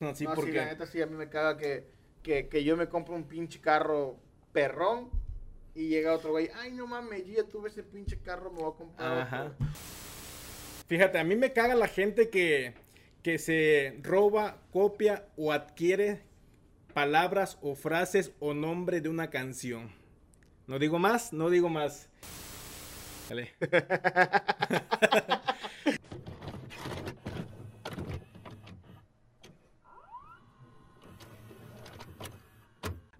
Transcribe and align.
No, 0.00 0.14
sí, 0.14 0.24
no, 0.24 0.34
porque... 0.34 0.52
sí, 0.52 0.56
la 0.56 0.66
neta 0.66 0.86
sí, 0.86 1.02
a 1.02 1.06
mí 1.06 1.16
me 1.16 1.28
caga 1.28 1.56
que, 1.56 1.84
que, 2.22 2.48
que 2.48 2.62
yo 2.62 2.76
me 2.76 2.88
compro 2.88 3.14
un 3.14 3.24
pinche 3.24 3.60
carro 3.60 4.16
perrón 4.52 5.10
y 5.74 5.88
llega 5.88 6.14
otro 6.14 6.30
güey, 6.30 6.50
ay, 6.54 6.72
no 6.72 6.86
mames, 6.86 7.26
yo 7.26 7.34
ya 7.34 7.44
tuve 7.44 7.68
ese 7.68 7.82
pinche 7.82 8.18
carro, 8.18 8.50
me 8.50 8.62
voy 8.62 8.72
a 8.72 8.76
comprar 8.76 9.18
Ajá. 9.18 9.44
otro. 9.44 9.66
Fíjate, 10.86 11.18
a 11.18 11.24
mí 11.24 11.36
me 11.36 11.52
caga 11.52 11.74
la 11.74 11.88
gente 11.88 12.30
que, 12.30 12.74
que 13.22 13.38
se 13.38 13.98
roba, 14.02 14.62
copia 14.72 15.26
o 15.36 15.52
adquiere 15.52 16.22
palabras 16.94 17.58
o 17.60 17.74
frases 17.74 18.32
o 18.38 18.54
nombre 18.54 19.00
de 19.00 19.08
una 19.08 19.30
canción. 19.30 19.92
No 20.66 20.78
digo 20.78 20.98
más, 20.98 21.32
no 21.32 21.50
digo 21.50 21.68
más. 21.68 22.08
Dale. 23.28 23.52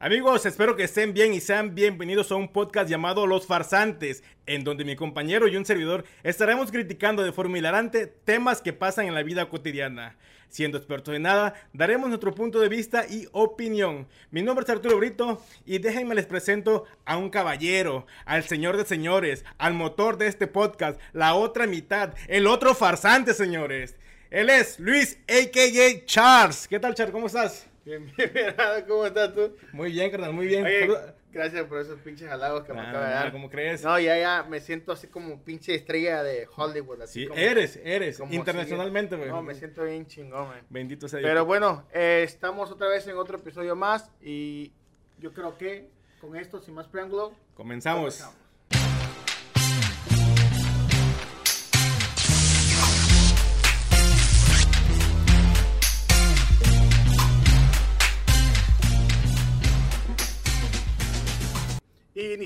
Amigos, 0.00 0.46
espero 0.46 0.76
que 0.76 0.84
estén 0.84 1.12
bien 1.12 1.34
y 1.34 1.40
sean 1.40 1.74
bienvenidos 1.74 2.30
a 2.30 2.36
un 2.36 2.46
podcast 2.46 2.88
llamado 2.88 3.26
Los 3.26 3.48
Farsantes, 3.48 4.22
en 4.46 4.62
donde 4.62 4.84
mi 4.84 4.94
compañero 4.94 5.48
y 5.48 5.56
un 5.56 5.64
servidor 5.64 6.04
estaremos 6.22 6.70
criticando 6.70 7.24
de 7.24 7.32
forma 7.32 7.58
hilarante 7.58 8.06
temas 8.06 8.62
que 8.62 8.72
pasan 8.72 9.06
en 9.06 9.14
la 9.16 9.24
vida 9.24 9.48
cotidiana. 9.48 10.16
Siendo 10.50 10.78
expertos 10.78 11.16
en 11.16 11.22
nada, 11.22 11.54
daremos 11.72 12.08
nuestro 12.08 12.32
punto 12.32 12.60
de 12.60 12.68
vista 12.68 13.06
y 13.08 13.26
opinión. 13.32 14.06
Mi 14.30 14.40
nombre 14.40 14.62
es 14.62 14.70
Arturo 14.70 14.98
Brito 14.98 15.42
y 15.66 15.78
déjenme 15.78 16.14
les 16.14 16.26
presento 16.26 16.84
a 17.04 17.16
un 17.16 17.28
caballero, 17.28 18.06
al 18.24 18.44
señor 18.44 18.76
de 18.76 18.84
señores, 18.84 19.44
al 19.58 19.74
motor 19.74 20.16
de 20.16 20.28
este 20.28 20.46
podcast, 20.46 21.00
la 21.12 21.34
otra 21.34 21.66
mitad, 21.66 22.14
el 22.28 22.46
otro 22.46 22.76
farsante, 22.76 23.34
señores. 23.34 23.96
Él 24.30 24.48
es 24.48 24.78
Luis, 24.78 25.18
a.k.a. 25.26 26.04
Charles. 26.06 26.68
¿Qué 26.68 26.78
tal, 26.78 26.94
Charles? 26.94 27.12
¿Cómo 27.12 27.26
estás? 27.26 27.68
Bien, 27.98 28.12
bien, 28.16 28.30
bien, 28.34 28.54
¿cómo 28.86 29.06
estás 29.06 29.32
tú? 29.34 29.56
Muy 29.72 29.92
bien, 29.92 30.10
carnal, 30.10 30.34
muy 30.34 30.46
bien. 30.46 30.62
Oye, 30.64 30.90
gracias 31.32 31.64
por 31.66 31.80
esos 31.80 31.98
pinches 32.00 32.30
halagos 32.30 32.64
que 32.64 32.74
me 32.74 32.80
acaba 32.82 33.06
de 33.08 33.14
dar. 33.14 33.32
¿Cómo 33.32 33.48
crees? 33.48 33.82
No, 33.82 33.98
ya, 33.98 34.18
ya, 34.18 34.42
me 34.46 34.60
siento 34.60 34.92
así 34.92 35.06
como 35.06 35.42
pinche 35.42 35.74
estrella 35.74 36.22
de 36.22 36.46
Hollywood. 36.54 37.00
Así 37.00 37.22
sí, 37.22 37.26
como- 37.28 37.40
eres, 37.40 37.80
eres. 37.82 38.18
como 38.18 38.34
Internacionalmente, 38.34 39.16
güey. 39.16 39.30
No, 39.30 39.40
me 39.42 39.54
siento 39.54 39.84
bien 39.84 40.06
chingón, 40.06 40.48
man. 40.48 40.60
Bendito 40.68 41.08
sea 41.08 41.20
Pero 41.22 41.32
Dios. 41.40 41.46
bueno, 41.46 41.86
eh, 41.94 42.22
estamos 42.24 42.70
otra 42.70 42.88
vez 42.88 43.06
en 43.06 43.16
otro 43.16 43.38
episodio 43.38 43.74
más 43.74 44.10
y 44.20 44.72
yo 45.18 45.32
creo 45.32 45.56
que 45.56 45.88
con 46.20 46.36
esto, 46.36 46.60
sin 46.60 46.74
más 46.74 46.88
preámbulo, 46.88 47.32
Comenzamos. 47.54 48.16
comenzamos. 48.18 48.36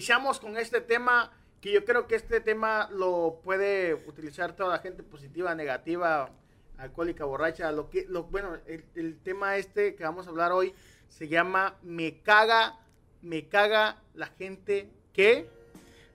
Iniciamos 0.03 0.41
con 0.41 0.57
este 0.57 0.81
tema 0.81 1.31
que 1.61 1.71
yo 1.71 1.85
creo 1.85 2.09
que 2.09 2.17
este 2.17 2.41
tema 2.41 2.91
lo 2.93 3.39
puede 3.45 3.95
utilizar 3.95 4.57
toda 4.57 4.71
la 4.71 4.79
gente 4.81 5.05
positiva, 5.05 5.55
negativa, 5.55 6.29
alcohólica, 6.77 7.25
borracha, 7.25 7.71
lo 7.71 7.89
que 7.89 8.05
lo 8.09 8.25
bueno, 8.25 8.59
el, 8.67 8.85
el 8.97 9.17
tema 9.21 9.57
este 9.59 9.95
que 9.95 10.03
vamos 10.03 10.27
a 10.27 10.31
hablar 10.31 10.51
hoy 10.51 10.75
se 11.09 11.29
llama 11.29 11.77
me 11.85 12.19
caga 12.19 12.81
me 13.21 13.47
caga 13.47 14.03
la 14.15 14.27
gente 14.27 14.91
que 15.13 15.47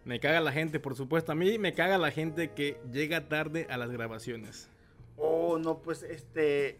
Me 0.04 0.20
caga 0.20 0.42
la 0.42 0.52
gente, 0.52 0.82
por 0.82 0.98
supuesto. 0.98 1.32
A 1.32 1.36
mí 1.36 1.58
me 1.58 1.74
caga 1.74 1.98
la 1.98 2.12
gente 2.12 2.52
que 2.52 2.78
llega 2.92 3.30
tarde 3.30 3.68
a 3.70 3.78
las 3.78 3.90
grabaciones. 3.90 4.70
oh, 5.16 5.58
no 5.58 5.78
pues 5.78 6.04
este 6.04 6.78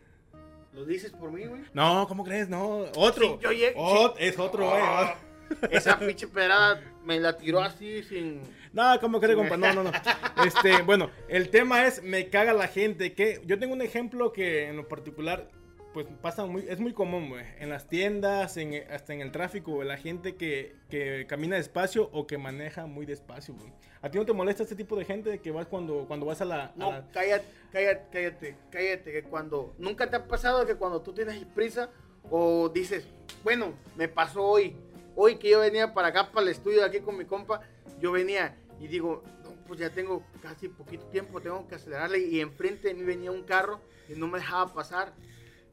lo 0.74 0.84
dices 0.84 1.14
por 1.14 1.32
mí, 1.32 1.46
güey. 1.46 1.62
No, 1.74 2.06
¿cómo 2.10 2.26
crees? 2.26 2.50
No, 2.50 2.82
otro. 2.98 3.26
Sí, 3.26 3.38
yo 3.40 3.50
sí. 3.52 4.14
Es 4.20 4.38
otro, 4.38 4.70
güey. 4.70 4.82
Ah, 4.84 5.16
Esa 5.72 5.98
pinche 6.00 6.28
pedrada 6.28 6.82
me 7.04 7.20
la 7.20 7.38
tiró 7.38 7.62
así 7.62 8.04
sin 8.04 8.42
No, 8.74 9.00
¿cómo 9.00 9.20
crees, 9.20 9.36
compa? 9.38 9.58
No, 9.58 9.74
no, 9.74 9.84
no. 9.84 9.92
Este, 10.46 10.82
bueno, 10.84 11.10
el 11.30 11.50
tema 11.50 11.86
es 11.86 12.04
me 12.04 12.30
caga 12.30 12.54
la 12.54 12.68
gente 12.68 13.14
que 13.14 13.42
yo 13.46 13.58
tengo 13.60 13.74
un 13.74 13.82
ejemplo 13.82 14.32
que 14.34 14.68
en 14.68 14.78
lo 14.78 14.88
particular 14.88 15.50
pues 15.94 16.06
pasa 16.22 16.46
muy 16.46 16.64
es 16.70 16.80
muy 16.80 16.94
común, 16.94 17.30
güey, 17.30 17.44
en 17.60 17.70
las 17.70 17.88
tiendas, 17.88 18.58
en, 18.58 18.84
hasta 18.92 19.14
en 19.14 19.22
el 19.22 19.32
tráfico, 19.32 19.72
güey, 19.72 19.88
la 19.88 19.98
gente 19.98 20.36
que, 20.36 20.76
que 20.90 21.26
camina 21.28 21.56
despacio 21.56 22.10
o 22.14 22.28
que 22.28 22.38
maneja 22.38 22.86
muy 22.86 23.08
despacio, 23.08 23.56
güey. 23.56 23.72
¿A 24.04 24.12
ti 24.12 24.20
no 24.20 24.26
te 24.26 24.34
molesta 24.34 24.62
este 24.62 24.76
tipo 24.76 24.96
de 24.96 25.06
gente 25.06 25.40
que 25.40 25.50
vas 25.50 25.66
cuando 25.66 26.06
cuando 26.08 26.28
vas 26.28 26.40
a 26.42 26.46
la, 26.46 26.66
a 26.66 26.72
No, 26.76 26.92
la- 26.92 27.08
cállate, 27.12 27.46
cállate, 27.72 28.06
cállate, 28.12 28.56
cállate, 28.70 29.12
que 29.12 29.24
cuando, 29.24 29.74
nunca 29.80 30.08
te 30.08 30.18
ha 30.18 30.28
pasado 30.28 30.68
que 30.68 30.76
cuando 30.76 31.02
tú 31.02 31.14
tienes 31.14 31.44
prisa 31.56 31.90
o 32.30 32.70
dices, 32.70 33.08
bueno, 33.44 33.74
me 33.96 34.08
pasó 34.08 34.44
hoy, 34.44 34.76
hoy 35.18 35.36
que 35.36 35.50
yo 35.50 35.60
venía 35.60 35.94
para 35.94 36.10
acá, 36.10 36.32
para 36.32 36.44
el 36.46 36.52
estudio 36.54 36.86
aquí 36.86 37.00
con 37.02 37.18
mi 37.18 37.26
compa, 37.26 37.60
yo 38.00 38.14
venía 38.14 38.56
y 38.80 38.88
digo, 38.88 39.24
no, 39.44 39.50
pues 39.68 39.80
ya 39.80 39.90
tengo 39.90 40.24
casi 40.42 40.70
poquito 40.70 41.06
tiempo, 41.08 41.42
tengo 41.42 41.68
que 41.68 41.76
acelerarle 41.76 42.20
y 42.20 42.40
enfrente 42.40 42.88
de 42.88 42.94
mí 42.94 43.04
venía 43.04 43.32
un 43.32 43.44
carro 43.44 43.82
y 44.08 44.14
no 44.14 44.28
me 44.28 44.38
dejaba 44.38 44.74
pasar 44.74 45.14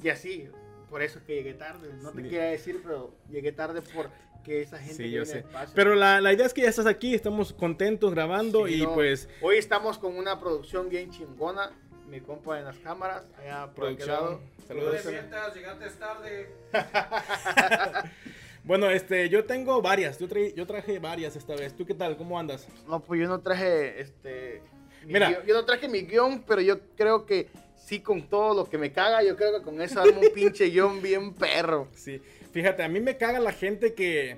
y 0.03 0.09
así, 0.09 0.49
por 0.91 1.03
eso 1.03 1.19
es 1.19 1.25
que 1.25 1.35
llegué 1.35 1.55
tarde, 1.55 1.93
no 2.03 2.11
te 2.11 2.23
quería 2.23 2.45
decir, 2.45 2.81
pero 2.83 3.15
llegué 3.31 3.53
tarde 3.53 3.83
porque 3.95 4.63
esa 4.63 4.79
gente 4.79 4.95
Sí, 4.95 5.03
que 5.05 5.11
yo 5.11 5.25
sé. 5.27 5.45
Pero 5.75 5.95
la, 5.95 6.21
la 6.21 6.33
idea 6.33 6.47
es 6.47 6.55
que 6.55 6.63
ya 6.63 6.69
estás 6.71 6.87
aquí, 6.87 7.15
estamos 7.15 7.53
contentos 7.53 8.13
grabando 8.13 8.67
Sí, 8.67 8.77
y 8.77 8.83
no, 8.83 8.95
pues 8.95 9.29
Hoy 9.43 9.59
estamos 9.59 9.99
con 9.99 10.17
una 10.17 10.41
producción 10.41 10.89
bien 10.89 11.11
chingona. 11.11 11.71
Mi 12.09 12.21
compa 12.21 12.59
en 12.59 12.67
las 12.67 12.79
cámaras, 12.79 13.25
allá 13.41 13.73
por 13.75 13.87
aquel 13.87 13.97
Producción. 13.97 14.09
lado. 14.09 14.41
Saludos. 14.69 15.05
No 15.05 15.53
te 15.53 15.59
llegaste 15.59 15.91
tarde. 15.99 16.55
bueno, 18.65 18.91
este 18.91 19.29
yo 19.29 19.45
tengo 19.45 19.81
varias, 19.83 20.19
yo, 20.19 20.27
traí- 20.29 20.55
yo 20.55 20.67
traje 20.67 20.99
varias 20.99 21.37
esta 21.37 21.55
vez. 21.55 21.75
¿Tú 21.77 21.85
qué 21.87 21.95
tal? 21.95 22.17
¿Cómo 22.17 22.39
andas? 22.39 22.67
No, 22.89 23.01
pues 23.01 23.21
yo 23.21 23.29
no 23.29 23.41
traje 23.41 24.01
este. 24.01 24.63
mi 25.07 25.13
Mira. 25.15 25.29
guión- 25.31 25.47
yo 25.47 25.55
no 25.55 25.65
traje 25.65 25.89
mi 25.89 26.03
guion, 26.03 26.43
pero 26.47 26.61
yo 26.61 26.79
creo 26.97 27.27
que 27.27 27.49
sí, 27.77 28.01
con 28.01 28.23
todo 28.29 28.55
lo 28.55 28.65
que 28.71 28.79
me 28.79 28.91
caga, 28.93 29.23
yo 29.23 29.37
creo 29.37 29.59
que 29.59 29.63
con 29.65 29.81
eso 29.83 30.01
armo 30.01 30.21
un 30.21 30.31
pinche 30.35 30.67
guion 30.71 31.03
bien 31.03 31.35
perro. 31.35 31.89
Sí. 31.95 32.21
Fíjate, 32.53 32.83
a 32.83 32.89
mí 32.89 33.01
me 33.01 33.17
caga 33.17 33.39
la 33.41 33.53
gente 33.53 33.95
que 33.95 34.37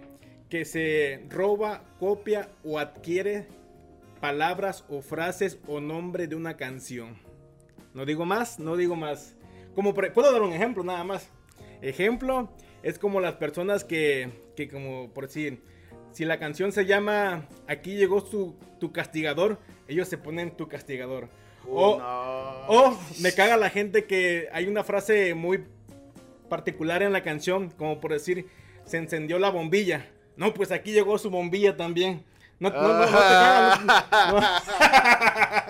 que 0.48 0.64
se 0.64 1.24
roba, 1.28 1.82
copia 1.98 2.48
o 2.62 2.78
adquiere 2.78 3.46
palabras 4.20 4.84
o 4.88 5.02
frases 5.02 5.58
o 5.66 5.80
nombre 5.80 6.26
de 6.28 6.36
una 6.36 6.56
canción. 6.56 7.16
No 7.94 8.04
digo 8.06 8.24
más, 8.24 8.58
no 8.60 8.76
digo 8.76 8.94
más. 8.96 9.34
Como 9.74 9.92
por- 9.92 10.12
puedo 10.12 10.32
dar 10.32 10.42
un 10.42 10.52
ejemplo 10.52 10.84
nada 10.84 11.02
más. 11.04 11.28
Ejemplo 11.82 12.48
es 12.86 12.98
como 12.98 13.20
las 13.20 13.34
personas 13.34 13.82
que, 13.84 14.30
que 14.54 14.68
como 14.68 15.10
por 15.12 15.26
decir, 15.26 15.60
si 16.12 16.24
la 16.24 16.38
canción 16.38 16.70
se 16.72 16.86
llama 16.86 17.48
Aquí 17.66 17.96
llegó 17.96 18.20
su, 18.24 18.54
tu 18.78 18.92
castigador, 18.92 19.58
ellos 19.88 20.08
se 20.08 20.18
ponen 20.18 20.56
tu 20.56 20.68
castigador. 20.68 21.28
O, 21.68 21.96
Uh, 21.96 21.98
no. 21.98 22.66
o 22.68 22.98
me 23.20 23.32
caga 23.32 23.56
la 23.56 23.70
gente 23.70 24.04
que 24.04 24.48
hay 24.52 24.66
una 24.68 24.84
frase 24.84 25.34
muy 25.34 25.64
particular 26.48 27.02
en 27.02 27.12
la 27.12 27.24
canción, 27.24 27.70
como 27.70 28.00
por 28.00 28.12
decir, 28.12 28.46
se 28.84 28.98
encendió 28.98 29.40
la 29.40 29.50
bombilla. 29.50 30.08
No, 30.36 30.54
pues 30.54 30.70
aquí 30.70 30.92
llegó 30.92 31.18
su 31.18 31.28
bombilla 31.28 31.76
también. 31.76 32.22
No, 32.58 32.70
no, 32.70 32.82
no, 32.82 32.98
no 32.98 33.04
te 33.04 33.12
cagas, 33.12 33.84
no. 33.84 34.40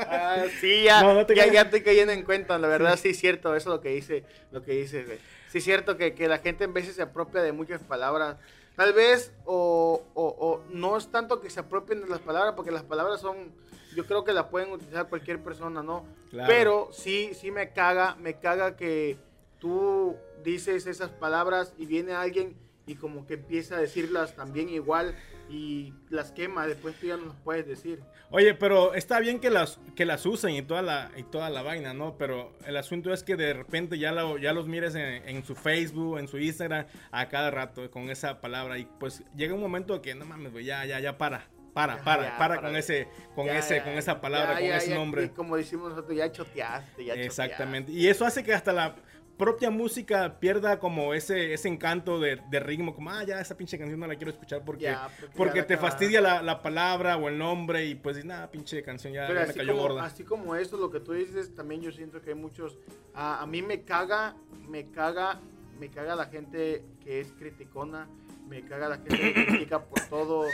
Ah, 0.08 0.44
sí, 0.60 0.84
ya, 0.84 1.26
te 1.26 1.34
ya, 1.34 1.42
cagas. 1.42 1.54
ya 1.54 1.60
estoy 1.62 1.82
cayendo 1.82 2.12
en 2.12 2.22
cuenta, 2.22 2.58
la 2.58 2.68
verdad 2.68 2.96
sí 2.96 3.08
es 3.10 3.18
cierto, 3.18 3.54
eso 3.56 3.70
es 3.70 3.74
lo 3.76 3.80
que 3.80 3.90
dice, 3.90 4.24
lo 4.52 4.62
que 4.62 4.72
dice, 4.72 5.04
güey. 5.04 5.18
Sí 5.50 5.58
es 5.58 5.64
cierto 5.64 5.96
que, 5.96 6.14
que 6.14 6.28
la 6.28 6.38
gente 6.38 6.64
en 6.64 6.72
veces 6.72 6.94
se 6.94 7.02
apropia 7.02 7.42
de 7.42 7.52
muchas 7.52 7.82
palabras, 7.82 8.36
tal 8.76 8.92
vez, 8.92 9.32
o, 9.44 10.02
o, 10.14 10.36
o 10.38 10.62
no 10.70 10.96
es 10.96 11.08
tanto 11.10 11.40
que 11.40 11.50
se 11.50 11.60
apropien 11.60 12.02
de 12.02 12.08
las 12.08 12.20
palabras, 12.20 12.54
porque 12.54 12.70
las 12.70 12.82
palabras 12.82 13.20
son, 13.20 13.52
yo 13.94 14.06
creo 14.06 14.24
que 14.24 14.32
las 14.32 14.46
pueden 14.46 14.70
utilizar 14.72 15.08
cualquier 15.08 15.42
persona, 15.42 15.82
¿no? 15.82 16.04
Claro. 16.30 16.48
Pero 16.48 16.88
sí, 16.92 17.32
sí 17.34 17.50
me 17.50 17.72
caga, 17.72 18.16
me 18.16 18.34
caga 18.34 18.76
que 18.76 19.16
tú 19.58 20.16
dices 20.44 20.86
esas 20.86 21.10
palabras 21.10 21.72
y 21.78 21.86
viene 21.86 22.12
alguien 22.12 22.54
y 22.86 22.94
como 22.94 23.26
que 23.26 23.34
empieza 23.34 23.76
a 23.76 23.80
decirlas 23.80 24.34
también 24.36 24.68
igual 24.68 25.14
y 25.48 25.92
las 26.10 26.32
quema, 26.32 26.66
después 26.66 26.94
tú 26.96 27.06
ya 27.06 27.16
no 27.16 27.26
las 27.26 27.36
puedes 27.44 27.66
decir. 27.66 28.00
Oye, 28.30 28.54
pero 28.54 28.94
está 28.94 29.20
bien 29.20 29.38
que 29.38 29.50
las, 29.50 29.78
que 29.94 30.04
las 30.04 30.26
usen 30.26 30.54
y 30.54 30.62
toda, 30.62 30.82
la, 30.82 31.10
y 31.16 31.22
toda 31.22 31.48
la 31.50 31.62
vaina, 31.62 31.94
¿no? 31.94 32.16
Pero 32.18 32.52
el 32.66 32.76
asunto 32.76 33.12
es 33.12 33.22
que 33.22 33.36
de 33.36 33.52
repente 33.54 33.98
ya, 33.98 34.10
lo- 34.12 34.38
ya 34.38 34.52
los 34.52 34.66
mires 34.66 34.94
en, 34.96 35.04
en 35.28 35.44
su 35.44 35.54
Facebook, 35.54 36.18
en 36.18 36.26
su 36.26 36.38
Instagram, 36.38 36.86
a 37.12 37.28
cada 37.28 37.50
rato 37.52 37.88
con 37.90 38.10
esa 38.10 38.40
palabra. 38.40 38.78
Y 38.78 38.86
pues 38.98 39.22
llega 39.36 39.54
un 39.54 39.60
momento 39.60 40.02
que 40.02 40.14
no 40.16 40.24
mames, 40.24 40.50
güey, 40.52 40.64
ya, 40.64 40.84
ya, 40.84 40.98
ya 41.00 41.16
para. 41.18 41.46
Para, 41.72 42.02
para, 42.02 42.22
ya, 42.30 42.38
para, 42.38 42.54
para. 42.56 42.68
con 42.68 42.76
ese, 42.76 43.06
con 43.34 43.46
Ya, 43.46 43.58
ese, 43.58 43.82
con 43.82 43.92
esa 43.92 44.18
palabra, 44.20 44.54
con 44.54 44.64
ese 44.64 44.94
nombre. 44.94 45.30
como 45.32 45.56
decimos 45.58 45.90
nosotros, 45.90 46.16
ya 46.16 46.32
choteaste, 46.32 47.04
ya 47.04 47.12
Exactamente. 47.14 47.92
Y 47.92 48.08
eso 48.08 48.24
hace 48.24 48.42
que 48.42 48.54
hasta 48.54 48.72
la 48.72 48.96
propia 49.36 49.70
música 49.70 50.38
pierda 50.40 50.78
como 50.78 51.12
ese, 51.14 51.52
ese 51.52 51.68
encanto 51.68 52.18
de, 52.18 52.40
de 52.50 52.60
ritmo, 52.60 52.94
como, 52.94 53.10
ah, 53.10 53.22
ya, 53.24 53.40
esa 53.40 53.56
pinche 53.56 53.78
canción 53.78 54.00
no 54.00 54.06
la 54.06 54.16
quiero 54.16 54.30
escuchar 54.30 54.64
porque, 54.64 54.84
Ya, 54.84 55.10
porque 55.20 55.36
porque, 55.36 55.56
ya 55.56 55.62
la 55.62 55.66
te 55.66 55.76
fastidia 55.76 56.20
la, 56.20 56.42
la 56.42 56.62
palabra 56.62 57.16
o 57.16 57.28
el 57.28 57.36
nombre 57.38 57.84
y 57.86 57.94
pues, 57.94 58.24
nada, 58.24 58.50
pinche 58.50 58.82
canción 58.82 59.12
ya, 59.12 59.26
Pero 59.26 59.40
ya 59.40 59.46
me 59.46 59.54
cayó 59.54 59.72
como, 59.72 59.82
gorda. 59.82 60.04
así 60.04 60.24
como 60.24 60.56
eso, 60.56 60.76
lo 60.76 60.90
que 60.90 61.00
tú 61.00 61.12
dices, 61.12 61.54
también 61.54 61.82
yo 61.82 61.92
siento 61.92 62.20
que 62.22 62.30
hay 62.30 62.36
muchos. 62.36 62.78
A, 63.14 63.42
a 63.42 63.46
mí 63.46 63.62
me 63.62 63.82
caga, 63.82 64.36
me 64.68 64.90
caga, 64.90 65.40
me 65.78 65.90
caga 65.90 66.16
la 66.16 66.26
gente 66.26 66.84
que 67.04 67.20
es 67.20 67.32
criticona, 67.32 68.08
me 68.48 68.62
caga 68.64 68.88
la 68.88 68.96
gente 68.96 69.34
que 69.34 69.46
critica 69.46 69.84
por 69.84 70.00
todo, 70.08 70.44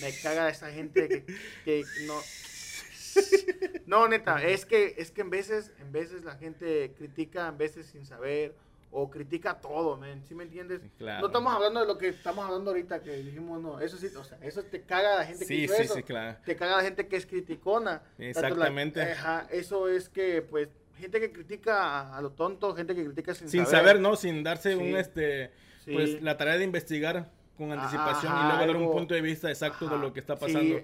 me 0.00 0.10
caga 0.22 0.48
esa 0.48 0.70
gente 0.70 1.08
que, 1.08 1.24
que 1.64 1.84
no. 2.06 2.14
No, 3.86 4.08
neta, 4.08 4.42
es 4.42 4.64
que, 4.64 4.94
es 4.96 5.10
que 5.10 5.20
en 5.20 5.30
veces, 5.30 5.72
en 5.78 5.92
veces 5.92 6.24
la 6.24 6.36
gente 6.36 6.94
critica, 6.96 7.48
en 7.48 7.58
veces 7.58 7.86
sin 7.86 8.06
saber, 8.06 8.54
o 8.90 9.10
critica 9.10 9.54
todo, 9.60 9.96
man, 9.96 10.22
¿sí 10.26 10.34
me 10.34 10.44
entiendes? 10.44 10.82
Claro. 10.98 11.20
No 11.20 11.26
estamos 11.26 11.52
hablando 11.52 11.80
de 11.80 11.86
lo 11.86 11.96
que 11.96 12.08
estamos 12.08 12.44
hablando 12.44 12.70
ahorita, 12.70 13.00
que 13.00 13.16
dijimos, 13.16 13.60
no, 13.60 13.80
eso 13.80 13.96
sí, 13.96 14.08
o 14.14 14.22
sea, 14.22 14.38
eso 14.42 14.62
te 14.62 14.82
caga 14.82 15.14
a 15.14 15.16
la 15.16 15.24
gente 15.24 15.46
que 15.46 15.54
hizo 15.54 15.74
sí, 15.74 15.82
eso 15.82 15.94
sí, 15.94 16.02
claro. 16.02 16.38
te 16.44 16.56
caga 16.56 16.76
la 16.76 16.82
gente 16.82 17.08
que 17.08 17.16
es 17.16 17.26
criticona. 17.26 18.02
La- 18.18 18.26
Exactamente. 18.26 19.02
ajá, 19.02 19.46
eso 19.50 19.88
es 19.88 20.10
que, 20.10 20.42
pues, 20.42 20.68
gente 20.98 21.20
que 21.20 21.32
critica 21.32 22.14
a, 22.14 22.20
lo 22.20 22.30
tonto, 22.32 22.74
gente 22.74 22.94
que 22.94 23.04
critica 23.04 23.34
sin, 23.34 23.48
Sin 23.48 23.66
saber, 23.66 23.98
¿no? 23.98 24.14
Sin 24.14 24.42
darse 24.42 24.76
un, 24.76 24.94
este, 24.96 25.50
pues, 25.86 26.20
la 26.22 26.36
tarea 26.36 26.58
de 26.58 26.64
investigar 26.64 27.30
con 27.56 27.72
anticipación 27.72 28.32
y 28.32 28.42
luego 28.42 28.58
dar 28.58 28.76
un 28.76 28.90
punto 28.90 29.14
de 29.14 29.22
vista 29.22 29.48
exacto 29.48 29.88
de 29.88 29.98
lo 29.98 30.12
que 30.12 30.20
está 30.20 30.36
pasando. 30.36 30.80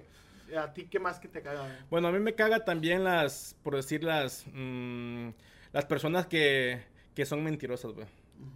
¿A 0.57 0.73
ti 0.73 0.87
qué 0.89 0.99
más 0.99 1.19
que 1.19 1.27
te 1.27 1.41
caga? 1.41 1.79
Bueno, 1.89 2.07
a 2.07 2.11
mí 2.11 2.19
me 2.19 2.33
caga 2.35 2.63
también 2.65 3.03
las, 3.03 3.55
por 3.63 3.75
decir 3.75 4.03
las, 4.03 4.45
mm, 4.53 5.29
las 5.73 5.85
personas 5.85 6.25
que, 6.27 6.81
que 7.15 7.25
son 7.25 7.43
mentirosas, 7.43 7.91
güey. 7.91 8.07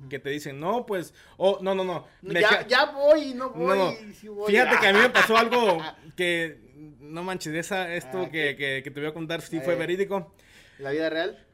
Que 0.10 0.18
te 0.18 0.30
dicen, 0.30 0.60
no, 0.60 0.86
pues, 0.86 1.13
oh, 1.38 1.60
no, 1.62 1.75
no, 1.75 1.84
no. 1.84 2.07
me 2.22 2.40
Ya, 2.40 2.66
ya 2.66 2.86
voy, 2.92 3.34
no 3.34 3.48
No, 3.50 3.51
voy, 3.51 3.78
no. 3.78 4.13
sí 4.13 4.28
voy. 4.30 4.50
Fíjate 4.51 4.80
que 4.80 4.88
a 4.88 4.94
mí 4.94 5.00
me 5.00 5.10
pasó 5.10 5.36
algo 5.36 5.78
que, 6.16 6.57
no 7.01 7.22
manches, 7.24 7.54
esa, 7.54 7.94
esto 7.94 8.24
Ah, 8.24 8.30
que, 8.31 8.56
que, 8.56 8.81
que 8.81 8.92
te 8.92 9.00
voy 9.01 9.10
a 9.10 9.13
contar 9.13 9.42
sí 9.42 9.57
fue 9.60 9.69
ver. 9.75 9.80
verídico. 9.80 10.34
¿La 10.80 10.92
vida 10.92 11.10
real? 11.10 11.46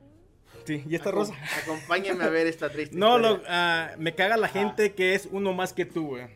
Sí, 0.65 0.83
y 0.88 0.94
esta 0.95 1.09
Acom- 1.09 1.13
rosa. 1.15 1.33
Acompáñame 1.63 2.24
a 2.24 2.30
ver 2.30 2.45
esta 2.45 2.69
triste 2.69 2.95
No, 2.95 3.18
lo, 3.18 3.42
ah, 3.47 3.92
me 3.97 4.13
caga 4.13 4.38
la 4.38 4.47
gente 4.47 4.94
que 4.94 5.15
es 5.15 5.27
uno 5.31 5.51
más 5.53 5.74
que 5.74 5.85
tú, 5.85 6.06
güey. 6.09 6.27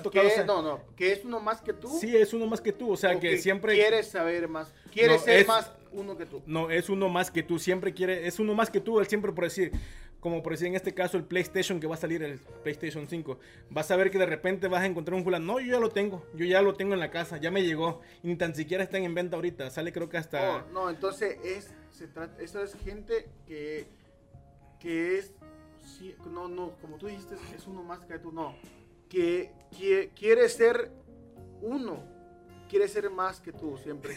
¿Te 0.00 0.20
ha 0.40 0.44
No, 0.46 0.62
no, 0.62 0.80
que 0.96 1.12
es 1.12 1.24
uno 1.24 1.38
más 1.38 1.60
que 1.60 1.74
tú. 1.74 1.88
Sí, 1.88 2.16
es 2.16 2.32
uno 2.32 2.46
más 2.46 2.62
que 2.62 2.72
tú, 2.72 2.92
o 2.92 2.96
sea, 2.96 3.14
o 3.14 3.20
que 3.20 3.36
siempre... 3.36 3.74
Quieres 3.74 4.08
saber 4.08 4.48
más, 4.48 4.72
quieres 4.90 5.18
No, 5.18 5.24
ser 5.24 5.40
es- 5.40 5.48
más 5.48 5.70
uno 5.92 6.16
que 6.16 6.24
tú. 6.24 6.42
No, 6.46 6.70
es 6.70 6.88
uno 6.88 7.10
más 7.10 7.30
que 7.30 7.42
tú, 7.42 7.58
siempre 7.58 7.92
quiere, 7.92 8.26
es 8.26 8.38
uno 8.38 8.54
más 8.54 8.70
que 8.70 8.80
tú, 8.80 9.00
él 9.00 9.06
siempre 9.06 9.32
por 9.32 9.44
decir, 9.44 9.70
como 10.18 10.42
por 10.42 10.52
decir 10.52 10.68
en 10.68 10.76
este 10.76 10.94
caso 10.94 11.18
el 11.18 11.24
PlayStation 11.24 11.78
que 11.78 11.86
va 11.86 11.96
a 11.96 11.98
salir, 11.98 12.22
el 12.22 12.38
PlayStation 12.62 13.06
5, 13.06 13.38
vas 13.68 13.90
a 13.90 13.96
ver 13.96 14.10
que 14.10 14.16
de 14.18 14.24
repente 14.24 14.66
vas 14.66 14.80
a 14.80 14.86
encontrar 14.86 15.14
un 15.18 15.24
fulano, 15.24 15.44
no, 15.44 15.60
yo 15.60 15.72
ya 15.74 15.78
lo 15.80 15.90
tengo, 15.90 16.24
yo 16.34 16.46
ya 16.46 16.62
lo 16.62 16.72
tengo 16.72 16.94
en 16.94 17.00
la 17.00 17.10
casa, 17.10 17.36
ya 17.36 17.50
me 17.50 17.62
llegó, 17.62 18.00
y 18.22 18.28
ni 18.28 18.36
tan 18.36 18.54
siquiera 18.54 18.82
está 18.82 18.96
en 18.96 19.14
venta 19.14 19.36
ahorita, 19.36 19.68
sale 19.68 19.92
creo 19.92 20.08
que 20.08 20.16
hasta... 20.16 20.56
Oh, 20.56 20.72
no, 20.72 20.88
entonces 20.88 21.36
es, 21.44 21.70
se 21.90 22.06
trata, 22.06 22.40
eso 22.42 22.62
es 22.62 22.74
gente 22.76 23.28
que, 23.46 23.86
que 24.80 25.18
es, 25.18 25.32
sí, 25.84 26.14
no, 26.30 26.48
no, 26.48 26.70
como 26.80 26.96
tú 26.96 27.08
dijiste, 27.08 27.34
es 27.54 27.66
uno 27.66 27.82
más 27.82 27.98
que 28.06 28.18
tú, 28.18 28.32
no, 28.32 28.54
que, 29.10 29.50
quiere 29.76 30.48
ser 30.48 30.90
uno, 31.60 32.04
quiere 32.68 32.88
ser 32.88 33.10
más 33.10 33.40
que 33.40 33.52
tú 33.52 33.76
siempre. 33.78 34.16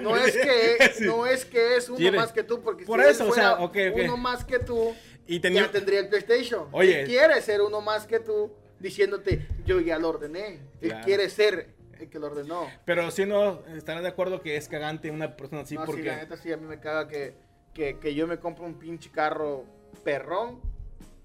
No 0.00 0.16
es 0.16 0.36
que, 0.36 0.92
Sí. 0.94 1.04
no 1.06 1.26
es 1.26 1.44
que 1.44 1.76
es 1.76 1.88
uno 1.88 1.98
Quiere- 1.98 2.16
más 2.16 2.32
que 2.32 2.42
tú, 2.42 2.60
porque 2.60 2.84
Por 2.84 3.00
si 3.00 3.06
él 3.06 3.10
eso, 3.12 3.28
o 3.28 3.34
sea, 3.34 3.56
fuera 3.56 3.64
ok, 3.64 3.94
ok. 3.96 4.00
uno 4.04 4.16
más 4.16 4.44
que 4.44 4.58
tú, 4.58 4.94
Y 5.26 5.40
tenía... 5.40 5.62
ya 5.62 5.70
tendría 5.70 6.00
el 6.00 6.08
PlayStation. 6.08 6.68
Oye. 6.72 7.00
Él 7.00 7.06
quiere 7.06 7.40
ser 7.42 7.62
uno 7.62 7.80
más 7.80 8.06
que 8.06 8.20
tú, 8.20 8.52
diciéndote, 8.78 9.46
yo 9.64 9.80
ya 9.80 9.98
lo 9.98 10.08
ordené. 10.10 10.60
Él 10.80 10.90
Claro. 10.90 11.04
quiere 11.04 11.30
ser 11.30 11.74
el 11.98 12.08
que 12.10 12.18
lo 12.18 12.26
ordenó. 12.26 12.68
Pero 12.84 13.10
si 13.10 13.24
no, 13.24 13.62
estarán 13.76 14.02
de 14.02 14.08
acuerdo 14.10 14.40
que 14.42 14.56
es 14.56 14.68
cagante 14.68 15.10
una 15.10 15.36
persona 15.36 15.62
así 15.62 15.74
no, 15.76 15.82
sí, 15.82 15.86
porque... 15.86 16.02
la 16.04 16.16
neta 16.16 16.36
sí, 16.36 16.52
a 16.52 16.56
mí 16.56 16.66
me 16.66 16.80
caga 16.80 17.08
que, 17.08 17.34
que, 17.72 17.98
que 17.98 18.14
yo 18.14 18.26
me 18.26 18.38
compro 18.38 18.64
un 18.64 18.74
pinche 18.78 19.10
carro 19.10 19.64
perrón 20.02 20.60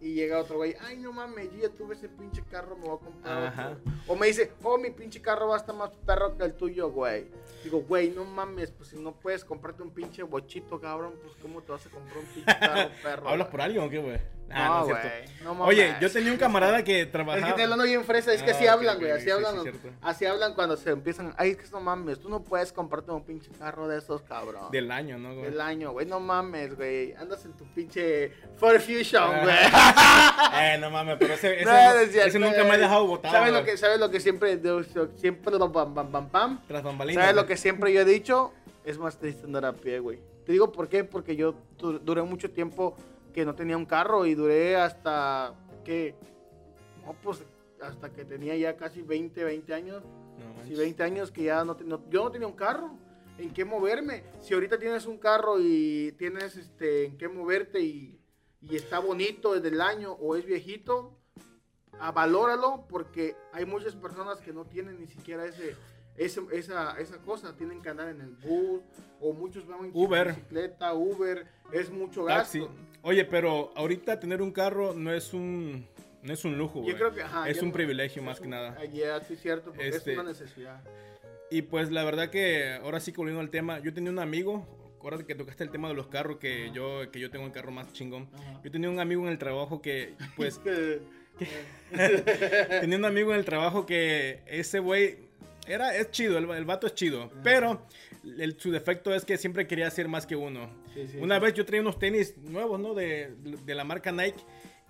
y 0.02 0.14
llega 0.14 0.40
otro 0.40 0.58
güey, 0.58 0.76
ay 0.82 0.98
no 0.98 1.12
mames, 1.12 1.52
yo 1.52 1.68
ya 1.68 1.70
tuve 1.70 1.96
ese 1.96 2.08
pinche 2.08 2.42
carro, 2.50 2.78
me 2.78 2.88
voy 2.88 2.98
a 2.98 3.00
comprar 3.06 3.44
Ajá. 3.48 3.70
otro. 3.72 3.92
O 4.08 4.16
me 4.16 4.28
dice, 4.28 4.54
oh, 4.64 4.78
mi 4.78 4.92
pinche 4.92 5.22
carro 5.22 5.48
va 5.50 5.56
a 5.56 5.60
estar 5.60 5.76
más 5.76 5.90
perro 6.06 6.38
que 6.38 6.44
el 6.46 6.54
tuyo, 6.54 6.90
güey. 6.92 7.28
Digo, 7.64 7.82
güey, 7.82 8.10
no 8.12 8.24
mames, 8.24 8.72
pues 8.72 8.90
si 8.90 8.98
no 8.98 9.12
puedes 9.14 9.44
comprarte 9.44 9.84
un 9.84 9.92
pinche 9.92 10.24
bochito, 10.24 10.80
cabrón, 10.80 11.14
pues 11.22 11.36
cómo 11.42 11.62
te 11.62 11.72
vas 11.74 11.86
a 11.86 11.90
comprar 11.90 12.18
un 12.20 12.26
pinche 12.28 12.60
carro 12.60 12.90
perro. 13.04 13.30
¿Hablas 13.30 13.48
por 13.50 13.62
alguien 13.62 13.84
o 13.84 13.90
qué, 13.90 13.98
güey? 14.00 14.20
Ah, 14.52 14.68
No, 14.68 14.82
es 14.82 14.88
güey, 14.90 15.56
no. 15.58 15.64
Oye, 15.66 15.96
yo 16.02 16.12
tenía 16.12 16.32
un 16.32 16.38
camarada 16.38 16.84
que 16.84 17.02
Es 17.02 17.12
trabajaba... 17.12 17.48
que 17.48 17.54
te 17.54 17.64
hablando 17.64 17.84
bien 17.86 18.04
fresa, 18.04 18.34
es 18.34 18.42
que 18.44 18.52
Ah, 18.52 18.56
así 18.56 18.68
hablan, 18.68 18.98
güey, 19.00 19.12
así 19.12 19.26
sí, 19.26 19.30
hablan, 19.32 19.64
sí, 19.64 19.70
así 20.02 20.26
hablan 20.26 20.54
cuando 20.54 20.76
se 20.78 20.90
empiezan, 20.92 21.34
ay, 21.38 21.52
es 21.52 21.58
que 21.58 21.70
no 21.72 21.80
mames, 21.82 22.20
tú 22.20 22.30
no 22.30 22.44
puedes 22.44 22.72
comprarte 22.74 23.12
un 23.12 23.24
pinche 23.24 23.50
carro 23.58 23.88
de 23.88 24.00
esos, 24.00 24.22
cabrón. 24.24 24.72
Del 24.72 24.92
año, 24.92 25.18
¿no, 25.18 25.34
güey? 25.36 25.48
El 25.48 25.62
año, 25.62 25.92
güey, 25.92 26.06
no 26.06 26.20
mames, 26.20 26.76
güey. 26.76 27.14
Andas 27.16 27.44
en 27.46 27.54
tu 27.54 27.66
pinche 27.74 28.32
Ford 28.58 28.80
Fusion, 28.80 29.42
güey. 29.44 29.56
eh, 30.62 30.78
no 30.80 30.90
mames, 30.92 31.18
pero 31.20 31.34
ese, 31.34 31.56
ese, 31.56 31.66
No, 31.66 31.72
no- 31.72 31.94
no 31.94 32.00
es 32.00 32.12
cierto, 32.12 32.30
ese 32.30 32.40
nunca 32.40 32.64
me 32.64 32.72
ha 32.72 32.78
dejado 32.78 33.06
botado. 33.08 33.34
¿Sabes 33.34 33.52
lo 33.54 33.60
güey. 33.62 33.72
que, 33.72 33.78
sabes 33.78 34.00
lo 34.00 34.10
que 34.10 34.20
siempre, 34.20 34.58
de- 34.58 34.86
siempre, 35.16 35.58
lo 35.58 35.72
pam, 35.72 35.94
pam, 35.94 36.12
pam, 36.12 36.30
pam? 36.30 36.62
Tras 36.68 36.84
bambalinas. 36.84 37.24
¿Sabes 37.24 37.36
lo 37.36 37.46
que 37.46 37.58
siempre 37.58 37.94
yo 37.94 38.02
he 38.02 38.06
dicho? 38.06 38.54
Es 38.86 38.98
más 38.98 39.18
triste 39.18 39.46
andar 39.46 39.66
a 39.66 39.74
pie, 39.74 40.00
güey. 40.00 40.20
Te 40.46 40.52
digo 40.54 40.72
por 40.72 40.90
qué, 40.90 41.04
porque 41.04 41.36
yo 41.36 41.54
du- 41.78 42.00
duré 42.00 42.24
mucho 42.24 42.50
tiempo 42.50 42.96
que 43.34 43.46
no 43.46 43.56
tenía 43.56 43.78
un 43.78 43.86
carro 43.86 44.26
y 44.26 44.36
duré 44.36 44.76
hasta, 44.76 45.54
¿qué? 45.84 46.16
No, 47.06 47.14
pues 47.22 47.44
hasta 47.82 48.12
que 48.12 48.26
tenía 48.26 48.56
ya 48.56 48.76
casi 48.76 49.02
20, 49.02 49.44
20 49.44 49.74
años. 49.74 50.04
No, 50.40 50.54
manches. 50.56 50.78
20 50.78 51.04
años 51.04 51.32
que 51.32 51.44
ya 51.44 51.64
no, 51.64 51.76
te- 51.76 51.84
no- 51.84 52.10
yo 52.10 52.24
no 52.26 52.32
tenía 52.32 52.48
un 52.48 52.56
carro. 52.56 52.92
¿En 53.38 53.52
qué 53.54 53.64
moverme? 53.64 54.24
Si 54.42 54.54
ahorita 54.54 54.78
tienes 54.78 55.06
un 55.06 55.18
carro 55.18 55.58
y 55.60 56.12
tienes 56.18 56.58
este 56.58 57.06
en 57.06 57.18
qué 57.18 57.30
moverte 57.30 57.80
y, 57.80 58.20
y 58.62 58.76
está 58.76 59.00
bonito 59.00 59.54
desde 59.54 59.70
el 59.70 59.80
año 59.80 60.12
o 60.14 60.36
es 60.36 60.46
viejito, 60.46 61.16
valóralo 62.14 62.86
porque 62.90 63.36
hay 63.54 63.66
muchas 63.66 63.96
personas 63.96 64.40
que 64.40 64.52
no 64.54 64.66
tienen 64.66 65.00
ni 65.00 65.08
siquiera 65.08 65.46
ese, 65.46 65.76
ese- 66.20 66.42
esa, 66.52 67.00
esa 67.00 67.18
cosa. 67.20 67.56
Tienen 67.58 67.82
que 67.82 67.90
andar 67.90 68.10
en 68.10 68.22
el 68.22 68.36
bus 68.36 68.82
o 69.20 69.34
muchos 69.34 69.66
van 69.68 69.86
en 69.86 69.92
Uber. 69.94 70.28
bicicleta, 70.30 70.94
Uber. 70.94 71.46
Es 71.72 71.90
mucho 71.90 72.24
gasto. 72.26 72.66
Taxi. 72.66 72.74
Oye, 73.02 73.26
pero 73.26 73.72
ahorita 73.76 74.20
tener 74.20 74.42
un 74.42 74.52
carro 74.52 74.94
no 74.94 75.14
es 75.14 75.34
un 75.34 75.88
no 76.22 76.34
es 76.34 76.44
un 76.44 76.58
lujo, 76.58 76.84
Yo 76.86 76.96
creo 76.98 77.14
que 77.14 77.22
ajá, 77.22 77.48
es 77.50 77.62
un 77.62 77.72
privilegio 77.72 78.22
más 78.22 78.42
que 78.42 78.48
nada. 78.50 78.76
ah, 78.78 78.84
ya, 78.84 79.22
sí, 79.22 79.38
cierto, 79.38 79.72
porque 79.72 79.88
Este- 79.88 80.12
es 80.12 80.20
una 80.20 80.28
necesidad. 80.30 80.84
Y 81.50 81.62
pues 81.62 81.92
la 81.92 82.04
verdad 82.04 82.30
que 82.30 82.74
ahora 82.84 83.00
sí 83.00 83.12
que 83.14 83.18
volviendo 83.18 83.40
al 83.40 83.50
tema, 83.50 83.80
yo 83.80 83.94
tenía 83.94 84.12
un 84.12 84.20
amigo, 84.20 84.68
ahora 85.02 85.18
que 85.20 85.34
tocaste 85.34 85.64
el 85.64 85.72
tema 85.72 85.88
de 85.88 85.94
los 85.94 86.08
carros 86.08 86.36
que 86.38 86.72
yo 86.74 87.10
que 87.12 87.22
yo 87.22 87.32
tengo 87.32 87.46
el 87.46 87.54
carro 87.54 87.72
más 87.72 87.94
chingón. 87.94 88.28
Ajá. 88.34 88.60
Yo 88.64 88.70
tenía 88.70 88.90
un 88.90 89.00
amigo 89.00 89.22
en 89.24 89.30
el 89.30 89.38
trabajo 89.38 89.82
que 89.82 90.16
pues 90.36 90.60
Que- 90.64 91.02
tenía 92.82 92.98
un 92.98 93.06
amigo 93.06 93.32
en 93.32 93.40
el 93.40 93.46
trabajo 93.46 93.86
que 93.86 94.42
ese 94.46 94.80
güey 94.80 95.29
era 95.70 95.96
es 95.96 96.12
chido, 96.12 96.38
el, 96.38 96.50
el 96.50 96.66
vato 96.66 96.88
es 96.88 96.94
chido, 96.96 97.32
pero 97.44 97.86
el- 98.38 98.60
su 98.60 98.72
defecto 98.72 99.14
es 99.14 99.24
que 99.26 99.38
siempre 99.38 99.68
quería 99.68 99.88
hacer 99.88 100.08
más 100.08 100.26
que 100.26 100.36
uno. 100.36 100.70
Sí, 100.94 101.08
sí, 101.12 101.18
Una 101.20 101.36
sí. 101.36 101.42
vez 101.42 101.54
yo 101.54 101.66
traía 101.66 101.82
unos 101.82 102.00
tenis 102.00 102.36
nuevos, 102.38 102.80
¿no? 102.80 102.94
De, 102.94 103.34
de 103.66 103.76
la 103.76 103.84
marca 103.84 104.12
Nike. 104.12 104.40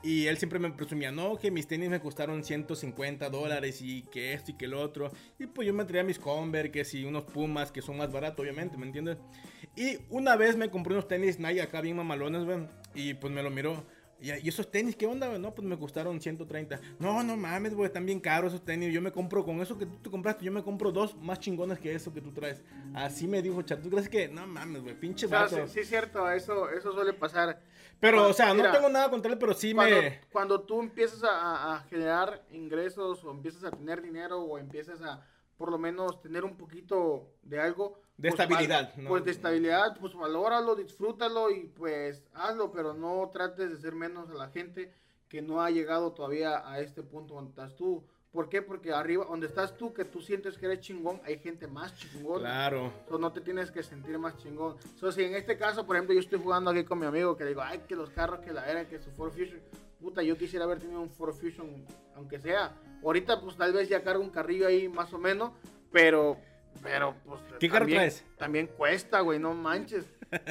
Y 0.01 0.27
él 0.27 0.38
siempre 0.38 0.59
me 0.59 0.71
presumía, 0.71 1.12
no, 1.12 1.36
que 1.36 1.51
mis 1.51 1.67
tenis 1.67 1.89
me 1.89 2.00
costaron 2.00 2.41
150 2.45 3.29
dólares 3.29 3.81
y 3.81 4.03
que 4.03 4.31
esto 4.31 4.51
y 4.51 4.53
que 4.53 4.65
lo 4.65 4.79
otro. 4.79 5.12
Y 5.38 5.45
pues 5.48 5.67
yo 5.67 5.74
me 5.74 5.83
traía 5.83 6.05
mis 6.05 6.17
Converse, 6.17 6.71
que 6.71 6.86
si 6.86 7.03
unos 7.03 7.25
Pumas, 7.25 7.69
que 7.74 7.81
son 7.81 7.98
más 7.98 8.09
baratos, 8.09 8.39
obviamente, 8.39 8.77
¿me 8.77 8.86
entiendes? 8.86 9.17
Y 9.75 9.98
una 10.09 10.38
vez 10.38 10.55
me 10.55 10.69
compré 10.69 10.93
unos 10.93 11.09
tenis 11.09 11.38
Nike 11.38 11.62
acá 11.62 11.81
bien 11.81 11.98
mamalones, 11.98 12.45
güey. 12.45 12.59
Y 12.95 13.15
pues 13.15 13.33
me 13.33 13.43
lo 13.43 13.50
miró. 13.50 13.83
¿Y, 14.21 14.47
esos 14.49 14.69
tenis 14.69 14.95
qué 14.95 15.05
onda? 15.07 15.38
No, 15.38 15.53
pues 15.55 15.67
me 15.67 15.77
costaron 15.77 16.19
130. 16.19 16.79
No, 16.99 17.23
no 17.23 17.38
mames, 17.38 17.73
güey, 17.73 17.88
están 17.88 18.05
bien 18.05 18.19
caros 18.19 18.53
esos 18.53 18.65
tenis. 18.65 18.93
Yo 18.93 19.01
me 19.01 19.11
compro 19.11 19.45
con 19.45 19.61
eso 19.61 19.77
que 19.77 19.85
tú 19.85 19.97
te 19.97 20.09
compraste, 20.09 20.43
yo 20.45 20.51
me 20.51 20.63
compro 20.63 20.91
dos 20.91 21.15
más 21.17 21.39
chingones 21.39 21.79
que 21.79 21.93
eso 21.93 22.13
que 22.13 22.21
tú 22.21 22.31
traes. 22.31 22.61
Así 22.93 23.27
me 23.27 23.41
dijo, 23.41 23.61
chat. 23.61 23.81
¿Tú 23.81 23.89
crees 23.89 24.09
que? 24.09 24.27
No 24.27 24.45
mames, 24.45 24.81
güey, 24.83 24.99
pinche 24.99 25.25
O 25.25 25.29
sea, 25.29 25.41
vato. 25.43 25.55
sí, 25.67 25.73
sí 25.73 25.79
es 25.81 25.88
cierto, 25.89 26.29
eso, 26.31 26.69
eso 26.69 26.91
suele 26.91 27.13
pasar. 27.13 27.61
Pero, 27.99 28.27
o 28.29 28.33
sea, 28.33 28.53
Mira, 28.53 28.69
no 28.69 28.75
tengo 28.75 28.89
nada 28.89 29.09
contra 29.09 29.31
él, 29.31 29.38
pero 29.38 29.53
sí 29.53 29.73
Cuando, 29.73 30.01
me... 30.01 30.21
cuando 30.31 30.61
tú 30.61 30.79
empiezas 30.81 31.23
a- 31.23 31.75
a 31.75 31.79
generar 31.83 32.45
ingresos 32.51 33.23
o 33.23 33.31
empiezas 33.31 33.63
a 33.65 33.71
tener 33.71 34.01
dinero 34.01 34.39
o 34.41 34.57
empiezas 34.57 35.01
a 35.01 35.25
por 35.57 35.69
lo 35.71 35.77
menos 35.77 36.21
tener 36.21 36.45
un 36.45 36.55
poquito 36.55 37.27
de 37.43 37.59
algo. 37.59 37.99
De 38.19 38.29
pues, 38.29 38.39
estabilidad, 38.39 38.93
val- 38.95 39.03
¿no? 39.03 39.09
Pues 39.09 39.23
de 39.23 39.31
estabilidad, 39.31 39.97
pues 39.97 40.13
valóralo, 40.13 40.75
disfrútalo 40.75 41.51
y 41.51 41.67
pues 41.67 42.21
hazlo, 42.33 42.69
pero 42.71 42.93
no 42.93 43.29
trates 43.31 43.71
de 43.71 43.77
ser 43.77 43.95
menos 43.95 44.29
a 44.29 44.33
la 44.33 44.49
gente 44.49 44.91
que 45.29 45.41
no 45.41 45.61
ha 45.61 45.69
llegado 45.71 46.11
todavía 46.11 46.69
a 46.69 46.79
este 46.81 47.01
punto 47.01 47.35
donde 47.35 47.51
estás 47.51 47.75
tú. 47.77 48.03
¿Por 48.31 48.49
qué? 48.49 48.61
Porque 48.61 48.91
arriba, 48.91 49.25
donde 49.27 49.47
estás 49.47 49.75
tú, 49.77 49.93
que 49.93 50.03
tú 50.05 50.21
sientes 50.21 50.57
que 50.57 50.65
eres 50.65 50.81
chingón, 50.81 51.21
hay 51.25 51.39
gente 51.39 51.65
más 51.65 51.95
chingón. 51.95 52.41
Claro. 52.41 52.91
Entonces 52.99 53.19
no 53.19 53.31
te 53.31 53.41
tienes 53.41 53.71
que 53.71 53.81
sentir 53.83 54.19
más 54.19 54.38
chingón. 54.38 54.75
Entonces, 54.83 55.15
si 55.15 55.23
en 55.23 55.35
este 55.35 55.57
caso, 55.57 55.85
por 55.88 55.95
ejemplo, 55.95 56.13
yo 56.13 56.19
estoy 56.19 56.39
jugando 56.39 56.69
aquí 56.71 56.83
con 56.83 56.99
mi 56.99 57.05
amigo 57.05 57.38
que 57.38 57.45
le 57.45 57.51
digo, 57.51 57.61
ay, 57.63 57.79
que 57.88 57.95
los 57.95 58.09
carros, 58.11 58.41
que 58.41 58.51
la 58.51 58.69
era, 58.69 58.88
que 58.88 58.99
su 58.99 59.09
Ford 59.11 59.31
Fusion. 59.31 59.59
Puta, 60.01 60.21
yo 60.23 60.38
quisiera 60.38 60.65
haber 60.65 60.79
tenido 60.79 61.01
un 61.01 61.09
Ford 61.09 61.33
Fusion, 61.33 61.85
aunque 62.15 62.39
sea. 62.39 62.75
Ahorita, 63.03 63.39
pues 63.41 63.55
tal 63.55 63.71
vez 63.73 63.88
ya 63.89 64.03
cargo 64.03 64.21
un 64.21 64.29
carrillo 64.29 64.67
ahí 64.67 64.88
más 64.89 65.11
o 65.13 65.17
menos, 65.17 65.51
pero, 65.91 66.38
pero, 66.83 67.15
pues. 67.25 67.28
¿Qué 67.60 67.70
carro 67.70 67.86
traes? 67.88 68.24
También 68.38 68.68
cuesta, 68.68 69.20
güey, 69.22 69.39
no 69.39 69.54
manches. 69.54 70.06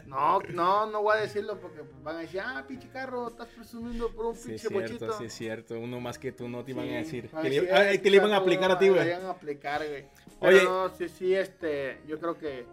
No, 0.07 0.41
no, 0.53 0.87
no 0.91 1.03
voy 1.03 1.17
a 1.17 1.21
decirlo 1.21 1.61
porque 1.61 1.83
van 2.03 2.17
a 2.17 2.19
decir, 2.21 2.41
ah, 2.41 2.65
pinche 2.67 2.89
carro, 2.89 3.29
estás 3.29 3.47
presumiendo 3.49 4.11
por 4.13 4.27
un 4.27 4.35
Sí, 4.35 4.49
pinche 4.49 4.69
cierto, 4.69 4.81
bochito. 4.81 5.13
sí, 5.13 5.25
es 5.27 5.33
cierto. 5.35 5.79
Uno 5.79 6.01
más 6.01 6.19
que 6.19 6.33
tú 6.33 6.49
no 6.49 6.65
te 6.65 6.73
iban 6.73 6.89
a 6.89 6.97
decir. 6.97 7.31
van 7.33 7.43
Que 7.43 7.47
a 7.49 7.51
le- 7.51 7.61
decir, 7.61 7.75
ay, 7.75 7.87
"Ay, 7.91 7.99
te 7.99 8.11
le 8.11 8.17
iban 8.17 8.33
a 8.33 8.37
aplicar 8.39 8.71
a 8.73 8.79
ti, 8.79 8.89
güey. 8.89 9.07
iban 9.07 9.25
a 9.27 9.31
aplicar, 9.31 9.87
güey. 9.87 10.05
Oye. 10.41 10.59
Pero 10.59 10.65
no, 10.89 10.95
sí, 10.97 11.09
sí, 11.09 11.35
este, 11.35 12.01
yo 12.09 12.19
creo 12.19 12.37
que 12.37 12.67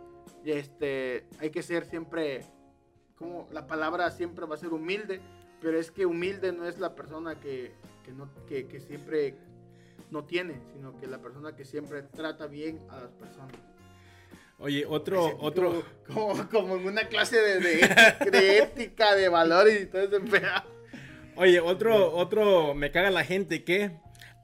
este, 0.43 1.25
hay 1.39 1.49
que 1.51 1.61
ser 1.63 1.85
siempre, 1.85 2.41
como 3.17 3.47
la 3.51 3.67
palabra 3.67 4.09
siempre 4.11 4.45
va 4.45 4.55
a 4.55 4.57
ser 4.57 4.73
humilde, 4.73 5.21
pero 5.61 5.79
es 5.79 5.91
que 5.91 6.05
humilde 6.05 6.51
no 6.51 6.67
es 6.67 6.79
la 6.79 6.95
persona 6.95 7.39
que, 7.39 7.71
que, 8.03 8.11
no, 8.11 8.29
que, 8.47 8.67
que 8.67 8.79
siempre 8.79 9.35
no 10.11 10.23
tiene, 10.25 10.59
sino 10.73 10.95
que 10.97 11.07
la 11.07 11.19
persona 11.19 11.55
que 11.55 11.65
siempre 11.65 12.01
trata 12.03 12.47
bien 12.47 12.79
a 12.89 12.99
las 13.01 13.11
personas. 13.13 13.55
Oye, 14.57 14.85
otro, 14.87 15.37
otro. 15.39 15.83
Como, 16.07 16.49
como 16.49 16.75
en 16.77 16.87
una 16.87 17.07
clase 17.07 17.37
de, 17.37 17.59
de, 17.59 18.31
de 18.31 18.57
ética, 18.59 19.15
de 19.15 19.27
valores 19.29 19.83
y 19.83 19.85
todo 19.87 20.03
ese 20.03 20.19
pedo. 20.21 20.47
Oye, 21.35 21.59
otro, 21.59 22.15
otro, 22.15 22.73
me 22.73 22.91
caga 22.91 23.11
la 23.11 23.23
gente 23.23 23.63
que. 23.63 23.91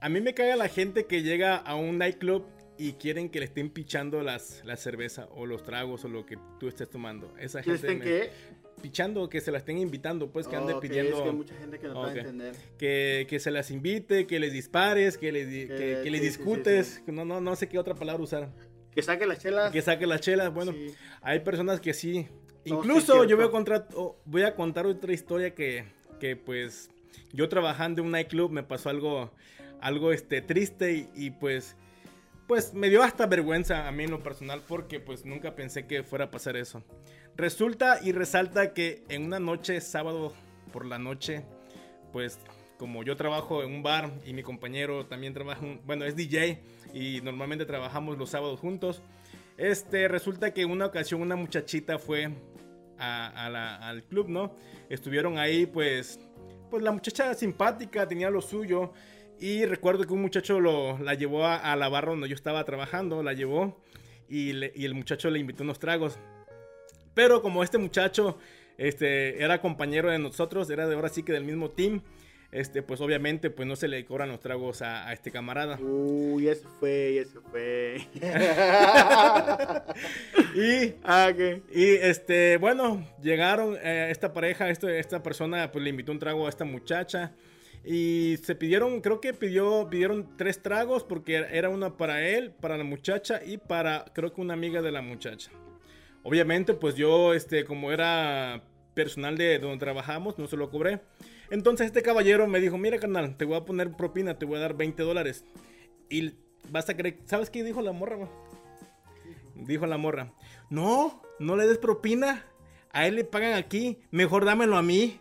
A 0.02 0.10
mí 0.10 0.20
me 0.20 0.34
caga 0.34 0.56
la 0.56 0.68
gente 0.68 1.06
que 1.06 1.22
llega 1.22 1.56
a 1.56 1.76
un 1.76 2.00
nightclub 2.00 2.46
y 2.78 2.94
quieren 2.94 3.30
que 3.30 3.38
le 3.40 3.46
estén 3.46 3.70
pichando 3.70 4.24
las, 4.24 4.62
la 4.66 4.76
cerveza 4.76 5.28
o 5.36 5.46
los 5.46 5.64
tragos 5.64 6.04
o 6.06 6.08
lo 6.10 6.26
que 6.26 6.38
tú 6.60 6.68
estés 6.68 6.90
tomando. 6.90 7.32
Esa 7.40 7.62
¿Quieres 7.62 7.82
gente. 7.82 8.04
que 8.04 8.10
me- 8.10 8.22
qué? 8.22 8.62
Pichando, 8.82 9.30
que 9.30 9.42
se 9.42 9.52
la 9.52 9.60
estén 9.60 9.78
invitando, 9.78 10.32
pues 10.32 10.48
que 10.48 10.56
ande 10.56 10.74
pidiendo. 10.82 11.16
Es 11.18 11.22
que 11.22 11.32
mucha 11.32 11.56
gente 11.56 11.78
que 11.78 11.88
no 11.88 11.94
puede 12.02 12.20
entender. 12.20 12.56
que, 12.80 13.28
que 13.30 13.40
se 13.40 13.52
las 13.52 13.70
invite, 13.70 14.26
que 14.26 14.40
les 14.40 14.52
dispares, 14.52 15.20
que 15.20 15.32
les, 15.32 15.46
Que- 15.48 15.68
que, 16.04 16.10
les 16.10 16.20
sí, 16.22 16.28
sí, 16.28 16.34
sí, 16.34 16.38
discutes. 16.40 17.04
sí. 17.06 17.12
No, 17.12 17.24
no, 17.24 17.40
no 17.40 17.56
sé 17.56 17.70
qué 17.70 17.78
otra 17.78 17.94
palabra 17.94 18.24
usar. 18.24 18.50
Que 18.94 19.02
saque 19.02 19.26
las 19.26 19.40
chelas. 19.40 19.72
Que 19.72 19.82
saque 19.82 20.06
las 20.06 20.22
chelas. 20.22 20.54
Bueno, 20.54 20.72
Sí. 20.74 20.94
hay 21.22 21.40
personas 21.40 21.80
que 21.80 21.94
sí. 21.94 22.28
No, 22.66 22.76
Incluso 22.76 23.24
sí, 23.24 23.30
yo 23.30 23.38
voy 23.38 23.46
a, 23.46 23.50
contar, 23.50 23.88
voy 24.26 24.44
a 24.44 24.54
contar 24.56 24.86
otra 24.86 25.14
historia 25.14 25.56
que, 25.56 25.86
que 26.20 26.36
pues 26.36 26.90
yo 27.34 27.50
trabajando 27.50 28.02
en 28.02 28.08
un 28.08 28.12
nightclub 28.12 28.52
me 28.52 28.64
pasó 28.64 28.90
algo, 28.90 29.32
algo 29.80 30.12
este, 30.12 30.42
triste 30.42 30.94
y, 30.94 31.10
y, 31.16 31.32
pues, 31.32 31.76
pues 32.48 32.74
me 32.74 32.90
dio 32.90 33.02
hasta 33.02 33.26
vergüenza 33.26 33.88
a 33.88 33.92
mí 33.92 34.04
en 34.04 34.12
lo 34.12 34.22
personal 34.22 34.62
porque 34.68 35.00
pues 35.00 35.26
nunca 35.26 35.56
pensé 35.56 35.88
que 35.88 36.04
fuera 36.04 36.26
a 36.26 36.32
pasar 36.32 36.56
eso. 36.56 36.84
Resulta 37.36 38.00
y 38.04 38.12
resalta 38.12 38.74
que 38.74 39.04
en 39.10 39.26
una 39.26 39.40
noche, 39.40 39.80
sábado 39.82 40.34
por 40.72 40.86
la 40.86 41.00
noche, 41.00 41.44
pues 42.12 42.38
como 42.82 43.04
yo 43.04 43.16
trabajo 43.16 43.62
en 43.62 43.72
un 43.72 43.84
bar 43.84 44.12
y 44.26 44.34
mi 44.34 44.42
compañero 44.42 45.06
también 45.06 45.36
trabaja, 45.36 45.62
bueno, 45.86 46.04
es 46.04 46.16
DJ 46.16 46.64
y 46.96 47.22
normalmente 47.22 47.64
trabajamos 47.64 48.18
los 48.18 48.32
sábados 48.32 48.60
juntos. 48.60 49.04
Este, 49.56 50.08
resulta 50.08 50.52
que 50.52 50.66
una 50.66 50.88
ocasión 50.88 51.22
una 51.22 51.36
muchachita 51.36 52.00
fue 52.00 52.32
a, 52.98 53.88
al 53.88 54.02
club, 54.06 54.30
¿no? 54.30 54.56
Estuvieron 54.90 55.38
ahí, 55.38 55.68
pues, 55.68 56.20
pues 56.72 56.82
la 56.82 56.92
muchacha 56.92 57.36
simpática, 57.36 58.08
tenía 58.08 58.32
lo 58.32 58.42
suyo. 58.42 58.94
Y 59.40 59.64
recuerdo 59.66 60.08
que 60.08 60.14
un 60.14 60.24
muchacho 60.24 60.60
lo, 60.60 60.98
la 60.98 61.14
llevó 61.14 61.46
a, 61.46 61.76
la 61.76 61.88
barra 61.88 62.10
donde 62.10 62.30
yo 62.30 62.36
estaba 62.36 62.64
trabajando, 62.64 63.22
la 63.22 63.34
llevó 63.34 63.80
y, 64.28 64.54
y 64.76 64.86
el 64.86 64.96
muchacho 64.96 65.30
le 65.30 65.38
invitó 65.38 65.62
unos 65.62 65.78
tragos. 65.78 66.18
Pero 67.14 67.44
como 67.44 67.62
este 67.62 67.78
muchacho 67.78 68.40
este, 68.80 69.44
era 69.44 69.62
compañero 69.62 70.10
de 70.10 70.18
nosotros, 70.18 70.68
era 70.72 70.88
de 70.88 70.96
ahora 70.96 71.10
sí 71.10 71.22
que 71.22 71.32
del 71.32 71.44
mismo 71.44 71.70
team, 71.70 72.02
este, 72.52 72.82
pues 72.84 73.00
obviamente 73.02 73.50
pues 73.50 73.68
no 73.68 73.76
se 73.76 73.88
le 73.88 74.04
cobran 74.06 74.30
los 74.30 74.40
tragos 74.40 74.82
a, 74.82 75.08
a 75.08 75.14
este 75.14 75.32
camarada. 75.32 75.78
Uy, 75.80 76.44
se 76.46 76.56
fue, 76.80 77.26
se 77.32 77.40
fue. 77.40 78.08
Y 80.56 80.96
ah, 81.04 81.32
¿qué? 81.36 81.62
Y 81.74 81.86
este, 81.86 82.58
bueno, 82.58 83.06
llegaron 83.22 83.78
eh, 83.82 84.10
esta 84.12 84.34
pareja, 84.34 84.70
este- 84.70 85.00
esta 85.00 85.24
persona 85.24 85.72
pues 85.72 85.84
le 85.84 85.90
invitó 85.90 86.12
un 86.12 86.20
trago 86.20 86.46
a 86.46 86.50
esta 86.50 86.66
muchacha. 86.66 87.32
Y 87.84 88.38
se 88.44 88.54
pidieron, 88.54 89.02
creo 89.02 89.20
que 89.22 89.34
pidió, 89.34 89.88
pidieron 89.90 90.38
tres 90.38 90.62
tragos 90.62 91.04
porque 91.04 91.46
era 91.52 91.70
una 91.70 91.98
para 91.98 92.22
él, 92.28 92.52
para 92.52 92.78
la 92.78 92.84
muchacha 92.84 93.42
y 93.44 93.58
para 93.58 94.06
creo 94.14 94.34
que 94.34 94.42
una 94.42 94.54
amiga 94.54 94.82
de 94.84 94.92
la 94.92 95.02
muchacha. 95.02 95.50
Obviamente 96.24 96.74
pues 96.76 96.96
yo, 96.96 97.34
este, 97.34 97.66
como 97.66 97.92
era 97.92 98.62
personal 98.94 99.36
de 99.38 99.58
donde 99.58 99.78
trabajamos, 99.80 100.38
no 100.38 100.48
se 100.48 100.58
lo 100.58 100.70
cobré. 100.70 101.00
Entonces 101.52 101.88
este 101.88 102.02
caballero 102.02 102.48
me 102.48 102.62
dijo, 102.62 102.78
mira 102.78 102.98
carnal, 102.98 103.36
te 103.36 103.44
voy 103.44 103.58
a 103.58 103.66
poner 103.66 103.92
propina, 103.92 104.40
te 104.40 104.46
voy 104.46 104.58
a 104.58 104.62
dar 104.62 104.74
20 104.76 105.04
dólares. 105.04 105.44
Y 106.10 106.34
vas 106.70 106.90
a 106.90 106.96
creer, 106.96 107.20
¿sabes 107.26 107.50
qué 107.50 107.62
dijo 107.64 107.82
la 107.82 107.92
morra? 107.92 108.30
Dijo 109.56 109.86
la 109.86 109.98
morra, 109.98 110.34
no, 110.70 111.22
no 111.40 111.58
le 111.58 111.68
des 111.68 111.78
propina, 111.78 112.46
a 112.94 113.06
él 113.06 113.16
le 113.16 113.26
pagan 113.26 113.54
aquí, 113.54 114.00
mejor 114.12 114.46
dámelo 114.46 114.78
a 114.78 114.82
mí. 114.82 115.20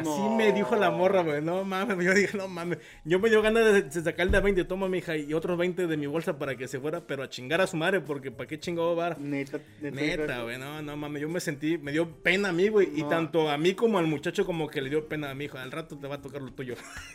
Así 0.00 0.08
No. 0.08 0.36
me 0.36 0.52
dijo 0.52 0.74
la 0.76 0.90
morra, 0.90 1.22
güey, 1.22 1.40
no 1.42 1.64
mames, 1.64 2.04
yo 2.04 2.12
dije, 2.14 2.36
no 2.36 2.48
mames, 2.48 2.78
yo 3.04 3.18
me 3.20 3.28
dio 3.30 3.42
ganas 3.42 3.64
de, 3.72 3.82
de 3.82 4.02
sacarle 4.02 4.32
de 4.32 4.40
20, 4.40 4.64
toma 4.64 4.88
mi 4.88 4.98
hija, 4.98 5.16
y 5.16 5.32
otros 5.34 5.56
20 5.56 5.86
de 5.86 5.96
mi 5.96 6.06
bolsa 6.06 6.38
para 6.38 6.56
que 6.56 6.66
se 6.68 6.80
fuera, 6.80 7.06
pero 7.06 7.22
a 7.22 7.28
chingar 7.28 7.60
a 7.60 7.66
su 7.66 7.76
madre, 7.76 8.00
porque 8.00 8.30
para 8.30 8.46
qué 8.48 8.58
chingado 8.58 8.96
va. 8.96 9.14
Neta, 9.18 9.60
neta. 9.80 9.96
Neta, 10.00 10.42
güey, 10.42 10.58
no, 10.58 10.82
no 10.82 10.96
mames, 10.96 11.22
yo 11.22 11.28
me 11.28 11.40
sentí, 11.40 11.78
me 11.78 11.92
dio 11.92 12.08
pena 12.22 12.48
a 12.48 12.52
mí, 12.52 12.68
güey, 12.68 12.88
y 12.94 13.02
tanto 13.04 13.48
a 13.50 13.56
mí 13.58 13.74
como 13.74 13.98
al 13.98 14.06
muchacho 14.06 14.44
como 14.44 14.68
que 14.68 14.82
le 14.82 14.90
dio 14.90 15.08
pena 15.08 15.30
a 15.30 15.34
mi 15.34 15.44
hijo, 15.44 15.58
al 15.58 15.70
rato 15.70 15.98
te 15.98 16.06
va 16.06 16.16
a 16.16 16.22
tocar 16.22 16.42
lo 16.42 16.52
tuyo. 16.52 16.74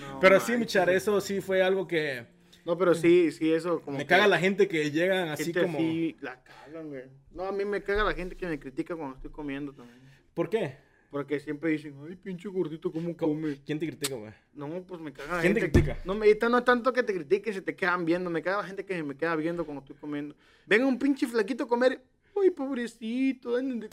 No 0.00 0.20
pero 0.20 0.40
sí, 0.40 0.52
manches. 0.52 0.58
mi 0.58 0.66
char, 0.66 0.90
eso 0.90 1.20
sí 1.20 1.40
fue 1.40 1.62
algo 1.62 1.86
que 1.86 2.24
No, 2.64 2.76
pero 2.76 2.94
sí, 2.94 3.30
sí, 3.32 3.52
eso 3.52 3.80
como 3.80 3.98
me 3.98 4.06
caga 4.06 4.26
la 4.26 4.38
gente 4.38 4.68
que 4.68 4.90
llegan 4.90 5.28
así 5.28 5.44
gente 5.44 5.62
como... 5.62 5.78
así 5.78 6.16
la 6.20 6.42
cagan, 6.42 6.88
güey. 6.88 7.04
No, 7.32 7.44
a 7.44 7.52
mí 7.52 7.64
me 7.64 7.82
caga 7.82 8.04
la 8.04 8.14
gente 8.14 8.36
que 8.36 8.46
me 8.46 8.58
critica 8.58 8.96
cuando 8.96 9.16
estoy 9.16 9.30
comiendo 9.30 9.72
también. 9.72 9.98
¿Por 10.34 10.48
qué? 10.50 10.76
Porque 11.10 11.40
siempre 11.40 11.70
dicen, 11.70 11.96
ay, 12.08 12.14
pinche 12.14 12.48
gordito, 12.48 12.92
¿cómo 12.92 13.16
come? 13.16 13.58
¿Quién 13.66 13.80
te 13.80 13.86
critica, 13.88 14.14
güey? 14.14 14.32
No, 14.52 14.68
pues 14.84 15.00
me 15.00 15.12
caga 15.12 15.36
la 15.36 15.40
¿Quién 15.40 15.54
te 15.54 15.60
critica? 15.60 15.98
No, 16.04 16.14
me 16.14 16.32
no 16.32 16.58
es 16.58 16.64
tanto 16.64 16.92
que 16.92 17.02
te 17.02 17.12
critiquen, 17.12 17.52
se 17.52 17.62
te 17.62 17.74
quedan 17.74 18.04
viendo. 18.04 18.30
Me 18.30 18.42
caga 18.42 18.58
la 18.58 18.64
gente 18.64 18.84
que 18.84 19.02
me 19.02 19.16
queda 19.16 19.34
viendo 19.34 19.64
cuando 19.64 19.80
estoy 19.80 19.96
comiendo. 19.96 20.36
Venga 20.66 20.86
un 20.86 20.98
pinche 20.98 21.26
flaquito 21.26 21.64
a 21.64 21.68
comer. 21.68 22.00
Uy, 22.34 22.50
pobrecito. 22.50 23.56
anden 23.56 23.80
de- 23.80 23.90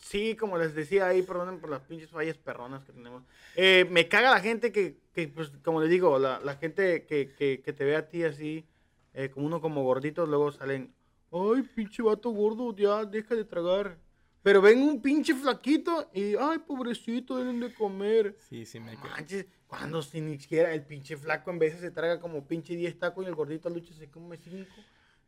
Sí, 0.00 0.36
como 0.36 0.58
les 0.58 0.74
decía 0.74 1.06
ahí, 1.06 1.22
perdonen 1.22 1.58
por 1.58 1.70
las 1.70 1.80
pinches 1.82 2.10
fallas 2.10 2.36
perronas 2.36 2.84
que 2.84 2.92
tenemos. 2.92 3.22
Eh, 3.56 3.86
me 3.90 4.08
caga 4.08 4.30
la 4.30 4.40
gente 4.40 4.70
que, 4.72 4.98
que, 5.14 5.28
pues, 5.28 5.50
como 5.62 5.80
les 5.80 5.88
digo, 5.90 6.18
la, 6.18 6.38
la 6.40 6.56
gente 6.56 7.04
que, 7.06 7.32
que, 7.34 7.62
que 7.62 7.72
te 7.72 7.84
ve 7.84 7.96
a 7.96 8.08
ti 8.08 8.22
así, 8.24 8.66
eh, 9.14 9.30
como 9.30 9.46
uno 9.46 9.60
como 9.62 9.82
gordito, 9.84 10.26
luego 10.26 10.52
salen, 10.52 10.92
ay, 11.32 11.62
pinche 11.62 12.02
vato 12.02 12.30
gordo, 12.30 12.74
ya, 12.76 13.04
deja 13.04 13.34
de 13.34 13.44
tragar. 13.44 13.98
Pero 14.42 14.60
ven 14.60 14.82
un 14.82 15.00
pinche 15.00 15.34
flaquito 15.34 16.10
y, 16.12 16.34
ay, 16.36 16.58
pobrecito, 16.58 17.36
deben 17.36 17.60
de 17.60 17.72
comer. 17.72 18.36
Sí, 18.48 18.66
sí, 18.66 18.80
me. 18.80 18.96
Manches, 18.96 19.46
cuando 19.68 20.02
si 20.02 20.20
ni 20.20 20.36
siquiera 20.38 20.74
el 20.74 20.82
pinche 20.82 21.16
flaco 21.16 21.50
en 21.50 21.58
veces 21.60 21.80
se 21.80 21.90
traga 21.92 22.20
como 22.20 22.46
pinche 22.46 22.74
10 22.74 22.98
tacos 22.98 23.24
y 23.24 23.28
el 23.28 23.34
gordito 23.34 23.70
lucha 23.70 23.94
se 23.94 24.10
come 24.10 24.36
5. 24.36 24.68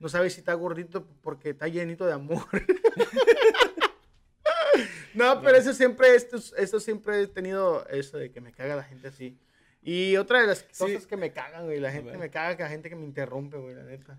No 0.01 0.09
sabe 0.09 0.29
si 0.31 0.41
está 0.41 0.53
gordito 0.55 1.07
porque 1.23 1.51
está 1.51 1.69
llenito 1.69 2.05
de 2.05 2.13
amor. 2.13 2.45
no, 5.15 5.41
pero 5.41 5.57
eso 5.57 5.73
siempre, 5.73 6.15
esto, 6.17 6.39
eso 6.57 6.81
siempre 6.81 7.23
he 7.23 7.27
tenido 7.29 7.87
eso 7.89 8.19
de 8.19 8.33
que 8.33 8.41
me 8.41 8.53
caga 8.53 8.75
la 8.77 8.83
gente 8.83 9.09
así. 9.09 9.39
Y 9.81 10.17
otra 10.17 10.41
de 10.41 10.49
las 10.49 10.67
Sí. 10.73 10.85
cosas 10.85 11.07
que 11.07 11.17
me 11.17 11.33
cagan, 11.33 11.67
güey, 11.67 11.79
la 11.79 11.93
gente 11.93 12.17
me 12.19 12.31
caga 12.31 12.57
que 12.57 12.63
la 12.65 12.69
gente 12.69 12.89
que 12.89 12.97
me 12.97 13.05
interrumpe, 13.05 13.57
güey, 13.59 13.75
la 13.75 13.85
neta. 13.85 14.19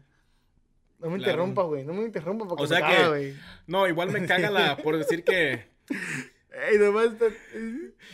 No 0.99 1.09
me 1.09 1.17
interrumpa, 1.17 1.63
güey, 1.63 1.83
no 1.83 1.93
me 1.93 2.03
interrumpa 2.03 2.47
porque 2.47 2.63
O 2.63 2.67
sea 2.67 2.79
me 2.79 2.93
caga, 2.93 3.07
güey. 3.09 3.33
No, 3.67 3.87
igual 3.87 4.11
me 4.11 4.25
caga 4.25 4.49
la, 4.49 4.77
por 4.77 4.97
decir 4.97 5.23
que, 5.23 5.65
Ey, 6.71 6.77
nomás 6.79 7.07
está... 7.07 7.25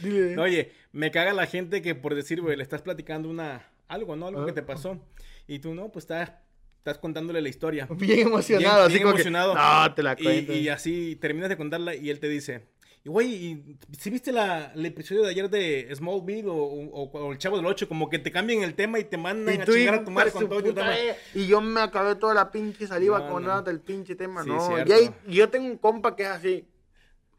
Dile. 0.02 0.38
oye, 0.40 0.72
me 0.92 1.12
caga 1.12 1.32
la 1.34 1.46
gente 1.46 1.82
que 1.82 1.94
por 1.96 2.16
decir, 2.16 2.42
güey, 2.42 2.58
le 2.58 2.64
estás 2.64 2.82
platicando 2.82 3.30
una, 3.30 3.68
algo, 3.88 4.16
¿no? 4.16 4.28
Algo 4.28 4.46
que 4.46 4.52
Ah. 4.52 4.56
te 4.56 4.64
pasó. 4.64 5.00
Y 5.48 5.60
tú, 5.60 5.76
no, 5.76 5.92
pues 5.92 6.04
estás, 6.04 6.32
estás 6.80 6.98
contándole 6.98 7.40
la 7.42 7.50
historia. 7.50 7.88
Bien 7.92 8.28
emocionado, 8.28 8.76
Bien- 8.78 8.86
así 8.86 8.94
bien 8.94 9.04
como 9.04 9.16
que, 9.16 9.22
emocionado. 9.22 9.54
no, 9.56 9.94
te 9.94 10.02
la 10.04 10.16
Y, 10.18 10.24
cuento. 10.24 10.54
y 10.54 10.70
así 10.70 11.16
terminas 11.22 11.50
de 11.50 11.58
contarla 11.58 11.94
y 11.96 12.10
él 12.10 12.20
te 12.20 12.30
dice, 12.30 12.66
y 13.04 13.10
güey, 13.10 13.28
¿y 13.34 13.78
¿sí 13.98 14.10
viste 14.12 14.32
la, 14.32 14.72
el 14.76 14.86
episodio 14.86 15.24
de 15.24 15.30
ayer 15.30 15.50
de 15.50 15.90
Smallville 15.96 16.48
o, 16.48 16.54
o, 16.56 17.04
o 17.12 17.32
el 17.32 17.38
Chavo 17.40 17.58
del 17.58 17.66
8? 17.66 17.88
Como 17.88 18.10
que 18.10 18.20
te 18.20 18.32
cambian 18.32 18.62
el 18.62 18.76
tema 18.76 19.00
y 19.00 19.06
te 19.06 19.18
mandan 19.18 19.62
a 19.62 19.66
tú, 19.66 19.74
chingar 19.74 19.96
a 19.96 20.04
tu 20.06 20.12
madre 20.12 20.32
con 20.32 20.48
todo 20.48 20.60
el 20.60 20.74
tema. 20.74 20.94
Y 21.34 21.48
yo 21.48 21.62
me 21.62 21.82
acabé 21.82 22.16
toda 22.16 22.34
la 22.36 22.52
pinche 22.52 22.86
saliva 22.86 23.20
No, 23.20 23.30
con 23.30 23.42
no. 23.44 23.50
nada 23.50 23.62
del 23.64 23.80
pinche 23.80 24.16
tema. 24.16 24.44
Sí, 24.44 24.50
no, 24.50 24.78
y, 24.80 25.12
y 25.28 25.36
yo 25.36 25.50
tengo 25.50 25.66
un 25.66 25.78
compa 25.78 26.16
que 26.16 26.24
es 26.24 26.30
así. 26.30 26.68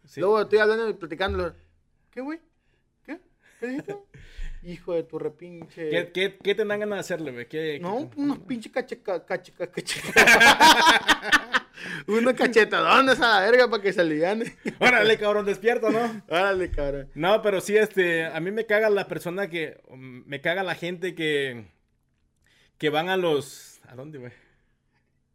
Sí. 0.05 0.19
Luego 0.21 0.41
estoy 0.43 0.59
hablando 0.59 0.89
y 0.89 0.95
platicándolo. 0.95 1.55
¿Qué, 2.11 2.21
güey? 2.21 2.41
¿Qué? 3.07 3.21
Hijo 4.65 4.95
de 4.95 5.05
tu 5.05 5.19
repinche. 5.19 5.91
¿Qué, 5.91 6.11
qué, 6.13 6.39
qué 6.43 6.55
te 6.57 6.65
dan 6.65 6.81
ganas 6.81 6.97
de 6.97 7.01
hacerle, 7.01 7.33
güey? 7.33 7.49
¿Qué- 7.49 7.79
No, 7.81 8.11
qué- 8.11 8.21
unos 8.21 8.39
pinches 8.41 8.73
cacheca, 8.73 9.25
cacheca, 9.25 9.69
cacheca. 9.71 10.13
Unos 12.07 12.35
cachetadones 12.35 13.21
a 13.21 13.41
la 13.41 13.51
verga 13.51 13.69
para 13.69 13.83
que 13.83 13.93
se 13.93 14.01
aliviane. 14.01 14.57
Órale, 14.79 15.19
cabrón, 15.19 15.47
despierto, 15.47 15.91
¿no? 15.91 16.23
Órale, 16.29 16.71
cabrón. 16.71 17.09
No, 17.15 17.43
pero 17.43 17.61
sí, 17.61 17.77
este, 17.77 18.27
a 18.27 18.41
mí 18.41 18.51
me 18.51 18.67
caga 18.67 18.91
la 18.91 19.07
persona 19.07 19.49
que, 19.49 19.81
um, 19.89 20.25
me 20.27 20.41
caga 20.41 20.63
la 20.63 20.75
gente 20.75 21.15
que, 21.15 21.65
que 22.79 22.91
van 22.91 23.09
a 23.09 23.17
los, 23.17 23.81
¿a 23.89 23.95
dónde, 23.95 24.19
güey? 24.19 24.33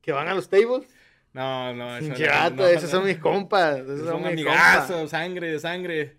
¿Que 0.01 0.11
van 0.11 0.27
a 0.27 0.33
los 0.33 0.49
tables? 0.49 0.87
No, 1.33 1.73
no, 1.73 1.97
eso 1.97 2.09
no, 2.09 2.49
no, 2.49 2.65
esos 2.65 2.89
son 2.89 3.05
mis 3.05 3.17
compas. 3.17 3.77
Esos 3.79 3.99
son 3.99 4.07
son 4.07 4.17
mis 4.19 4.31
amigazos, 4.31 4.89
compas. 4.89 5.09
sangre 5.11 5.51
de 5.51 5.59
sangre. 5.59 6.17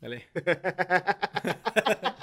Dale. 0.00 0.28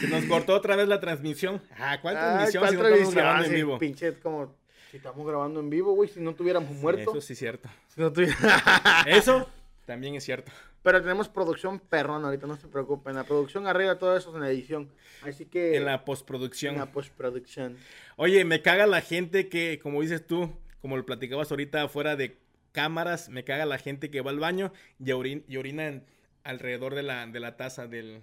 Se 0.00 0.08
nos 0.08 0.24
cortó 0.24 0.54
otra 0.54 0.76
vez 0.76 0.88
la 0.88 1.00
transmisión. 1.00 1.62
Ah, 1.78 1.98
¿cuál 2.00 2.14
transmisión 2.14 2.62
¿cuál 2.62 2.70
si 2.72 2.76
no 2.78 2.86
estamos 2.88 3.14
grabando 3.14 3.44
en 3.44 3.50
Sí, 3.50 3.56
vivo? 3.56 3.78
Pinche, 3.78 4.12
como 4.20 4.54
si 4.90 4.96
estamos 4.98 5.26
grabando 5.26 5.60
en 5.60 5.70
vivo, 5.70 5.92
güey, 5.94 6.08
si 6.08 6.20
no 6.20 6.34
tuviéramos 6.34 6.70
muerto. 6.76 7.10
Eso 7.10 7.20
sí 7.20 7.32
es 7.34 7.38
cierto. 7.38 7.68
Si 7.94 8.00
no 8.00 8.12
Eso 9.06 9.48
también 9.86 10.14
es 10.14 10.24
cierto. 10.24 10.50
Pero 10.82 11.00
tenemos 11.00 11.28
producción 11.28 11.78
perrón 11.78 12.24
ahorita, 12.24 12.46
no 12.46 12.56
se 12.56 12.68
preocupen. 12.68 13.14
La 13.14 13.24
producción 13.24 13.66
arregla 13.66 13.98
todo 13.98 14.16
eso 14.16 14.34
en 14.34 14.42
la 14.42 14.50
edición. 14.50 14.90
Así 15.22 15.46
que 15.46 15.76
En 15.76 15.86
la 15.86 16.04
postproducción. 16.04 16.74
en 16.74 16.80
la 16.80 16.86
postproducción. 16.92 17.76
Oye, 18.16 18.44
me 18.44 18.60
caga 18.60 18.86
la 18.86 19.00
gente 19.00 19.48
que, 19.48 19.78
como 19.82 20.02
dices 20.02 20.26
tú, 20.26 20.52
como 20.82 20.96
lo 20.98 21.06
platicabas 21.06 21.50
ahorita 21.50 21.88
fuera 21.88 22.16
de 22.16 22.36
cámaras, 22.72 23.30
me 23.30 23.44
caga 23.44 23.64
la 23.64 23.78
gente 23.78 24.10
que 24.10 24.20
va 24.20 24.30
al 24.30 24.40
baño 24.40 24.72
y, 24.98 25.04
orin- 25.12 25.44
y 25.48 25.56
orina 25.56 25.86
en- 25.86 26.04
alrededor 26.42 26.94
de 26.94 27.02
la, 27.02 27.26
de 27.26 27.40
la 27.40 27.56
taza 27.56 27.86
del, 27.86 28.20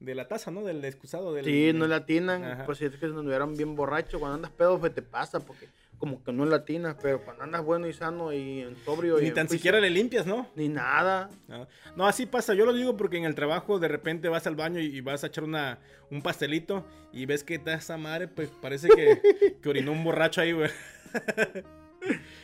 de 0.00 0.14
la 0.14 0.28
taza, 0.28 0.50
¿no? 0.50 0.62
Del 0.64 0.84
excusado. 0.84 1.32
Del, 1.32 1.44
Sí, 1.44 1.72
no 1.74 1.86
latinan. 1.86 2.62
Pues 2.66 2.78
si 2.78 2.84
es 2.84 2.96
que 2.96 3.06
nos 3.08 3.24
vieron 3.24 3.56
bien 3.56 3.74
borracho. 3.76 4.18
Cuando 4.20 4.36
andas 4.36 4.50
pedo, 4.52 4.78
pues 4.78 4.94
te 4.94 5.02
pasa. 5.02 5.40
Porque 5.40 5.68
como 5.98 6.22
que 6.22 6.32
no 6.32 6.44
latinas. 6.44 6.96
Pero 7.00 7.24
cuando 7.24 7.44
andas 7.44 7.64
bueno 7.64 7.86
y 7.88 7.92
sano 7.92 8.32
y 8.32 8.60
en 8.60 8.76
sobrio. 8.84 9.18
y 9.20 9.24
Ni 9.24 9.30
tan 9.30 9.48
siquiera 9.48 9.80
le 9.80 9.88
limpias, 9.90 10.26
¿no? 10.26 10.48
Ni 10.54 10.68
nada. 10.68 11.30
No, 11.48 11.66
No, 11.96 12.06
así 12.06 12.26
pasa. 12.26 12.52
Yo 12.54 12.66
lo 12.66 12.72
digo 12.74 12.96
porque 12.96 13.16
en 13.16 13.24
el 13.24 13.34
trabajo 13.34 13.78
de 13.78 13.88
repente 13.88 14.28
vas 14.28 14.46
al 14.46 14.54
baño 14.56 14.80
y, 14.80 14.86
y 14.86 15.00
vas 15.00 15.24
a 15.24 15.28
echar 15.28 15.44
una, 15.44 15.78
un 16.10 16.20
pastelito 16.22 16.84
y 17.12 17.24
ves 17.24 17.42
que 17.44 17.54
está 17.54 17.72
esa 17.74 17.96
madre, 17.96 18.28
pues 18.28 18.50
parece 18.60 18.88
que, 18.88 19.56
que 19.62 19.68
orinó 19.68 19.92
un 19.92 20.04
borracho 20.04 20.40
ahí, 20.42 20.52
güey. 20.52 20.70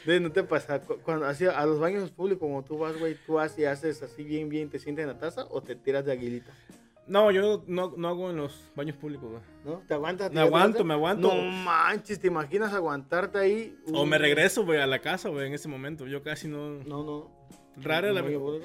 De, 0.07 0.19
no 0.19 0.33
te 0.33 0.43
pasa. 0.43 0.81
cu- 0.81 0.99
Cuando 1.05 1.27
así, 1.27 1.47
a 1.47 1.65
los 1.67 1.79
baños 1.79 2.11
públicos, 2.11 2.41
como 2.41 2.65
tú 2.65 2.79
vas, 2.79 2.99
güey, 2.99 3.15
tú 3.27 3.35
vas 3.35 3.57
y 3.59 3.65
haces 3.65 4.03
así 4.03 4.25
bien, 4.25 4.49
bien, 4.49 4.69
te 4.69 4.79
sientes 4.81 5.03
en 5.05 5.09
la 5.09 5.19
taza 5.19 5.45
o 5.51 5.63
te 5.63 5.77
tiras 5.77 6.05
de 6.05 6.11
aguilita. 6.13 6.53
No, 7.07 7.31
yo 7.33 7.65
no, 7.67 7.95
no 7.97 8.09
hago 8.09 8.31
en 8.31 8.37
los 8.37 8.71
baños 8.77 8.97
públicos, 8.97 9.29
güey. 9.31 9.43
¿No? 9.65 9.83
¿Te 9.87 9.95
aguantas? 9.95 10.31
Me 10.31 10.37
¿Te 10.37 10.41
aguantas? 10.41 10.81
aguanto, 10.81 10.85
me 10.85 10.95
aguanto. 10.95 11.35
No 11.35 11.43
manches, 11.65 12.21
¿te 12.21 12.29
imaginas 12.29 12.73
aguantarte 12.73 13.39
ahí? 13.39 13.77
O 13.93 14.03
Uh, 14.03 14.07
me 14.07 14.19
regreso, 14.19 14.65
güey, 14.65 14.81
a 14.81 14.87
la 14.87 15.01
casa, 15.01 15.29
güey, 15.29 15.47
en 15.49 15.55
ese 15.55 15.69
momento. 15.69 16.07
Yo 16.07 16.23
casi 16.23 16.47
no... 16.49 16.75
No, 16.85 17.03
no. 17.03 17.49
Rara 17.77 18.13
la... 18.13 18.23
No, 18.23 18.61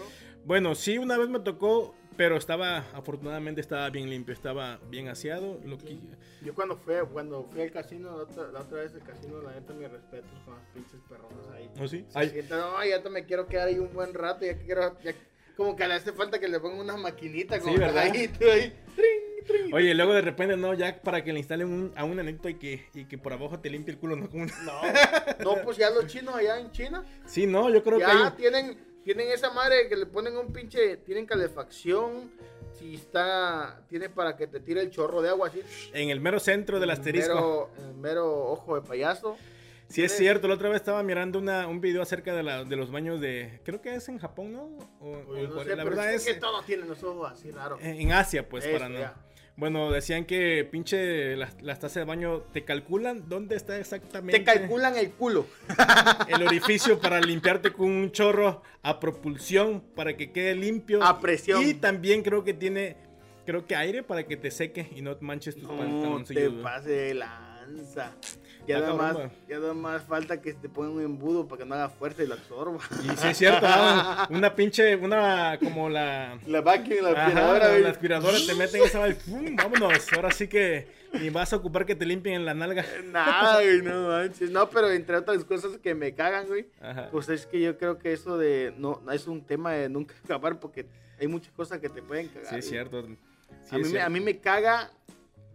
Bueno, 0.45 0.75
sí, 0.75 0.97
una 0.99 1.17
vez 1.17 1.29
me 1.29 1.39
tocó, 1.39 1.95
pero 2.15 2.37
estaba, 2.37 2.79
afortunadamente 2.93 3.59
estaba 3.61 3.89
bien 3.89 4.09
limpio, 4.09 4.33
estaba 4.33 4.79
bien 4.89 5.07
aseado. 5.07 5.59
Lo 5.65 5.77
que... 5.79 5.97
Yo 6.43 6.53
cuando 6.53 6.77
fui, 6.77 6.93
cuando 7.11 7.43
fui 7.51 7.61
al 7.61 7.71
casino, 7.71 8.15
la 8.17 8.23
otra, 8.23 8.51
la 8.51 8.59
otra 8.59 8.81
vez 8.81 8.93
al 8.93 9.01
casino, 9.03 9.41
la 9.41 9.51
neta, 9.53 9.73
mi 9.73 9.87
respeto 9.87 10.27
con 10.45 10.53
las 10.53 10.63
pinches 10.75 10.99
perronas 11.09 11.47
ahí. 11.55 11.69
¿Oh, 11.81 11.87
sí? 11.87 12.05
Ay, 12.13 12.29
sientan, 12.29 12.59
no, 12.59 12.85
ya 12.85 13.01
te 13.01 13.09
me 13.09 13.25
quiero 13.25 13.47
quedar 13.47 13.67
ahí 13.69 13.79
un 13.79 13.91
buen 13.93 14.13
rato, 14.13 14.45
ya 14.45 14.55
que 14.57 14.65
quiero, 14.65 14.95
ya- 15.01 15.13
como 15.57 15.75
que 15.75 15.87
le 15.87 15.95
hace 15.95 16.13
falta 16.13 16.39
que 16.39 16.47
le 16.47 16.59
pongan 16.59 16.79
unas 16.79 16.97
maquinitas, 16.99 17.59
como 17.59 17.73
Sí, 17.73 17.79
¿verdad? 17.79 18.03
ahí, 18.03 18.27
tú 18.29 18.45
ahí. 18.49 18.73
Oye, 19.73 19.93
luego 19.95 20.13
de 20.13 20.21
repente, 20.21 20.55
no, 20.57 20.73
ya 20.73 21.01
para 21.01 21.23
que 21.23 21.31
le 21.33 21.39
instalen 21.39 21.67
un, 21.67 21.93
a 21.95 22.03
un 22.03 22.19
anito 22.19 22.49
y 22.49 22.55
que, 22.55 22.85
y 22.93 23.05
que 23.05 23.17
por 23.17 23.31
abajo 23.33 23.59
te 23.59 23.69
limpie 23.69 23.93
el 23.93 23.99
culo, 23.99 24.15
¿no? 24.15 24.29
Como 24.29 24.43
un- 24.43 24.51
No, 24.65 24.81
no, 25.55 25.63
pues 25.63 25.77
ya 25.77 25.89
los 25.89 26.05
chinos 26.07 26.35
allá 26.35 26.59
en 26.59 26.71
China, 26.71 27.03
Sí, 27.25 27.47
no, 27.47 27.69
yo 27.69 27.81
creo 27.83 27.97
que 27.97 28.03
ya 28.05 28.25
hay... 28.27 28.31
tienen, 28.33 28.77
tienen 29.03 29.29
esa 29.29 29.49
madre 29.51 29.87
que 29.87 29.95
le 29.95 30.05
ponen 30.05 30.35
un 30.37 30.51
pinche, 30.51 30.97
tienen 30.97 31.25
calefacción, 31.25 32.29
si 32.77 32.95
está, 32.95 33.81
tiene 33.87 34.09
para 34.09 34.35
que 34.35 34.47
te 34.47 34.59
tire 34.59 34.81
el 34.81 34.91
chorro 34.91 35.21
de 35.21 35.29
agua 35.29 35.47
así. 35.47 35.61
En 35.93 36.09
el 36.09 36.19
mero 36.19 36.39
centro 36.39 36.79
del 36.79 36.89
asterisco. 36.91 37.33
Mero, 37.33 37.69
el 37.89 37.95
mero 37.95 38.45
ojo 38.51 38.75
de 38.75 38.81
payaso. 38.87 39.37
Sí, 39.89 40.03
es 40.03 40.15
cierto. 40.15 40.47
La 40.47 40.55
otra 40.55 40.69
vez 40.69 40.77
estaba 40.77 41.01
mirando 41.03 41.39
una, 41.39 41.67
un 41.67 41.79
video 41.79 42.01
acerca 42.01 42.35
de, 42.35 42.43
la, 42.43 42.63
de 42.63 42.75
los 42.75 42.91
baños 42.91 43.21
de... 43.21 43.61
Creo 43.63 43.81
que 43.81 43.95
es 43.95 44.09
en 44.09 44.19
Japón, 44.19 44.53
¿no? 44.53 44.63
O, 44.99 45.17
Oye, 45.29 45.47
no 45.47 45.63
sé, 45.63 45.75
la 45.75 45.83
verdad 45.83 46.13
es 46.13 46.27
es... 46.27 46.33
que 46.33 46.39
todos 46.39 46.65
tienen 46.65 46.87
los 46.87 47.01
ojos 47.03 47.31
así 47.31 47.51
raros. 47.51 47.79
En 47.81 48.11
Asia, 48.11 48.47
pues, 48.47 48.67
para 48.67 48.89
no... 48.89 48.99
ya. 48.99 49.15
Bueno, 49.55 49.89
decían 49.91 50.25
que 50.25 50.67
pinche 50.69 51.35
las, 51.35 51.59
las 51.63 51.79
tazas 51.79 51.95
de 51.95 52.03
baño 52.03 52.41
te 52.53 52.63
calculan 52.63 53.27
dónde 53.27 53.55
está 53.55 53.79
exactamente 53.79 54.37
Te 54.37 54.45
calculan 54.45 54.95
el 54.97 55.09
culo. 55.11 55.47
el 56.27 56.43
orificio 56.43 56.99
para 56.99 57.19
limpiarte 57.19 57.73
con 57.73 57.89
un 57.89 58.11
chorro 58.11 58.61
a 58.83 58.99
propulsión 58.99 59.81
para 59.95 60.15
que 60.15 60.31
quede 60.31 60.53
limpio. 60.53 61.01
A 61.03 61.19
presión. 61.19 61.63
Y 61.65 61.73
también 61.73 62.21
creo 62.21 62.43
que 62.43 62.53
tiene, 62.53 62.97
creo 63.47 63.65
que 63.65 63.75
aire 63.75 64.03
para 64.03 64.27
que 64.27 64.37
te 64.37 64.51
seque 64.51 64.89
y 64.95 65.01
no 65.01 65.17
manches 65.21 65.55
tus 65.55 65.63
No 65.63 65.69
te 65.71 65.77
pantaloncillos. 65.77 66.51
güey. 66.51 66.63
pase 66.63 66.91
de 66.91 67.13
lanza. 67.67 68.11
Ya 68.67 68.79
Está 68.79 68.93
nada, 68.93 69.13
más, 69.13 69.31
ya 69.47 69.59
más 69.73 70.03
falta 70.03 70.41
que 70.41 70.53
te 70.53 70.67
pongan 70.67 70.91
un 70.91 71.01
embudo 71.01 71.47
para 71.47 71.63
que 71.63 71.69
no 71.69 71.75
haga 71.75 71.87
fuerza 71.87 72.23
y 72.23 72.27
lo 72.27 72.33
absorba. 72.33 72.79
Y 73.01 73.17
sí 73.17 73.27
es 73.29 73.37
cierto, 73.37 73.65
ah, 73.65 74.27
una 74.29 74.53
pinche, 74.53 74.93
una 74.97 75.57
como 75.63 75.89
la... 75.89 76.37
La 76.45 76.59
vacuum, 76.59 76.97
la 77.01 77.11
aspiradora. 77.11 77.79
la, 77.79 77.89
aspiradora 77.89 78.37
te 78.45 78.55
meten 78.55 78.83
esa 78.83 78.99
madre, 78.99 79.15
¡fum! 79.15 79.55
vámonos. 79.55 80.11
Ahora 80.11 80.31
sí 80.31 80.49
que 80.49 80.87
ni 81.13 81.29
vas 81.29 81.53
a 81.53 81.55
ocupar 81.55 81.85
que 81.85 81.95
te 81.95 82.05
limpien 82.05 82.35
en 82.35 82.45
la 82.45 82.53
nalga. 82.53 82.85
Nada, 83.05 83.61
güey, 83.61 83.81
no 83.81 84.07
manches. 84.09 84.51
No, 84.51 84.69
pero 84.69 84.91
entre 84.91 85.17
otras 85.17 85.43
cosas 85.45 85.77
que 85.77 85.95
me 85.95 86.13
cagan, 86.13 86.47
güey. 86.47 86.67
Ajá. 86.81 87.09
Pues 87.11 87.29
es 87.29 87.45
que 87.45 87.61
yo 87.61 87.77
creo 87.77 87.97
que 87.97 88.13
eso 88.13 88.37
de. 88.37 88.73
No, 88.77 89.01
es 89.11 89.27
un 89.27 89.45
tema 89.45 89.71
de 89.73 89.89
nunca 89.89 90.15
acabar 90.23 90.59
porque 90.59 90.85
hay 91.19 91.27
muchas 91.27 91.53
cosas 91.53 91.79
que 91.79 91.89
te 91.89 92.01
pueden 92.01 92.27
cagar. 92.27 92.49
Sí, 92.49 92.55
es 92.59 92.69
cierto. 92.69 93.05
Sí, 93.63 93.75
a, 93.75 93.77
mí, 93.77 93.97
a 93.97 94.09
mí 94.09 94.19
me 94.19 94.39
caga, 94.39 94.91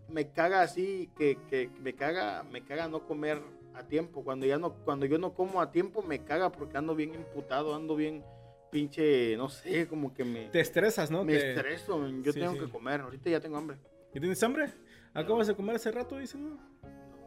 me 0.09 0.31
caga 0.31 0.62
así, 0.62 1.11
que, 1.17 1.38
que 1.49 1.71
me 1.81 1.95
caga, 1.95 2.43
me 2.45 2.62
caga 2.62 2.88
no 2.88 3.07
comer 3.07 3.41
a 3.75 3.85
tiempo. 3.85 4.23
Cuando 4.25 4.47
ya 4.47 4.59
no, 4.59 4.75
cuando 4.75 5.07
yo 5.07 5.19
no 5.19 5.35
como 5.35 5.61
a 5.61 5.71
tiempo, 5.71 6.03
me 6.03 6.23
caga 6.25 6.51
porque 6.53 6.77
ando 6.77 6.95
bien 6.95 7.15
imputado, 7.15 7.75
ando 7.75 7.97
bien 7.97 8.23
pinche, 8.71 9.37
no 9.37 9.49
sé, 9.49 9.87
como 9.87 10.15
que 10.15 10.25
me, 10.25 10.49
Te 10.49 10.61
estresas, 10.61 11.11
¿no? 11.11 11.25
me 11.25 11.33
Te- 11.35 11.55
estreso. 11.55 12.07
Yo 12.23 12.33
Sí, 12.33 12.41
tengo 12.41 12.53
sí. 12.55 12.59
que 12.61 12.69
comer, 12.71 13.01
ahorita 13.03 13.29
ya 13.31 13.41
tengo 13.41 13.57
hambre. 13.59 13.77
¿Y 14.15 14.21
tienes 14.21 14.43
hambre? 14.43 14.67
¿Acabas 15.15 15.47
de 15.47 15.55
comer 15.55 15.77
hace 15.77 15.91
rato, 15.91 16.17
dices, 16.19 16.41
no? 16.41 16.59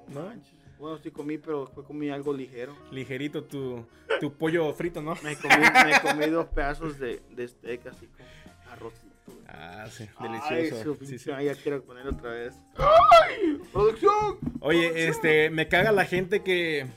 No. 0.08 0.32
Bueno, 0.80 0.98
sí 0.98 1.10
comí, 1.10 1.38
pero 1.38 1.68
fue 1.68 1.84
comí 1.86 2.10
algo 2.10 2.34
ligero. 2.34 2.76
Ligerito 2.92 3.44
tu, 3.44 3.86
tu 4.20 4.34
pollo 4.34 4.74
frito, 4.74 5.02
¿no? 5.02 5.14
Me 5.24 5.36
comí, 5.38 5.56
me 5.86 6.02
comí 6.02 6.26
dos 6.30 6.48
pedazos 6.48 7.00
de, 7.00 7.22
de 7.32 7.48
steak 7.48 7.88
así 7.88 8.08
con 8.08 8.26
arrocito. 8.72 9.05
Ah, 9.58 9.88
sí, 9.90 10.08
Ay, 10.18 10.30
delicioso. 10.30 10.96
su 10.98 11.06
Sí, 11.06 11.18
sí. 11.20 11.32
ay, 11.32 11.46
ya 11.46 11.56
quiero 11.56 11.84
poner 11.84 12.08
otra 12.08 12.32
vez. 12.32 12.56
¡Ay! 12.76 13.58
¡Producción! 13.72 14.38
Oye, 14.60 15.08
este, 15.08 15.50
me 15.50 15.68
caga 15.68 15.92
la 15.92 16.06
gente 16.06 16.42
que, 16.44 16.88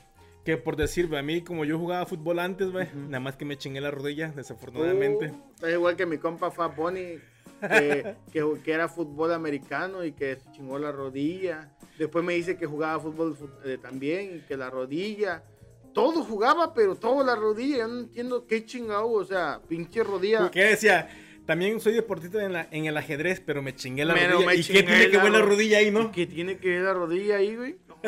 que 0.43 0.57
por 0.57 0.75
decir, 0.75 1.13
a 1.15 1.21
mí 1.21 1.41
como 1.41 1.63
yo 1.65 1.77
jugaba 1.77 2.05
fútbol 2.05 2.39
antes, 2.39 2.71
güey, 2.71 2.87
nada 2.93 3.19
más 3.19 3.37
que 3.37 3.45
me 3.45 3.57
chingué 3.57 3.79
la 3.81 3.91
rodilla, 3.91 4.31
desafortunadamente. 4.35 5.31
Uh, 5.61 5.65
es 5.65 5.73
igual 5.73 5.95
que 5.95 6.05
mi 6.05 6.17
compa 6.17 6.51
Fat 6.51 6.75
Bunny, 6.75 7.19
que, 7.61 8.15
que, 8.31 8.45
que 8.63 8.71
era 8.71 8.87
fútbol 8.89 9.31
americano 9.33 10.03
y 10.03 10.11
que 10.11 10.35
se 10.35 10.51
chingó 10.51 10.77
la 10.79 10.91
rodilla. 10.91 11.71
Después 11.97 12.23
me 12.25 12.33
dice 12.33 12.57
que 12.57 12.65
jugaba 12.65 12.99
fútbol 12.99 13.37
eh, 13.65 13.77
también 13.81 14.37
y 14.37 14.39
que 14.41 14.57
la 14.57 14.69
rodilla. 14.69 15.43
Todo 15.93 16.23
jugaba, 16.23 16.73
pero 16.73 16.95
todo 16.95 17.23
la 17.23 17.35
rodilla. 17.35 17.79
Yo 17.79 17.87
no 17.87 17.99
entiendo 18.01 18.45
qué 18.47 18.65
chingado. 18.65 19.09
O 19.11 19.25
sea, 19.25 19.59
pinche 19.67 20.03
rodilla. 20.03 20.49
¿Qué 20.51 20.63
decía? 20.65 21.09
También 21.49 21.79
soy 21.79 21.93
deportista 21.93 22.43
en, 22.45 22.53
la, 22.53 22.67
en 22.69 22.85
el 22.85 22.95
ajedrez, 22.95 23.39
pero 23.43 23.63
me 23.63 23.73
chingué 23.75 24.05
la 24.05 24.13
Pero 24.13 24.33
rodilla. 24.33 24.47
me 24.51 24.55
¿Y 24.55 24.63
qué 24.63 24.83
tiene 24.83 25.09
que 25.09 25.17
ver 25.17 25.31
la 25.31 25.39
ro- 25.39 25.45
rodilla 25.47 25.77
ahí, 25.79 25.89
no? 25.89 26.11
¿Qué 26.11 26.27
tiene 26.27 26.57
que 26.59 26.69
ver 26.69 26.81
la 26.83 26.93
rodilla 26.93 27.37
ahí, 27.37 27.55
güey? 27.55 27.77
No. 27.87 27.99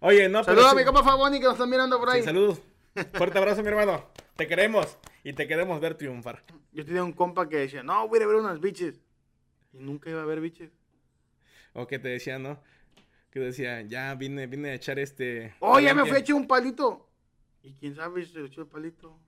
Oye, 0.00 0.28
no, 0.28 0.40
pero 0.42 0.44
Saludos 0.44 0.66
a 0.66 0.70
sí- 0.72 0.76
mi 0.76 0.84
compa 0.84 1.02
Fat 1.02 1.16
Bunny 1.16 1.38
que 1.38 1.44
nos 1.44 1.54
están 1.54 1.70
mirando 1.70 1.98
por 1.98 2.10
ahí. 2.10 2.18
sí, 2.20 2.26
saludos. 2.26 2.60
Fuerte 3.14 3.38
abrazo, 3.38 3.62
mi 3.62 3.68
hermano. 3.68 4.04
Te 4.36 4.46
queremos 4.46 4.98
y 5.24 5.32
te 5.32 5.48
queremos 5.48 5.80
ver 5.80 5.94
triunfar. 5.94 6.44
Yo 6.72 6.84
tenía 6.84 7.02
un 7.02 7.14
compa 7.14 7.48
que 7.48 7.56
decía, 7.56 7.82
no, 7.82 8.06
voy 8.06 8.18
a 8.18 8.20
ir 8.20 8.24
a 8.24 8.26
ver 8.26 8.36
unas 8.36 8.60
biches. 8.60 9.00
Y 9.72 9.78
nunca 9.78 10.10
iba 10.10 10.20
a 10.20 10.26
ver 10.26 10.40
biches. 10.42 10.70
O 11.72 11.86
que 11.86 11.98
te 11.98 12.08
decía, 12.08 12.38
¿no? 12.38 12.62
Que 13.30 13.40
decía, 13.40 13.80
ya 13.80 14.14
vine, 14.14 14.46
vine 14.46 14.68
a 14.72 14.74
echar 14.74 14.98
este. 14.98 15.54
Oh, 15.60 15.80
ya 15.80 15.94
me 15.94 16.02
palenque". 16.02 16.08
fui 16.10 16.16
a 16.18 16.20
echar 16.20 16.36
un 16.36 16.46
palito. 16.46 17.08
Y 17.62 17.72
quién 17.72 17.94
sabe 17.96 18.26
si 18.26 18.32
se 18.34 18.44
echó 18.44 18.60
el 18.60 18.66
palito. 18.66 19.18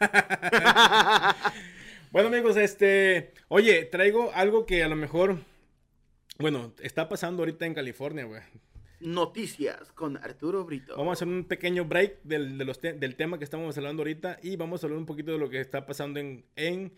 Bueno, 2.14 2.28
amigos, 2.28 2.56
este. 2.56 3.32
Oye, 3.48 3.86
traigo 3.86 4.30
algo 4.34 4.66
que 4.66 4.84
a 4.84 4.88
lo 4.88 4.94
mejor. 4.94 5.38
Bueno, 6.38 6.72
está 6.80 7.08
pasando 7.08 7.42
ahorita 7.42 7.66
en 7.66 7.74
California, 7.74 8.24
güey. 8.24 8.40
noticias 9.00 9.90
con 9.92 10.16
Arturo 10.18 10.64
Brito. 10.64 10.94
Vamos 10.96 11.10
a 11.10 11.12
hacer 11.14 11.26
un 11.26 11.42
pequeño 11.44 11.84
break 11.86 12.22
del, 12.22 12.56
de 12.56 12.64
los 12.64 12.80
te- 12.80 12.92
del 12.92 13.16
tema 13.16 13.38
que 13.38 13.42
estamos 13.44 13.76
hablando 13.76 14.02
ahorita 14.02 14.38
y 14.44 14.54
vamos 14.54 14.82
a 14.82 14.86
hablar 14.86 14.98
un 15.00 15.06
poquito 15.06 15.32
de 15.32 15.38
lo 15.38 15.50
que 15.50 15.60
está 15.60 15.86
pasando 15.86 16.20
en, 16.20 16.44
en 16.54 16.92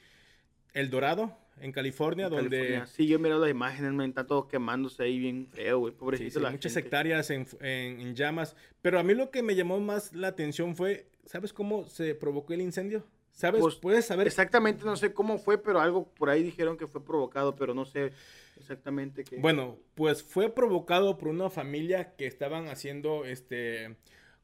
El 0.74 0.90
Dorado, 0.90 1.34
en 1.62 1.72
California, 1.72 2.28
donde 2.28 2.50
California. 2.58 2.86
Sí, 2.86 3.06
yo 3.06 3.16
he 3.16 3.18
mirado 3.18 3.40
las 3.40 3.50
imágenes, 3.50 3.92
me 3.94 4.04
está 4.04 4.26
todo 4.26 4.48
quemándose 4.48 5.02
ahí 5.02 5.18
bien 5.18 5.46
feo, 5.48 5.78
güey. 5.78 5.92
sí, 5.94 5.98
Pobrecito 5.98 6.38
sí, 6.40 6.42
la 6.44 6.50
muchas 6.50 6.74
gente. 6.74 6.86
hectáreas 6.88 7.30
en, 7.30 7.46
en- 7.62 8.00
en 8.02 8.14
llamas. 8.14 8.54
Pero 8.82 8.98
a 8.98 9.02
mí 9.02 9.14
lo 9.14 9.30
que 9.30 9.42
me 9.42 9.54
llamó 9.56 9.80
más 9.80 10.12
la 10.12 10.28
atención 10.28 10.76
fue, 10.76 11.08
¿sabes 11.24 11.54
cómo 11.54 11.86
se 11.86 12.14
provocó 12.14 12.52
el 12.52 12.60
incendio? 12.60 13.02
¿Sabes? 13.36 13.60
Pues, 13.60 13.74
¿Puedes 13.74 14.06
saber? 14.06 14.26
Exactamente, 14.26 14.82
no 14.86 14.96
sé 14.96 15.12
cómo 15.12 15.36
fue, 15.36 15.58
pero 15.62 15.78
algo 15.78 16.08
por 16.14 16.30
ahí 16.30 16.42
dijeron 16.42 16.78
que 16.78 16.86
fue 16.86 17.04
provocado, 17.04 17.54
pero 17.54 17.74
no 17.74 17.84
sé 17.84 18.12
exactamente 18.56 19.24
qué. 19.24 19.36
Bueno, 19.36 19.76
pues 19.94 20.22
fue 20.22 20.48
provocado 20.48 21.18
por 21.18 21.28
una 21.28 21.50
familia 21.50 22.16
que 22.16 22.26
estaban 22.26 22.68
haciendo, 22.68 23.26
este, 23.26 23.96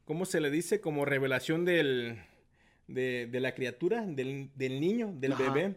¿cómo 0.05 0.25
se 0.25 0.39
le 0.41 0.51
dice? 0.51 0.79
Como 0.79 1.05
revelación 1.05 1.65
del, 1.65 2.19
de, 2.87 3.27
de 3.31 3.39
la 3.39 3.55
criatura, 3.55 4.05
del, 4.05 4.51
del 4.53 4.79
niño, 4.79 5.11
del 5.15 5.31
Ajá. 5.33 5.51
bebé. 5.51 5.75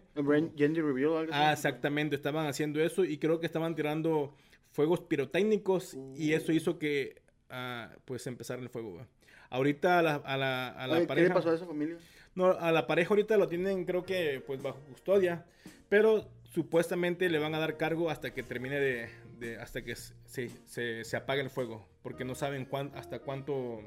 Gender 0.54 0.84
reveal 0.84 1.16
algo 1.16 1.32
Ah, 1.34 1.54
exactamente, 1.54 2.16
estaban 2.16 2.46
haciendo 2.46 2.82
eso 2.82 3.02
y 3.02 3.16
creo 3.16 3.40
que 3.40 3.46
estaban 3.46 3.74
tirando 3.74 4.34
fuegos 4.72 5.00
pirotécnicos 5.00 5.96
y 6.14 6.34
eso 6.34 6.52
hizo 6.52 6.78
que, 6.78 7.22
ah, 7.48 7.92
pues, 8.04 8.26
empezara 8.26 8.60
el 8.60 8.68
fuego. 8.68 9.06
Ahorita 9.48 10.00
a 10.00 10.02
la, 10.02 10.14
a 10.16 10.36
la, 10.36 10.68
a 10.68 10.86
la 10.86 10.92
Oye, 10.92 11.00
¿Qué 11.02 11.06
pareja... 11.06 11.28
le 11.28 11.34
pasó 11.34 11.48
a 11.50 11.54
esa 11.54 11.64
familia? 11.64 11.96
No, 12.36 12.50
a 12.52 12.70
la 12.70 12.86
pareja 12.86 13.10
ahorita 13.10 13.36
lo 13.36 13.48
tienen, 13.48 13.84
creo 13.84 14.04
que, 14.04 14.40
pues 14.46 14.62
bajo 14.62 14.78
custodia. 14.90 15.44
Pero 15.88 16.28
supuestamente 16.44 17.28
le 17.28 17.38
van 17.38 17.54
a 17.54 17.58
dar 17.58 17.76
cargo 17.76 18.10
hasta 18.10 18.32
que 18.32 18.42
termine 18.44 18.78
de. 18.78 19.08
de- 19.40 19.56
hasta 19.58 19.82
que 19.82 19.96
se, 19.96 20.48
se, 20.66 21.04
se 21.04 21.16
apague 21.16 21.40
el 21.42 21.50
fuego. 21.50 21.86
Porque 22.02 22.24
no 22.24 22.34
saben 22.34 22.64
cuán, 22.66 22.92
hasta 22.94 23.18
cuánto. 23.18 23.80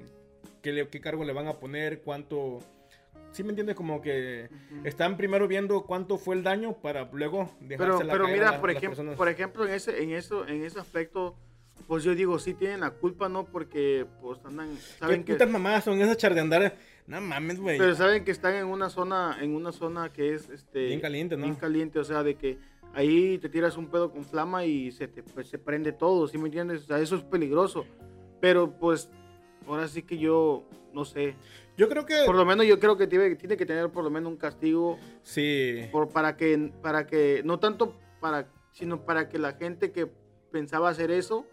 Qué, 0.61 0.73
le- 0.73 0.87
qué 0.89 0.99
cargo 0.99 1.23
le 1.23 1.31
van 1.33 1.47
a 1.47 1.53
poner, 1.53 2.01
cuánto. 2.01 2.59
¿Sí 3.31 3.43
me 3.43 3.49
entiendes? 3.49 3.75
Como 3.75 4.01
que 4.01 4.49
están 4.83 5.15
primero 5.15 5.47
viendo 5.47 5.83
cuánto 5.85 6.17
fue 6.17 6.35
el 6.35 6.41
daño 6.41 6.73
para 6.73 7.07
luego 7.11 7.51
Pero, 7.59 7.67
dejársela 7.85 8.13
pero 8.13 8.25
caer 8.25 8.35
a 8.35 8.39
mira, 8.39 8.51
la- 8.53 8.61
por, 8.61 8.71
ejemplo, 8.71 9.15
por 9.15 9.29
ejemplo, 9.29 9.67
en 9.67 9.73
ese, 9.75 10.01
en 10.01 10.11
eso, 10.13 10.47
en 10.47 10.63
ese 10.63 10.79
aspecto, 10.79 11.35
pues 11.87 12.03
yo 12.03 12.15
digo, 12.15 12.39
sí 12.39 12.55
tienen 12.55 12.79
la 12.79 12.89
culpa, 12.89 13.29
¿no? 13.29 13.45
Porque 13.45 14.07
pues 14.21 14.39
andan, 14.45 14.69
¿Qué 14.75 14.81
saben 14.97 15.23
que, 15.23 15.33
putas 15.33 15.49
mamadas 15.49 15.83
son 15.83 16.01
esas 16.01 16.17
char 16.17 16.33
de 16.33 16.41
andar? 16.41 16.75
No 17.09 17.19
mames, 17.21 17.59
güey. 17.59 17.77
pero 17.77 17.95
saben 17.95 18.23
que 18.23 18.31
están 18.31 18.55
en 18.55 18.67
una 18.67 18.89
zona, 18.89 19.37
en 19.41 19.55
una 19.55 19.71
zona 19.71 20.13
que 20.13 20.33
es 20.33 20.49
este 20.49 20.85
Bien 20.85 21.01
caliente, 21.01 21.35
¿no? 21.35 21.43
bien 21.43 21.55
caliente, 21.55 21.99
o 21.99 22.03
sea, 22.03 22.21
de 22.23 22.35
que 22.35 22.59
ahí 22.93 23.37
te 23.39 23.49
tiras 23.49 23.77
un 23.77 23.87
pedo 23.87 24.11
con 24.11 24.23
flama 24.23 24.63
y 24.65 24.91
se 24.91 25.07
te 25.07 25.23
pues, 25.23 25.47
se 25.47 25.57
prende 25.57 25.91
todo, 25.91 26.27
¿sí 26.27 26.37
me 26.37 26.45
entiendes? 26.45 26.83
O 26.83 26.85
sea, 26.85 26.99
eso 26.99 27.15
es 27.15 27.23
peligroso. 27.23 27.85
Pero 28.39 28.71
pues 28.79 29.09
ahora 29.67 29.87
sí 29.87 30.03
que 30.03 30.17
yo 30.17 30.63
no 30.93 31.03
sé. 31.03 31.35
Yo 31.77 31.89
creo 31.89 32.05
que. 32.05 32.23
Por 32.25 32.35
lo 32.35 32.45
menos 32.45 32.65
yo 32.67 32.79
creo 32.79 32.95
que 32.95 33.07
tiene, 33.07 33.35
tiene 33.35 33.57
que 33.57 33.65
tener 33.65 33.89
por 33.89 34.03
lo 34.03 34.09
menos 34.09 34.31
un 34.31 34.37
castigo 34.37 34.97
Sí. 35.23 35.87
por, 35.91 36.09
para 36.09 36.37
que 36.37 36.71
para 36.81 37.05
que 37.07 37.41
no 37.43 37.59
tanto 37.59 37.95
para 38.19 38.47
sino 38.71 39.03
para 39.03 39.29
que 39.29 39.39
la 39.39 39.53
gente 39.53 39.91
que 39.91 40.07
pensaba 40.51 40.89
hacer 40.89 41.09
eso 41.11 41.45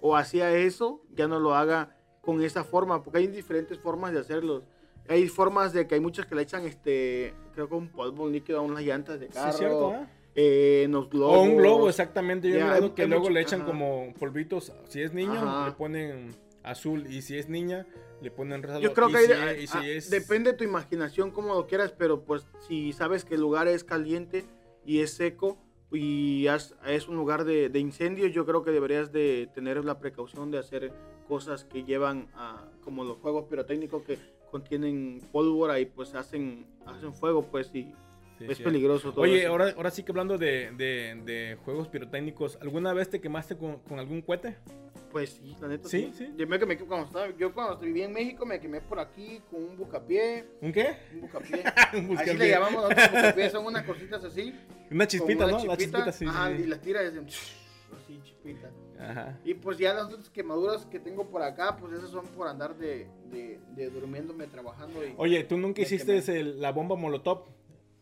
o 0.00 0.16
hacía 0.16 0.52
eso 0.56 1.00
ya 1.14 1.28
no 1.28 1.38
lo 1.38 1.54
haga 1.54 1.96
con 2.20 2.42
esa 2.42 2.64
forma 2.64 3.02
porque 3.02 3.18
hay 3.20 3.26
diferentes 3.26 3.78
formas 3.78 4.12
de 4.12 4.18
hacerlo 4.20 4.64
hay 5.08 5.28
formas 5.28 5.72
de 5.72 5.86
que 5.86 5.94
hay 5.96 6.00
muchas 6.00 6.26
que 6.26 6.34
le 6.34 6.42
echan 6.42 6.64
este 6.64 7.34
creo 7.54 7.68
que 7.68 7.74
un 7.74 7.88
polvo 7.88 8.24
un 8.24 8.32
líquido 8.32 8.58
a 8.58 8.62
unas 8.62 8.82
llantas 8.82 9.20
de 9.20 9.26
Sí, 9.26 9.32
carro 9.34 9.50
es 9.50 9.56
cierto, 9.56 10.06
eh, 10.34 10.86
los 10.90 11.08
globos 11.10 11.36
O 11.38 11.42
un 11.42 11.56
globo, 11.56 11.88
exactamente. 11.88 12.48
Yo 12.48 12.56
he 12.56 12.62
mirado 12.64 12.94
que 12.94 13.06
luego 13.06 13.22
mucho- 13.24 13.32
le 13.34 13.40
echan 13.42 13.60
ajá. 13.62 13.70
como 13.70 14.12
polvitos. 14.18 14.72
Si 14.88 15.00
es 15.00 15.12
niño, 15.14 15.34
Ajá. 15.34 15.66
le 15.68 15.72
ponen 15.76 16.34
azul. 16.64 17.06
Y 17.08 17.22
si 17.22 17.38
es 17.38 17.48
niña, 17.48 17.86
le 18.20 18.30
ponen 18.32 18.62
rosa. 18.64 18.80
Yo 18.80 18.92
creo 18.94 19.10
y 19.10 19.12
que 19.12 19.18
si 19.26 19.32
hay- 19.32 19.56
es- 19.58 19.62
y 19.62 19.66
si 19.68 19.78
ah, 19.78 19.86
es- 19.88 20.10
depende 20.10 20.50
de 20.52 20.56
tu 20.58 20.64
imaginación, 20.64 21.30
como 21.30 21.54
lo 21.54 21.66
quieras, 21.68 21.92
pero 21.96 22.22
pues 22.24 22.46
si 22.66 22.92
sabes 22.92 23.24
que 23.24 23.34
el 23.36 23.42
lugar 23.42 23.68
es 23.68 23.84
caliente 23.84 24.44
y 24.84 25.00
es 25.00 25.12
seco 25.14 25.56
y 25.92 26.48
has- 26.48 26.74
es 26.84 27.06
un 27.06 27.14
lugar 27.14 27.44
de, 27.44 27.68
de 27.68 27.78
incendios, 27.78 28.32
yo 28.32 28.44
creo 28.44 28.64
que 28.64 28.72
deberías 28.72 29.12
de 29.12 29.48
tener 29.54 29.84
la 29.84 30.00
precaución 30.00 30.50
de 30.50 30.58
hacer 30.58 30.92
cosas 31.28 31.64
que 31.64 31.84
llevan 31.84 32.26
a, 32.34 32.64
como 32.82 33.04
los 33.04 33.18
juegos 33.18 33.44
pirotécnicos 33.44 34.02
que 34.02 34.18
contienen 34.58 35.20
pólvora 35.32 35.80
y 35.80 35.84
pues 35.86 36.14
hacen, 36.14 36.64
hacen 36.86 37.12
fuego, 37.12 37.42
pues 37.50 37.74
y 37.74 37.92
Sí, 38.38 38.46
es 38.48 38.58
sí. 38.58 38.62
peligroso 38.64 39.12
todo 39.12 39.22
Oye, 39.22 39.40
eso. 39.42 39.50
ahora, 39.50 39.72
ahora 39.76 39.90
sí 39.90 40.02
que 40.04 40.12
hablando 40.12 40.38
de, 40.38 40.70
de- 40.76 41.20
de 41.24 41.56
juegos 41.64 41.88
pirotécnicos, 41.88 42.56
¿alguna 42.60 42.92
vez 42.92 43.08
te 43.10 43.20
quemaste 43.20 43.56
con, 43.56 43.78
con 43.80 43.98
algún 43.98 44.22
cohete? 44.22 44.56
Pues 45.10 45.30
sí, 45.30 45.56
la 45.60 45.66
neta 45.68 45.88
Sí, 45.88 46.12
sí. 46.16 46.26
sí. 46.26 46.34
Yo, 46.36 46.46
me 46.46 46.58
quemé 46.58 46.76
cuando 46.78 47.06
estaba, 47.06 47.36
yo 47.36 47.52
cuando 47.52 47.76
vivía 47.78 48.04
en 48.04 48.12
México 48.12 48.44
me 48.46 48.60
quemé 48.60 48.80
por 48.80 48.98
aquí 49.00 49.40
con 49.50 49.60
un 49.62 49.76
bucapié, 49.76 50.44
¿Un 50.60 50.72
qué? 50.72 50.96
un 51.14 51.20
bucapié. 51.22 51.58
Un 51.94 51.98
Así 51.98 52.06
buscapié. 52.06 52.34
le 52.34 52.48
llamamos 52.48 52.82
nosotros 52.82 53.10
bucapié, 53.12 53.50
son 53.50 53.66
unas 53.66 53.84
cositas 53.84 54.24
así. 54.24 54.54
Una 54.92 55.06
chispita, 55.08 55.46
¿no? 55.48 55.56
una 55.58 55.66
La 55.66 55.76
chispita, 55.76 56.12
sí. 56.12 56.26
sí. 56.26 56.62
y 56.62 56.66
las 56.66 56.80
tiras 56.80 57.02
y 57.04 57.06
hacen 57.08 57.26
así. 57.96 58.20
Ajá. 58.98 59.38
Y 59.44 59.54
pues 59.54 59.78
ya 59.78 59.94
las 59.94 60.06
otras 60.06 60.30
quemaduras 60.30 60.86
que 60.86 60.98
tengo 61.00 61.28
por 61.28 61.42
acá, 61.42 61.76
pues 61.76 61.92
esas 61.94 62.10
son 62.10 62.26
por 62.28 62.46
andar 62.48 62.76
de, 62.76 63.08
de, 63.30 63.60
de 63.74 63.90
durmiéndome, 63.90 64.46
trabajando. 64.46 65.04
Y, 65.06 65.14
Oye, 65.16 65.44
¿tú 65.44 65.56
nunca 65.56 65.82
hiciste 65.82 66.18
el- 66.40 66.60
la 66.60 66.72
bomba 66.72 66.96
molotov? 66.96 67.44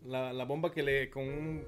La, 0.05 0.33
la 0.33 0.45
bomba 0.45 0.71
que 0.73 0.83
le 0.83 1.11
con 1.11 1.23
un, 1.29 1.65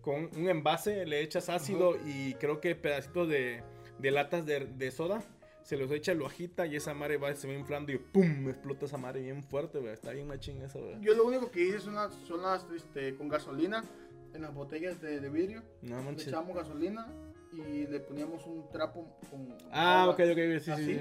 con 0.00 0.30
un 0.36 0.48
envase 0.48 1.04
le 1.06 1.20
echas 1.20 1.48
ácido 1.48 1.96
y 2.06 2.34
creo 2.34 2.60
que 2.60 2.74
pedacitos 2.74 3.28
de, 3.28 3.62
de 3.98 4.10
latas 4.10 4.46
de, 4.46 4.60
de 4.66 4.90
soda. 4.90 5.22
Se 5.62 5.78
los 5.78 5.90
echa, 5.92 6.12
lo 6.12 6.26
agita 6.26 6.66
y 6.66 6.76
esa 6.76 6.92
madre 6.92 7.16
va, 7.16 7.34
se 7.34 7.48
va 7.48 7.54
inflando 7.54 7.90
y 7.90 7.96
¡pum! 7.96 8.50
explota 8.50 8.84
esa 8.84 8.98
madre 8.98 9.22
bien 9.22 9.42
fuerte, 9.42 9.78
güey. 9.78 9.94
Está 9.94 10.10
bien 10.12 10.26
machín 10.26 10.60
eso, 10.60 10.78
güey. 10.78 11.00
Yo 11.00 11.14
lo 11.14 11.24
único 11.24 11.50
que 11.50 11.64
hice 11.64 11.80
son 11.80 11.94
las, 11.94 12.12
son 12.28 12.42
las 12.42 12.66
este, 12.70 13.14
con 13.16 13.28
gasolina 13.30 13.82
en 14.34 14.42
las 14.42 14.52
botellas 14.54 15.00
de, 15.00 15.20
de 15.20 15.28
vidrio. 15.30 15.62
No 15.82 16.02
Le 16.10 16.22
echábamos 16.22 16.56
gasolina 16.56 17.06
y 17.52 17.86
le 17.86 18.00
poníamos 18.00 18.44
un 18.46 18.68
trapo 18.70 19.16
con. 19.30 19.56
Ah, 19.72 20.08
ok, 20.10 20.20
ok, 20.32 20.36
sí, 20.58 20.60
sí, 20.60 20.70
¿Así? 20.70 20.84
sí. 20.98 21.00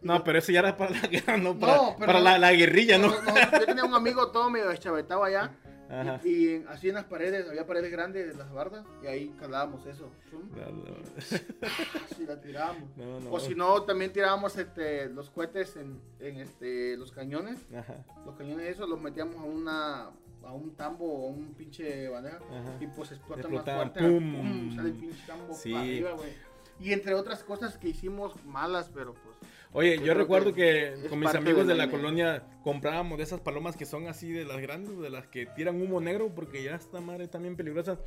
No, 0.00 0.24
pero 0.24 0.38
eso 0.38 0.50
ya 0.52 0.60
era 0.60 0.76
para 0.76 0.90
la 0.90 1.00
guerra, 1.08 1.36
no 1.36 1.58
para, 1.58 1.76
No, 1.76 1.96
para 1.98 2.20
la, 2.20 2.38
la 2.38 2.52
guerrilla, 2.52 2.98
¿no? 2.98 3.08
No, 3.08 3.22
no, 3.22 3.58
yo 3.60 3.66
tenía 3.66 3.84
un 3.84 3.94
amigo 3.94 4.30
todo 4.30 4.50
medio 4.50 4.68
deschavetado 4.68 5.22
allá. 5.24 5.52
Ajá. 5.88 6.20
Y, 6.24 6.28
y 6.28 6.54
en- 6.56 6.68
así 6.68 6.88
en 6.88 6.96
las 6.96 7.04
paredes, 7.04 7.48
había 7.48 7.64
paredes 7.64 7.92
grandes 7.92 8.26
de 8.26 8.34
las 8.34 8.50
bardas 8.52 8.84
y 9.04 9.06
ahí 9.06 9.28
calábamos 9.38 9.86
eso. 9.86 10.10
Así 12.10 12.26
la 12.26 12.40
tirábamos. 12.40 12.96
no, 12.96 13.20
no. 13.20 13.30
O 13.32 13.38
si 13.40 13.54
no, 13.54 13.82
también 13.82 14.12
tirábamos 14.12 14.56
este, 14.56 15.08
los 15.08 15.30
cohetes 15.30 15.76
en, 15.76 16.00
en 16.20 16.38
este, 16.38 16.96
los 16.96 17.12
cañones. 17.12 17.60
Ajá, 17.76 18.04
Los 18.24 18.34
cañones 18.36 18.66
esos 18.68 18.88
los 18.88 19.00
metíamos 19.00 19.36
a 19.36 19.42
una 19.44 20.10
a 20.46 20.52
un 20.52 20.74
tambo 20.76 21.04
o 21.06 21.26
un 21.28 21.54
pinche 21.54 22.08
bandeja 22.08 22.36
Ajá. 22.38 22.76
y 22.80 22.86
pues 22.86 23.12
explotan 23.12 23.40
Explotaban, 23.44 23.88
más 23.88 23.98
fuerte. 23.98 24.10
¡pum! 24.18 24.34
¡pum! 24.36 24.76
Sale 24.76 24.88
el 24.88 24.94
pinche 24.94 25.26
tambo 25.26 25.54
Sí. 25.54 25.70
para 25.72 25.82
arriba, 25.84 26.12
güey. 26.12 26.30
Y 26.78 26.92
entre 26.92 27.14
otras 27.14 27.42
cosas 27.42 27.78
que 27.78 27.88
hicimos 27.88 28.34
malas, 28.44 28.90
pero 28.92 29.14
pues... 29.14 29.36
Oye, 29.72 29.98
Yo 30.02 30.14
recuerdo 30.14 30.54
que 30.54 30.94
que 31.02 31.08
con 31.08 31.18
mis 31.20 31.34
amigos 31.34 31.66
de 31.66 31.74
la 31.74 31.84
la 31.86 31.90
colonia 31.90 32.42
comprábamos 32.62 33.18
de 33.18 33.24
esas 33.24 33.40
palomas 33.40 33.76
que 33.76 33.84
son 33.84 34.08
así 34.08 34.30
de 34.32 34.44
las 34.44 34.58
grandes, 34.60 34.98
de 34.98 35.10
las 35.10 35.26
que 35.26 35.44
tiran 35.46 35.80
humo 35.82 36.00
negro, 36.00 36.30
porque 36.34 36.62
ya 36.62 36.74
esta 36.76 37.00
madre 37.00 37.28
también 37.28 37.56
peligrosa. 37.56 37.98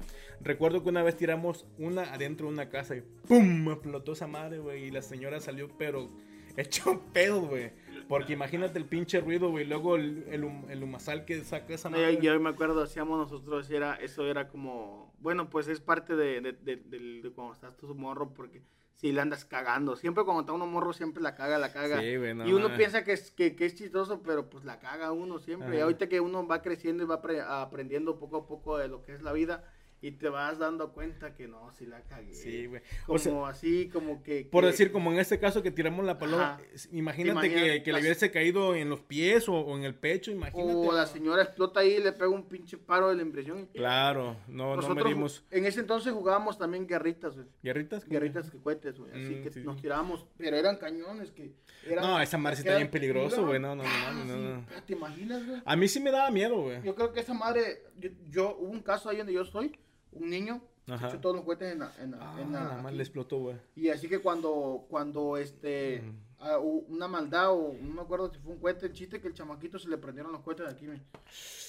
Recuerdo 0.42 0.82
que 0.82 0.90
una 0.90 1.04
vez 1.04 1.16
tiramos 1.18 1.66
una 1.78 2.12
adentro 2.14 2.48
de 2.48 2.54
una 2.54 2.70
casa 2.70 2.96
y 2.96 3.02
¡pum! 3.28 3.70
explotó 3.72 4.14
esa 4.14 4.26
madre, 4.28 4.58
güey, 4.60 4.86
y 4.86 4.92
la 4.92 5.02
señora 5.04 5.40
salió, 5.42 5.68
pero 5.78 6.10
hecho 6.58 7.02
pedo, 7.14 7.42
güey. 7.42 7.72
Porque 8.10 8.34
imagínate 8.34 8.78
el 8.80 8.86
pinche 8.86 9.22
ruido, 9.22 9.50
güey, 9.52 9.66
luego 9.66 9.96
el, 9.96 10.26
el, 10.30 10.44
hum- 10.44 10.66
el 10.70 10.84
humazal 10.84 11.24
que 11.26 11.42
saca 11.46 11.74
esa 11.76 11.90
madre. 11.90 12.16
yo, 12.16 12.22
yo 12.34 12.40
me 12.42 12.50
acuerdo, 12.50 12.82
hacíamos 12.82 13.18
nosotros, 13.20 13.70
era, 13.70 13.94
eso 13.96 14.26
era 14.26 14.50
como, 14.50 15.14
bueno, 15.20 15.50
pues 15.50 15.68
es 15.70 15.80
parte 15.80 16.16
de, 16.16 16.42
de, 16.42 16.54
de- 16.54 17.22
de 17.22 17.32
cuando 17.32 17.54
estás 17.54 17.78
tu 17.78 17.94
morro, 17.94 18.34
porque 18.34 18.64
si 18.96 19.12
la 19.14 19.22
andas 19.22 19.46
cagando, 19.46 19.96
siempre 19.96 20.26
cuando 20.26 20.42
está 20.42 20.54
uno 20.54 20.66
morro, 20.66 20.92
siempre 20.92 21.22
la 21.22 21.36
caga, 21.36 21.58
la 21.60 21.72
caga. 21.72 22.02
Sí, 22.02 22.18
güey, 22.18 22.34
no 22.34 22.46
y 22.48 22.52
uno 22.52 22.64
mames. 22.64 22.78
piensa 22.80 23.04
que 23.04 23.14
es, 23.14 23.32
que, 23.32 23.56
que 23.56 23.66
es 23.68 23.76
chistoso, 23.76 24.22
pero 24.24 24.50
pues 24.50 24.66
la 24.66 24.80
caga 24.80 25.12
uno 25.12 25.38
siempre. 25.40 25.70
Y 25.70 25.76
Ajá. 25.76 25.84
ahorita 25.84 26.10
que 26.10 26.20
uno 26.20 26.46
va 26.48 26.62
creciendo 26.64 27.04
y 27.04 27.06
va 27.06 27.22
apre- 27.22 27.46
aprendiendo 27.48 28.18
poco 28.20 28.38
a 28.38 28.48
poco 28.48 28.78
de 28.80 28.88
lo 28.90 29.04
que 29.04 29.14
es 29.14 29.22
la 29.22 29.32
vida, 29.34 29.64
y 30.02 30.12
te 30.12 30.30
vas 30.30 30.58
dando 30.60 30.94
cuenta 30.94 31.36
que 31.36 31.48
no, 31.48 31.72
si 31.74 31.86
la 31.86 32.02
cagué. 32.04 32.34
Sí, 32.34 32.68
güey. 32.68 32.82
Como 33.06 33.16
O 33.16 33.20
sea, 33.20 33.48
así, 33.50 33.90
como 33.90 34.24
que... 34.24 34.48
por 34.50 34.64
que- 34.64 34.72
decir, 34.72 34.92
como 34.94 35.12
en 35.12 35.20
este 35.20 35.40
caso 35.40 35.62
que 35.62 35.72
tiramos 35.72 36.06
la 36.06 36.18
paloma, 36.18 36.56
Ajá. 36.56 36.62
imagínate 36.92 37.50
que, 37.54 37.84
que 37.84 37.92
le 37.94 38.00
hubiese 38.00 38.32
caído 38.32 38.76
en 38.76 38.90
los 38.90 39.02
pies 39.02 39.50
o, 39.50 39.54
o 39.56 39.78
en 39.78 39.84
el 39.84 39.96
pecho, 39.96 40.32
imagínate. 40.32 40.74
O 40.74 40.92
la 40.94 41.06
señora 41.06 41.44
explota 41.44 41.82
ahí 41.82 41.96
y 41.96 42.04
le 42.04 42.14
pega 42.14 42.30
un 42.30 42.48
pinche 42.48 42.78
paro 42.78 43.10
de 43.10 43.16
la 43.18 43.22
impresión. 43.24 43.68
Claro, 43.74 44.38
no, 44.48 44.70
no 44.70 44.76
Nosotros 44.78 45.04
medimos. 45.06 45.44
en 45.52 45.66
ese 45.66 45.82
entonces 45.82 46.14
jugábamos 46.14 46.58
también 46.58 46.88
guerritas, 46.88 47.36
güey. 47.36 47.48
¿Guerritas? 47.62 48.06
Guerritas 48.08 48.50
que 48.50 48.58
cohetes, 48.58 48.98
güey. 49.00 49.12
Así 49.12 49.36
Mm, 49.36 49.44
que 49.44 49.52
sí, 49.52 49.60
nos 49.64 49.82
tirábamos, 49.82 50.26
pero 50.38 50.56
eran 50.56 50.78
cañones 50.78 51.32
que 51.32 51.52
eran- 51.86 52.06
No, 52.06 52.22
esa 52.22 52.38
madre 52.38 52.56
sí 52.58 52.62
está 52.62 52.78
bien 52.78 52.90
peligroso, 52.90 53.46
güey. 53.46 53.60
No, 53.60 53.76
no, 53.76 53.84
no, 53.84 53.90
Ah, 53.90 54.14
no, 54.14 54.24
no, 54.26 54.38
no. 54.56 54.66
¿Te 54.86 54.94
imaginas, 54.94 55.46
güey? 55.46 55.62
A 55.66 55.76
mí 55.76 55.88
sí 55.90 56.00
me 56.00 56.12
daba 56.12 56.32
miedo, 56.32 56.62
güey. 56.62 56.82
Yo 56.84 56.96
creo 56.96 57.12
que 57.12 57.20
esa 57.20 57.34
madre, 57.34 57.84
yo, 57.98 58.10
yo- 58.30 58.56
hubo 58.58 58.72
un 58.72 58.82
caso 58.82 59.10
ahí 59.10 59.18
donde 59.18 59.34
yo 59.34 59.42
estoy, 59.42 59.78
un 60.12 60.30
niño 60.30 60.62
Se 60.86 60.94
echó 60.96 61.20
todos 61.20 61.36
los 61.36 61.46
cohetes 61.46 61.72
en 61.74 61.80
la. 61.80 61.92
En 62.02 62.12
la, 62.12 62.18
Ah, 62.20 62.42
en 62.42 62.52
la- 62.52 62.60
nada 62.64 62.76
más 62.78 62.86
aquí. 62.88 62.96
le 62.98 63.04
explotó, 63.04 63.38
güey. 63.40 63.58
Y 63.76 63.90
así 63.90 64.08
que 64.10 64.20
cuando, 64.20 64.86
cuando 64.90 65.38
este, 65.38 66.02
hubo 66.40 66.80
una 66.88 67.08
maldad 67.08 67.52
o 67.54 67.74
no 67.80 67.94
me 67.94 68.02
acuerdo 68.02 68.32
si 68.34 68.40
fue 68.40 68.54
un 68.54 68.60
cohete, 68.60 68.88
el 68.88 68.94
chiste 68.94 69.22
que 69.22 69.28
el 69.28 69.34
chamaquito 69.36 69.78
se 69.78 69.88
le 69.90 69.98
prendieron 69.98 70.32
los 70.32 70.42
cohetes 70.42 70.66
de 70.66 70.72
aquí, 70.72 70.88
me. 70.88 70.96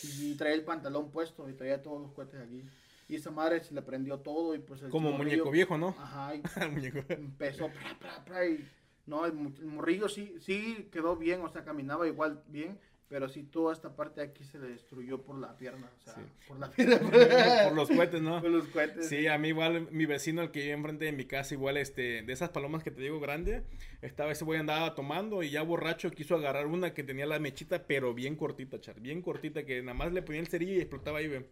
y, 0.04 0.30
y 0.32 0.34
traía 0.36 0.54
el 0.54 0.64
pantalón 0.64 1.10
puesto 1.10 1.48
y 1.48 1.52
traía 1.52 1.82
todos 1.82 2.00
los 2.00 2.12
cohetes 2.12 2.40
aquí. 2.40 2.64
Y 3.08 3.16
esa 3.16 3.30
madre 3.32 3.60
se 3.62 3.74
le 3.74 3.82
prendió 3.82 4.18
todo 4.20 4.54
y 4.54 4.58
pues 4.60 4.80
el 4.82 4.88
Como 4.90 5.10
muñeco 5.12 5.50
viejo, 5.50 5.76
¿no? 5.76 5.88
Ajá, 5.98 6.34
y 6.36 6.42
muñeco. 6.70 7.00
empezó 7.12 7.68
pra, 7.68 7.98
pra, 7.98 8.24
pra, 8.24 8.46
y 8.46 8.66
no, 9.06 9.26
el, 9.26 9.32
el 9.32 9.66
morrillo 9.66 10.08
sí, 10.08 10.36
sí 10.40 10.88
quedó 10.92 11.16
bien, 11.16 11.40
o 11.42 11.48
sea, 11.50 11.64
caminaba 11.64 12.06
igual 12.06 12.42
bien, 12.46 12.78
pero 13.10 13.28
sí 13.28 13.42
toda 13.42 13.72
esta 13.74 13.94
parte 13.94 14.20
de 14.20 14.28
aquí 14.28 14.44
se 14.44 14.58
le 14.58 14.68
destruyó 14.68 15.20
por 15.20 15.36
la 15.38 15.54
pierna, 15.58 15.90
o 15.98 16.00
sea, 16.02 16.14
Sí. 16.14 16.20
por 16.48 16.58
la 16.60 16.70
pierna, 16.70 16.98
Por 17.68 17.74
los 17.76 17.88
cohetes, 17.90 18.22
¿no? 18.22 18.40
por 18.40 18.50
los 18.50 18.68
cohetes. 18.68 19.08
Sí, 19.08 19.26
a 19.26 19.36
mí 19.36 19.48
igual, 19.48 19.88
mi 19.90 20.06
vecino, 20.06 20.40
el 20.42 20.50
que 20.52 20.60
vive 20.60 20.72
enfrente 20.72 21.04
de 21.06 21.12
mi 21.12 21.24
casa, 21.26 21.52
igual, 21.54 21.76
este, 21.76 22.22
de 22.22 22.32
esas 22.32 22.50
palomas 22.50 22.82
que 22.84 22.90
te 22.92 23.02
digo 23.02 23.18
grande, 23.20 23.64
estaba 24.00 24.30
ese 24.32 24.44
güey 24.44 24.60
andaba 24.60 24.94
tomando 24.94 25.42
y 25.42 25.50
ya 25.50 25.62
borracho 25.62 26.10
quiso 26.12 26.36
agarrar 26.36 26.66
una 26.68 26.94
que 26.94 27.02
tenía 27.02 27.26
la 27.26 27.38
mechita, 27.40 27.84
pero 27.86 28.14
bien 28.14 28.36
cortita, 28.36 28.80
char, 28.80 29.00
bien 29.00 29.20
cortita, 29.22 29.64
que 29.66 29.82
nada 29.82 29.94
más 29.94 30.12
le 30.12 30.22
ponía 30.22 30.40
el 30.40 30.46
cerillo 30.46 30.74
y 30.74 30.78
explotaba 30.80 31.18
ahí, 31.18 31.26
güey. 31.28 31.44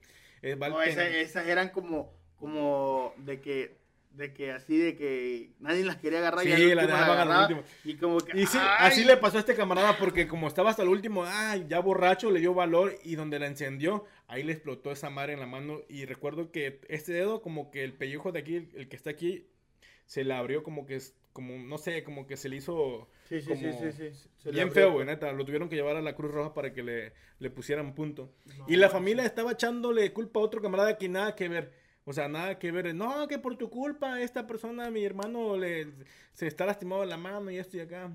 Eh, 0.43 0.55
No, 0.57 0.81
esa- 0.81 1.09
esas 1.09 1.47
eran 1.49 1.71
como, 1.71 2.15
como 2.37 3.13
de 3.19 3.41
que, 3.41 3.77
de 4.11 4.33
que 4.33 4.51
así 4.53 4.77
de 4.77 4.97
que 4.97 5.51
nadie 5.61 5.85
las 5.85 5.97
quería 5.97 6.19
agarrar 6.19 6.43
Sí, 6.43 6.49
y 6.49 6.75
la 6.75 6.83
último 6.83 6.99
dejaban 6.99 7.11
al 7.11 7.31
agarraba, 7.31 7.43
último. 7.43 7.63
Y 7.85 7.95
como 7.97 8.19
que, 8.19 8.39
Y 8.41 8.47
sí, 8.47 8.59
así 8.79 9.05
le 9.05 9.17
pasó 9.17 9.37
a 9.37 9.41
este 9.41 9.55
camarada 9.55 9.97
porque 9.99 10.27
como 10.27 10.49
estaba 10.49 10.71
hasta 10.71 10.83
el 10.83 10.89
último, 10.89 11.25
ay, 11.27 11.67
ya 11.69 11.79
borracho, 11.81 12.31
le 12.31 12.41
dio 12.41 12.55
valor 12.55 12.95
y 13.05 13.15
donde 13.15 13.39
la 13.39 13.47
encendió, 13.47 14.05
ahí 14.27 14.43
le 14.43 14.53
explotó 14.53 14.91
esa 14.91 15.11
madre 15.11 15.35
en 15.35 15.41
la 15.41 15.47
mano 15.47 15.81
y 15.89 16.05
recuerdo 16.05 16.51
que 16.51 16.81
este 16.89 17.13
dedo, 17.13 17.43
como 17.43 17.71
que 17.71 17.85
el 17.85 17.93
pellejo 17.95 18.33
de 18.33 18.41
aquí, 18.41 18.57
el, 18.57 18.71
el 18.75 18.89
que 18.89 18.97
está 18.97 19.11
aquí, 19.11 19.47
se 20.07 20.25
le 20.25 20.35
abrió 20.35 20.63
como 20.63 20.87
que, 20.87 20.97
es- 20.97 21.15
como, 21.33 21.57
no 21.57 21.79
sé, 21.79 22.03
como 22.03 22.27
que 22.27 22.37
se 22.37 22.49
le 22.49 22.57
hizo 22.57 23.09
Sí, 23.29 23.41
sí, 23.41 23.47
como 23.49 23.61
sí, 23.61 23.93
sí, 23.93 23.93
sí. 24.13 24.29
Se 24.39 24.49
le 24.49 24.55
bien 24.55 24.73
feo, 24.73 24.93
güey, 24.93 25.07
neta, 25.07 25.31
lo 25.33 25.45
tuvieron 25.45 25.69
que 25.69 25.77
llevar 25.77 25.97
a 25.97 26.03
la 26.03 26.17
Cruz 26.17 26.33
Roja 26.33 26.55
para 26.55 26.73
que 26.73 26.83
le, 26.83 27.13
le 27.39 27.51
pusieran 27.51 27.95
punto. 27.95 28.33
No, 28.59 28.65
y 28.69 28.77
la 28.77 28.89
familia 28.91 29.25
estaba 29.25 29.53
echándole 29.53 30.13
culpa 30.13 30.41
a 30.41 30.43
otro 30.43 30.61
camarada 30.63 30.97
que 30.99 31.09
nada 31.09 31.37
que 31.37 31.49
ver. 31.49 31.73
O 32.09 32.13
sea, 32.15 32.27
nada 32.27 32.59
que 32.59 32.73
ver. 32.73 32.95
No, 32.95 33.29
que 33.29 33.39
por 33.39 33.57
tu 33.57 33.69
culpa 33.69 34.19
esta 34.23 34.47
persona, 34.47 34.91
mi 34.91 35.05
hermano, 35.05 35.59
le, 35.59 35.89
se 36.33 36.47
está 36.47 36.65
lastimado 36.65 37.05
la 37.05 37.19
mano 37.19 37.51
y 37.51 37.59
esto 37.59 37.77
y 37.77 37.81
acá. 37.81 38.11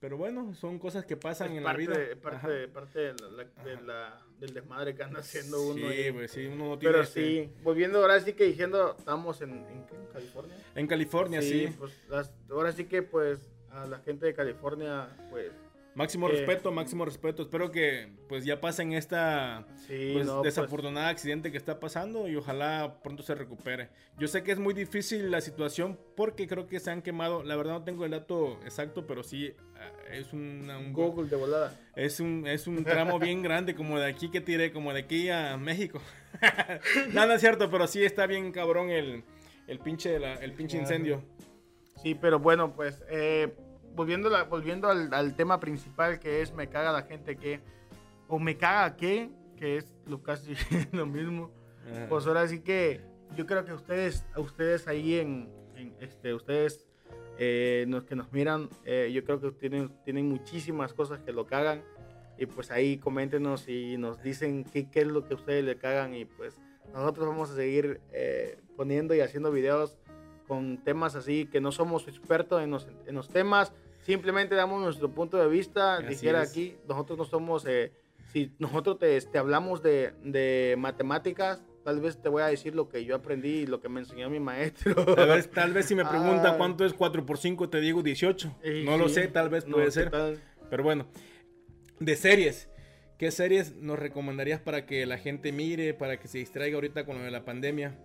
Pero 0.00 0.18
bueno, 0.18 0.52
son 0.54 0.78
cosas 0.78 1.06
que 1.06 1.16
pasan 1.16 1.52
Es 1.52 1.58
en 1.58 1.64
la 1.64 1.72
vida. 1.72 1.96
de- 1.96 2.16
parte, 2.16 2.46
de- 2.50 2.68
parte 2.68 2.98
de 2.98 3.14
la- 3.14 3.44
de 3.64 3.82
la- 3.86 4.22
del 4.38 4.52
desmadre 4.52 4.94
que 4.94 5.02
anda 5.02 5.20
haciendo 5.20 5.62
uno. 5.62 5.88
Sí, 5.90 6.10
güey, 6.10 6.28
sí, 6.28 6.44
uno 6.46 6.70
no 6.70 6.78
tiene 6.78 6.92
Pero 6.92 7.04
este- 7.04 7.24
sí, 7.24 7.52
volviendo 7.62 8.00
ahora 8.00 8.20
sí 8.20 8.34
que 8.34 8.44
diciendo, 8.44 8.96
estamos 8.98 9.40
en, 9.40 9.50
en. 9.50 9.86
¿En 9.92 10.06
California. 10.12 10.56
En 10.74 10.86
California, 10.86 11.40
sí. 11.40 11.74
pues 11.78 11.92
las- 12.10 12.34
ahora 12.50 12.72
sí 12.72 12.84
que 12.84 13.02
pues 13.02 13.48
a 13.70 13.86
la 13.86 14.00
gente 14.00 14.26
de 14.26 14.34
California, 14.34 15.08
pues 15.30 15.52
Máximo 15.94 16.26
que- 16.26 16.34
respeto, 16.36 16.72
máximo 16.72 17.04
respeto. 17.04 17.42
Espero 17.42 17.70
que 17.70 18.08
pues 18.28 18.44
ya 18.44 18.60
pasen 18.60 18.92
esta 18.94 19.66
sí, 19.86 20.10
pues, 20.14 20.26
no, 20.26 20.40
pues, 20.40 20.54
desafortunada 20.54 21.08
accidente 21.08 21.50
que 21.52 21.58
está 21.58 21.78
pasando 21.80 22.28
y 22.28 22.36
ojalá 22.36 23.00
pronto 23.02 23.22
se 23.22 23.34
recupere. 23.34 23.90
Yo 24.18 24.26
sé 24.28 24.42
que 24.42 24.52
es 24.52 24.58
muy 24.58 24.72
difícil 24.72 25.30
la 25.30 25.40
situación 25.42 25.98
porque 26.16 26.46
creo 26.48 26.66
que 26.66 26.80
se 26.80 26.90
han 26.90 27.02
quemado. 27.02 27.42
La 27.42 27.56
verdad 27.56 27.72
no 27.74 27.84
tengo 27.84 28.04
el 28.06 28.12
dato 28.12 28.58
exacto, 28.64 29.06
pero 29.06 29.22
sí 29.22 29.52
ah, 29.76 29.90
es 30.12 30.32
una- 30.32 30.78
un 30.78 30.92
Google 30.94 31.28
de 31.28 31.36
volada. 31.36 31.78
es 31.94 32.20
un 32.20 32.46
es 32.46 32.66
un 32.66 32.84
tramo 32.84 33.18
bien 33.18 33.42
grande 33.42 33.74
como 33.74 33.98
de 33.98 34.06
aquí 34.06 34.30
que 34.30 34.40
tiré 34.40 34.72
como 34.72 34.92
de 34.94 35.00
aquí 35.00 35.28
a 35.28 35.56
México. 35.58 36.00
no, 37.12 37.26
no 37.26 37.34
es 37.34 37.40
cierto, 37.40 37.70
pero 37.70 37.86
sí 37.86 38.02
está 38.02 38.26
bien 38.26 38.50
cabrón 38.52 38.90
el 38.90 39.24
el 39.66 39.78
pinche 39.78 40.18
la- 40.18 40.34
el 40.34 40.52
pinche 40.54 40.78
incendio. 40.78 41.22
Sí, 42.02 42.14
pero 42.14 42.38
bueno, 42.38 42.74
pues 42.74 43.02
eh, 43.10 43.54
volviendo, 43.94 44.28
la- 44.30 44.44
volviendo 44.44 44.88
al, 44.88 45.12
al 45.14 45.34
tema 45.36 45.60
principal 45.60 46.18
que 46.18 46.42
es 46.42 46.52
me 46.54 46.68
caga 46.68 46.92
la 46.92 47.02
gente 47.02 47.36
que, 47.36 47.60
o 48.28 48.38
me 48.38 48.56
caga 48.56 48.96
que, 48.96 49.30
que 49.56 49.76
es 49.76 49.94
lo 50.06 50.22
casi 50.22 50.54
lo 50.92 51.06
mismo. 51.06 51.50
Ajá. 51.90 52.06
Pues 52.08 52.26
ahora 52.26 52.46
sí 52.48 52.60
que 52.60 53.00
yo 53.36 53.46
creo 53.46 53.64
que 53.64 53.72
ustedes, 53.72 54.24
ustedes 54.36 54.86
ahí 54.88 55.18
en, 55.18 55.50
en, 55.76 55.94
este, 56.00 56.34
ustedes 56.34 56.86
eh, 57.38 57.86
los 57.88 58.04
que 58.04 58.14
nos 58.14 58.30
miran, 58.32 58.68
eh, 58.84 59.10
yo 59.12 59.24
creo 59.24 59.40
que 59.40 59.50
tienen, 59.52 59.90
tienen 60.04 60.28
muchísimas 60.28 60.92
cosas 60.94 61.20
que 61.20 61.32
lo 61.32 61.46
cagan. 61.46 61.82
Y 62.38 62.46
pues 62.46 62.70
ahí 62.70 62.98
coméntenos 62.98 63.68
y 63.68 63.96
nos 63.98 64.22
dicen 64.22 64.64
qué, 64.64 64.90
qué 64.90 65.00
es 65.00 65.06
lo 65.06 65.26
que 65.28 65.34
ustedes 65.34 65.64
le 65.64 65.76
cagan. 65.76 66.14
Y 66.14 66.24
pues 66.24 66.58
nosotros 66.92 67.26
vamos 67.28 67.50
a 67.50 67.54
seguir 67.56 68.00
eh, 68.12 68.58
poniendo 68.76 69.14
y 69.14 69.20
haciendo 69.20 69.50
videos 69.52 69.98
con 70.52 70.78
temas 70.84 71.14
así 71.16 71.46
que 71.46 71.60
no 71.62 71.72
somos 71.72 72.06
expertos 72.08 72.62
en 72.62 72.70
los, 72.70 72.86
en 73.06 73.14
los 73.14 73.28
temas. 73.28 73.72
Simplemente 74.02 74.54
damos 74.54 74.82
nuestro 74.82 75.08
punto 75.10 75.38
de 75.38 75.48
vista. 75.48 75.96
Así 75.96 76.06
Dijera 76.08 76.42
es. 76.42 76.50
aquí, 76.50 76.76
nosotros 76.88 77.18
no 77.18 77.24
somos... 77.24 77.64
eh, 77.66 77.92
si 78.32 78.50
nosotros 78.58 78.98
te, 78.98 79.18
te 79.20 79.38
hablamos 79.38 79.82
de, 79.82 80.12
de 80.24 80.74
matemáticas, 80.78 81.62
tal 81.84 82.00
vez 82.00 82.20
te 82.20 82.28
voy 82.28 82.42
a 82.42 82.46
decir 82.46 82.74
lo 82.74 82.88
que 82.88 83.04
yo 83.04 83.14
aprendí 83.14 83.60
y 83.60 83.66
lo 83.66 83.80
que 83.80 83.88
me 83.88 84.00
enseñó 84.00 84.28
mi 84.30 84.40
maestro. 84.40 84.94
Tal 85.16 85.28
vez, 85.28 85.50
tal 85.50 85.72
vez 85.72 85.86
si 85.86 85.94
me 85.94 86.04
pregunta 86.14 86.52
Ah. 86.52 86.56
cuánto 86.58 86.84
es 86.84 86.92
4 86.94 87.24
por 87.26 87.38
5 87.38 87.68
te 87.70 87.80
digo 87.80 88.02
18. 88.02 88.58
Y 88.64 88.84
No 88.84 88.96
lo 88.98 89.08
sí, 89.08 89.14
sé, 89.14 89.28
tal 89.28 89.48
vez 89.48 89.66
no, 89.66 89.74
puede 89.74 89.86
¿qué 89.86 89.92
ser. 89.92 90.10
tal? 90.10 90.38
Pero 90.70 90.82
bueno, 90.82 91.06
de 92.00 92.14
series. 92.16 92.68
¿Qué 93.18 93.30
series 93.30 93.76
nos 93.76 93.98
recomendarías 94.00 94.60
para 94.60 94.84
que 94.84 95.06
la 95.06 95.16
gente 95.16 95.52
mire, 95.52 95.94
para 95.94 96.18
que 96.18 96.26
se 96.26 96.38
distraiga 96.38 96.74
ahorita 96.74 97.04
con 97.06 97.18
lo 97.18 97.22
de 97.24 97.30
la 97.30 97.44
pandemia? 97.44 97.96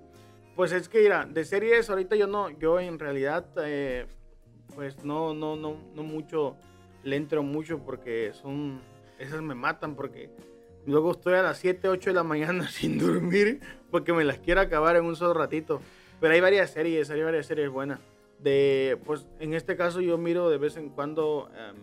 Pues 0.57 0.71
es 0.71 0.89
que, 0.89 1.03
mira, 1.03 1.23
de 1.23 1.45
series 1.45 1.87
ahorita 1.87 2.15
yo 2.15 2.25
no, 2.25 2.49
yo 2.49 2.79
en 2.79 2.97
realidad, 2.97 3.45
eh, 3.63 4.07
pues 4.73 5.03
no, 5.03 5.35
no, 5.35 5.55
no, 5.55 5.77
no 5.93 6.01
mucho, 6.01 6.57
le 7.03 7.15
entro 7.15 7.43
mucho 7.43 7.77
porque 7.77 8.31
son, 8.33 8.81
esas 9.19 9.43
me 9.43 9.53
matan 9.53 9.93
porque 9.93 10.31
luego 10.87 11.11
estoy 11.11 11.35
a 11.35 11.43
las 11.43 11.59
7, 11.59 11.87
8 11.89 12.09
de 12.09 12.13
la 12.15 12.23
mañana 12.23 12.67
sin 12.71 12.97
dormir 12.97 13.59
porque 13.91 14.13
me 14.13 14.23
las 14.23 14.39
quiero 14.39 14.59
acabar 14.59 14.95
en 14.95 15.05
un 15.05 15.15
solo 15.15 15.35
ratito. 15.35 15.79
Pero 16.19 16.33
hay 16.33 16.41
varias 16.41 16.71
series, 16.71 17.11
hay 17.11 17.21
varias 17.21 17.45
series 17.45 17.69
buenas. 17.69 17.99
De, 18.39 18.97
pues 19.05 19.27
en 19.39 19.53
este 19.53 19.75
caso 19.75 20.01
yo 20.01 20.17
miro 20.17 20.49
de 20.49 20.57
vez 20.57 20.75
en 20.75 20.89
cuando 20.89 21.51
em, 21.55 21.75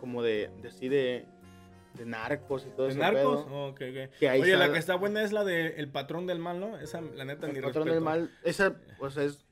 como 0.00 0.24
de, 0.24 0.50
de 0.60 0.68
así 0.68 0.88
de, 0.88 1.26
de 2.00 2.06
narcos 2.06 2.64
y 2.66 2.70
todo 2.70 2.86
¿De 2.86 2.92
eso. 2.92 2.98
narcos? 3.00 3.46
Ok. 3.50 3.78
Que 4.18 4.28
ahí 4.28 4.40
Oye, 4.40 4.56
la 4.56 4.72
que 4.72 4.78
está 4.78 4.94
buena 4.96 5.22
es 5.22 5.32
la 5.32 5.44
de 5.44 5.74
El 5.76 5.88
Patrón 5.88 6.26
del 6.26 6.38
Mal, 6.38 6.58
¿no? 6.58 6.78
Esa, 6.78 7.00
la 7.02 7.24
neta, 7.26 7.46
ni 7.46 7.56
El 7.56 7.62
patrón 7.62 7.86
respeto. 7.86 7.94
del 7.94 8.00
mal, 8.02 8.30
esa 8.42 8.74
pues 8.98 9.16
es 9.18 9.44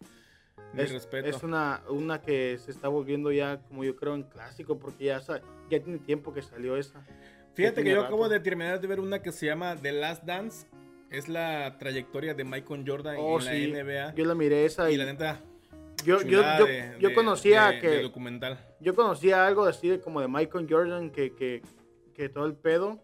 Ni 0.72 0.82
es, 0.82 0.90
respeto. 0.92 1.28
es 1.28 1.42
una, 1.42 1.82
una 1.90 2.20
que 2.22 2.56
se 2.58 2.70
está 2.70 2.88
volviendo 2.88 3.30
ya, 3.32 3.60
como 3.68 3.84
yo 3.84 3.94
creo, 3.96 4.14
en 4.14 4.22
clásico, 4.22 4.78
porque 4.78 5.04
ya, 5.04 5.20
ya 5.70 5.80
tiene 5.82 5.98
tiempo 5.98 6.32
que 6.32 6.40
salió 6.42 6.76
esa. 6.76 7.02
Fíjate 7.54 7.82
que 7.82 7.90
yo 7.90 7.96
rato. 7.96 8.06
acabo 8.06 8.28
de 8.28 8.40
terminar 8.40 8.80
de 8.80 8.86
ver 8.86 9.00
una 9.00 9.20
que 9.20 9.30
se 9.32 9.44
llama 9.46 9.76
The 9.76 9.92
Last 9.92 10.24
Dance. 10.24 10.66
Es 11.10 11.28
la 11.28 11.76
trayectoria 11.78 12.32
de 12.34 12.44
Michael 12.44 12.84
Jordan 12.86 13.16
Oh, 13.18 13.38
en 13.40 13.44
la 13.44 13.50
sí, 13.52 13.72
NBA. 13.72 14.14
Yo 14.14 14.24
la 14.24 14.34
miré 14.34 14.64
esa 14.64 14.90
y 14.90 14.94
y, 14.94 14.96
la 14.96 15.06
neta, 15.06 15.40
yo, 16.04 16.20
yo, 16.22 16.42
yo, 16.42 16.64
de- 16.66 16.96
yo 17.00 17.08
de- 17.08 17.14
conocía 17.14 17.68
de- 17.72 17.80
que 17.80 17.88
de 17.88 18.02
documental. 18.02 18.58
yo 18.80 18.94
conocía 18.94 19.46
algo 19.46 19.64
así 19.64 19.88
de 19.88 20.00
como 20.00 20.20
de 20.20 20.28
Michael 20.28 20.66
Jordan 20.68 21.10
que, 21.10 21.34
que, 21.34 21.62
que 22.18 22.28
todo 22.28 22.46
el 22.46 22.54
pedo 22.56 22.98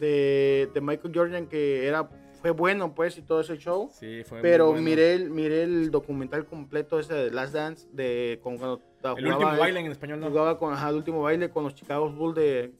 de, 0.00 0.70
de 0.72 0.80
Michael 0.80 1.12
Jordan 1.14 1.46
que 1.46 1.86
era 1.86 2.08
fue 2.40 2.50
bueno 2.50 2.94
pues 2.94 3.18
y 3.18 3.22
todo 3.22 3.42
ese 3.42 3.58
show. 3.58 3.90
Sí, 3.92 4.22
fue 4.24 4.38
muy 4.38 4.42
Pero 4.42 4.68
bueno. 4.68 4.80
miré 4.82 5.12
el 5.14 5.30
miré 5.30 5.62
el 5.64 5.90
documental 5.90 6.46
completo 6.46 6.98
ese 6.98 7.12
de 7.14 7.30
Last 7.30 7.52
Dance 7.54 7.86
de 7.92 8.40
con 8.42 8.56
cuando 8.56 8.80
El 9.16 9.26
último 9.26 9.56
baile 9.56 9.80
en 9.80 9.86
español, 9.92 10.18
¿no? 10.18 10.28
Jugaba 10.30 10.58
con 10.58 10.72
ajá, 10.72 10.88
el 10.88 10.96
último 10.96 11.20
baile 11.22 11.50
con 11.50 11.62
los 11.64 11.74
Chicago 11.74 12.10
Bulls 12.10 12.34
de, 12.34 12.72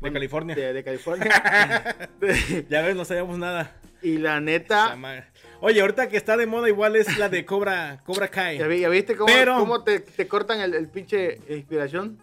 De 0.00 0.12
California. 0.12 0.54
De, 0.56 0.72
de 0.72 0.84
California. 0.84 1.30
De- 2.20 2.66
Ya 2.68 2.82
ves, 2.82 2.96
no 2.96 3.04
sabíamos 3.04 3.38
nada. 3.38 3.76
y 4.02 4.18
la 4.18 4.40
neta. 4.40 4.98
Oye, 5.62 5.80
ahorita 5.82 6.08
que 6.08 6.16
está 6.16 6.36
de 6.36 6.46
moda 6.46 6.68
igual 6.68 6.96
es 6.96 7.16
la 7.18 7.28
de 7.28 7.44
Cobra, 7.46 8.02
Cobra 8.04 8.28
Kai. 8.28 8.58
¿ya, 8.58 8.66
vi- 8.66 8.80
ya 8.80 8.88
viste 8.88 9.14
cómo, 9.14 9.32
Pero- 9.32 9.56
cómo 9.58 9.84
te, 9.84 10.00
te 10.00 10.26
cortan 10.26 10.60
el, 10.60 10.74
el 10.74 10.88
pinche 10.88 11.38
inspiración? 11.48 12.18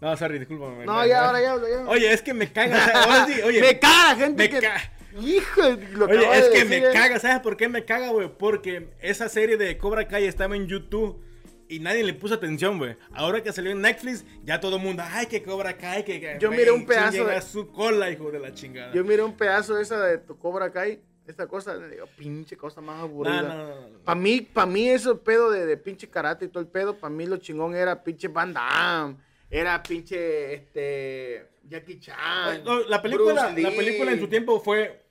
No, 0.00 0.16
sorry, 0.16 0.38
discúlpame. 0.38 0.86
No, 0.86 1.06
ya, 1.06 1.26
ahora 1.26 1.40
ya, 1.42 1.56
ya. 1.56 1.88
Oye, 1.88 2.12
es 2.12 2.22
que 2.22 2.32
me 2.34 2.50
caga. 2.50 2.76
o 2.76 2.80
sea, 2.84 3.02
ahora 3.02 3.26
sí, 3.26 3.40
oye, 3.42 3.60
me 3.62 3.78
caga 3.78 4.14
la 4.14 4.16
gente 4.16 4.42
me 4.44 4.48
que... 4.50 4.60
ca- 4.60 4.92
Hijo, 5.20 5.62
de- 5.76 5.88
lo 5.88 6.06
Oye, 6.06 6.38
es 6.38 6.44
de 6.46 6.50
que 6.52 6.64
decir, 6.64 6.82
me 6.82 6.88
eh. 6.88 6.92
caga, 6.92 7.18
¿sabes 7.18 7.40
por 7.40 7.56
qué 7.56 7.68
me 7.68 7.84
caga, 7.84 8.10
güey? 8.10 8.30
Porque 8.38 8.90
esa 9.00 9.28
serie 9.28 9.56
de 9.56 9.76
Cobra 9.76 10.06
Kai 10.06 10.24
estaba 10.24 10.54
en 10.56 10.68
YouTube 10.68 11.20
y 11.68 11.80
nadie 11.80 12.04
le 12.04 12.14
puso 12.14 12.34
atención, 12.34 12.78
güey. 12.78 12.96
Ahora 13.12 13.42
que 13.42 13.52
salió 13.52 13.72
en 13.72 13.80
Netflix, 13.80 14.24
ya 14.44 14.60
todo 14.60 14.76
el 14.76 14.82
mundo, 14.82 15.02
ay, 15.06 15.26
que 15.26 15.42
Cobra 15.42 15.76
Kai, 15.76 16.04
que... 16.04 16.20
que- 16.20 16.38
Yo 16.40 16.48
güey, 16.48 16.60
miré 16.60 16.70
un 16.70 16.86
pedazo 16.86 17.10
chinguen 17.18 17.34
de- 17.34 17.42
su 17.42 17.70
cola, 17.72 18.08
hijo 18.10 18.30
de 18.30 18.38
la 18.38 18.54
chingada. 18.54 18.92
Yo 18.94 19.02
miré 19.04 19.22
un 19.24 19.36
pedazo 19.36 19.74
de 19.74 19.82
esa 19.82 20.00
de 20.00 20.18
tu 20.18 20.38
Cobra 20.38 20.70
Kai, 20.70 21.00
esta 21.26 21.46
cosa, 21.48 21.76
digo, 21.76 22.06
pinche 22.16 22.56
cosa 22.56 22.80
más 22.80 23.00
aburrida. 23.02 23.42
no, 23.42 23.48
no, 23.56 23.88
no. 23.88 23.98
Para 24.04 24.18
mí, 24.18 24.40
para 24.40 24.66
mí 24.66 24.88
eso 24.88 25.20
pedo 25.20 25.50
de, 25.50 25.66
de 25.66 25.76
pinche 25.76 26.08
karate 26.08 26.44
y 26.44 26.48
todo 26.48 26.60
el 26.62 26.68
pedo, 26.68 26.96
para 26.96 27.12
mí 27.12 27.26
lo 27.26 27.36
chingón 27.36 27.74
era 27.74 28.02
pinche 28.02 28.28
Van 28.28 28.52
Damme, 28.52 29.16
era 29.50 29.82
pinche 29.82 30.54
este 30.54 31.48
Jackie 31.64 31.98
Chan. 32.00 32.62
No, 32.64 32.80
la 32.84 33.02
película, 33.02 33.48
Bruce 33.48 33.62
la 33.62 33.70
película 33.70 34.12
en 34.12 34.20
su 34.20 34.28
tiempo 34.28 34.60
fue, 34.60 35.02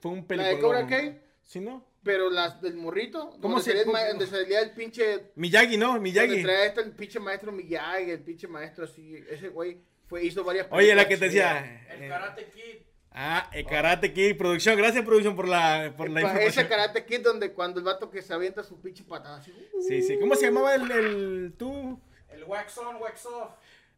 fue 0.00 0.10
un 0.12 0.18
¿La 0.20 0.26
película. 0.26 0.48
de 0.54 0.58
Cobra 0.60 0.86
Kai? 0.86 1.20
¿Sí, 1.44 1.60
no? 1.60 1.86
Pero 2.02 2.30
las 2.30 2.60
del 2.62 2.74
morrito, 2.74 3.30
¿Cómo 3.30 3.40
¿cómo 3.40 3.60
se- 3.60 3.84
donde 3.84 4.26
salía 4.26 4.60
el 4.60 4.70
pinche 4.72 5.32
Miyagi, 5.34 5.76
¿no? 5.76 5.88
donde 5.88 6.00
Miyagi. 6.02 6.42
traía 6.42 6.66
este 6.66 6.80
el 6.82 6.92
pinche 6.92 7.18
maestro 7.18 7.50
Miyagi, 7.52 8.10
el 8.12 8.20
pinche 8.20 8.46
maestro 8.46 8.84
así, 8.84 9.16
ese 9.28 9.48
güey 9.48 9.78
fue 10.08 10.24
hizo 10.24 10.44
varias 10.44 10.68
Oye, 10.70 10.94
la 10.94 11.02
películas 11.02 11.06
que 11.08 11.16
te 11.16 11.24
decía. 11.26 11.86
El 11.90 12.02
eh, 12.04 12.08
Karate 12.08 12.44
Kid. 12.54 12.76
Ah, 13.10 13.50
el 13.52 13.64
Karate 13.66 14.12
Kid, 14.12 14.36
producción. 14.36 14.76
Gracias, 14.76 15.04
producción, 15.04 15.34
por 15.34 15.48
la, 15.48 15.94
por 15.96 16.08
la 16.10 16.20
información. 16.20 16.48
ese 16.48 16.68
Karate 16.68 17.04
Kid 17.06 17.22
donde 17.22 17.52
cuando 17.52 17.80
el 17.80 17.84
vato 17.84 18.08
que 18.10 18.22
se 18.22 18.32
avienta 18.34 18.62
su 18.62 18.80
pinche 18.80 19.02
patada 19.04 19.38
así. 19.38 19.50
uh, 19.50 19.82
Sí, 19.82 20.02
sí. 20.02 20.18
¿Cómo 20.20 20.36
se 20.36 20.46
llamaba 20.46 20.74
el, 20.76 20.90
el 20.90 21.54
tú? 21.58 21.98
El 22.36 22.44
Wax 22.44 22.78
On, 22.78 22.96
Wax 22.96 23.26
Off. 23.26 23.50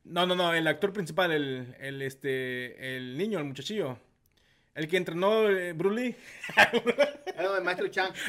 No, 0.04 0.24
no, 0.26 0.34
no, 0.34 0.54
el 0.54 0.66
actor 0.66 0.92
principal, 0.92 1.32
el, 1.32 1.74
el 1.80 2.00
este, 2.02 2.96
el 2.96 3.16
niño, 3.18 3.38
el 3.38 3.44
muchachillo. 3.44 3.98
El 4.74 4.86
que 4.88 4.96
entrenó 4.96 5.48
eh, 5.50 5.72
Bruce 5.72 5.94
Lee. 6.00 6.16
Era 7.36 7.56
el 7.58 7.64
maestro 7.64 7.88
Chang. 7.88 8.12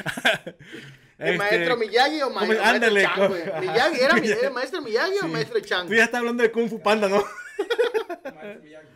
¿El 1.18 1.26
Este, 1.34 1.38
maestro 1.38 1.76
Miyagi 1.76 2.22
o 2.22 2.30
ma- 2.30 2.40
¿cómo- 2.40 2.46
maestro 2.54 2.66
ándale, 2.70 3.02
Chang, 3.02 3.28
güey? 3.28 3.42
Miyagi, 3.60 4.00
¿era, 4.00 4.14
mi- 4.14 4.28
era 4.30 4.46
el 4.48 4.52
maestro 4.52 4.82
Miyagi 4.82 5.16
o 5.18 5.20
Sí. 5.22 5.28
maestro 5.28 5.60
Chang? 5.60 5.86
Tú 5.86 5.94
ya 5.94 6.04
estás 6.04 6.18
hablando 6.18 6.42
de 6.42 6.50
Kung 6.50 6.68
Fu 6.68 6.80
Panda, 6.82 7.08
¿no? 7.08 7.22
Maestro 8.24 8.62
Miyagi. 8.62 8.86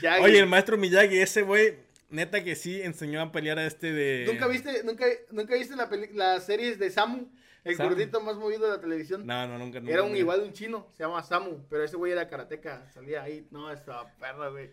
Miyagi. 0.00 0.22
Oye, 0.24 0.38
el 0.38 0.46
maestro 0.46 0.76
Miyagi, 0.78 1.18
ese 1.20 1.42
güey, 1.42 1.78
neta 2.10 2.42
que 2.42 2.56
sí 2.56 2.80
enseñó 2.82 3.20
a 3.20 3.30
pelear 3.30 3.58
a 3.58 3.66
este 3.66 3.92
de... 3.92 4.24
¿Nunca 4.26 4.46
viste, 4.48 4.82
nunca, 4.82 5.04
nunca 5.30 5.54
viste 5.54 5.76
la 5.76 5.88
peli- 5.88 6.10
las 6.14 6.46
series 6.46 6.78
de 6.78 6.90
Samu? 6.90 7.28
El 7.64 7.76
Samu. 7.76 7.88
gordito 7.90 8.20
más 8.20 8.36
movido 8.36 8.66
de 8.66 8.72
la 8.76 8.80
televisión. 8.80 9.26
No, 9.26 9.46
no, 9.46 9.58
nunca. 9.58 9.80
nunca 9.80 9.92
Era 9.92 10.02
un 10.02 10.14
igual 10.16 10.40
un 10.42 10.52
chino, 10.52 10.86
se 10.92 11.02
llama 11.02 11.22
Samu, 11.22 11.64
pero 11.68 11.82
ese 11.82 11.96
güey 11.96 12.12
era 12.12 12.28
karateca, 12.28 12.88
salía 12.90 13.22
ahí, 13.22 13.46
no, 13.50 13.70
estaba 13.70 14.06
perra, 14.18 14.48
güey. 14.50 14.70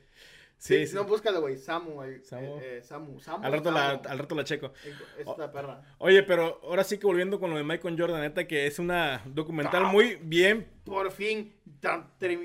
Sí, 0.57 0.83
no, 0.93 1.05
búscalo, 1.05 1.41
güey, 1.41 1.57
Samu. 1.57 2.03
Eh, 2.03 2.21
eh, 2.31 2.81
Samu, 2.83 3.19
Samu. 3.19 3.43
Al 3.43 3.51
rato, 3.53 3.71
la, 3.71 3.89
al 3.91 4.19
rato 4.19 4.35
la 4.35 4.43
checo. 4.43 4.71
Esta 5.17 5.51
perra. 5.51 5.81
Oye, 5.97 6.21
pero 6.21 6.59
ahora 6.63 6.83
sí 6.83 6.99
que 6.99 7.07
volviendo 7.07 7.39
con 7.39 7.49
lo 7.49 7.57
de 7.57 7.63
Michael 7.63 7.95
Jordan, 7.99 8.21
neta 8.21 8.45
que 8.45 8.67
es 8.67 8.77
una 8.77 9.23
documental 9.25 9.85
Ah. 9.85 9.89
muy 9.91 10.19
bien. 10.21 10.67
Por 10.85 11.11
fin, 11.11 11.55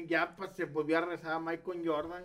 ya 0.06 0.34
pues, 0.34 0.52
se 0.56 0.64
volvió 0.64 0.96
a 0.96 1.02
rezar 1.02 1.32
a 1.32 1.38
Michael 1.40 1.82
Jordan. 1.84 2.24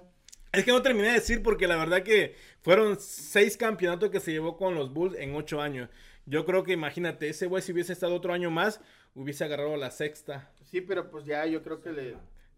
Es 0.54 0.64
que 0.64 0.72
no 0.72 0.82
terminé 0.82 1.10
de 1.10 1.14
decir 1.16 1.44
porque 1.44 1.68
la 1.68 1.76
verdad 1.76 2.04
que 2.04 2.36
fueron 2.62 2.98
seis 3.00 3.58
campeonatos 3.58 4.10
que 4.12 4.20
se 4.22 4.32
llevó 4.32 4.56
con 4.56 4.76
los 4.76 4.94
Bulls 4.94 5.18
en 5.18 5.36
ocho 5.36 5.60
años. 5.62 5.90
Yo 6.26 6.46
creo 6.46 6.64
que 6.64 6.72
imagínate, 6.74 7.30
ese 7.30 7.48
güey 7.48 7.62
si 7.64 7.72
hubiese 7.72 7.94
estado 7.94 8.14
otro 8.16 8.34
año 8.34 8.50
más, 8.52 8.80
hubiese 9.16 9.44
agarrado 9.44 9.76
la 9.78 9.92
sexta. 9.92 10.50
Sí, 10.70 10.82
pero 10.82 11.10
pues 11.10 11.26
ya 11.26 11.46
yo 11.46 11.62
creo 11.64 11.82
que 11.82 11.92
le... 11.92 12.04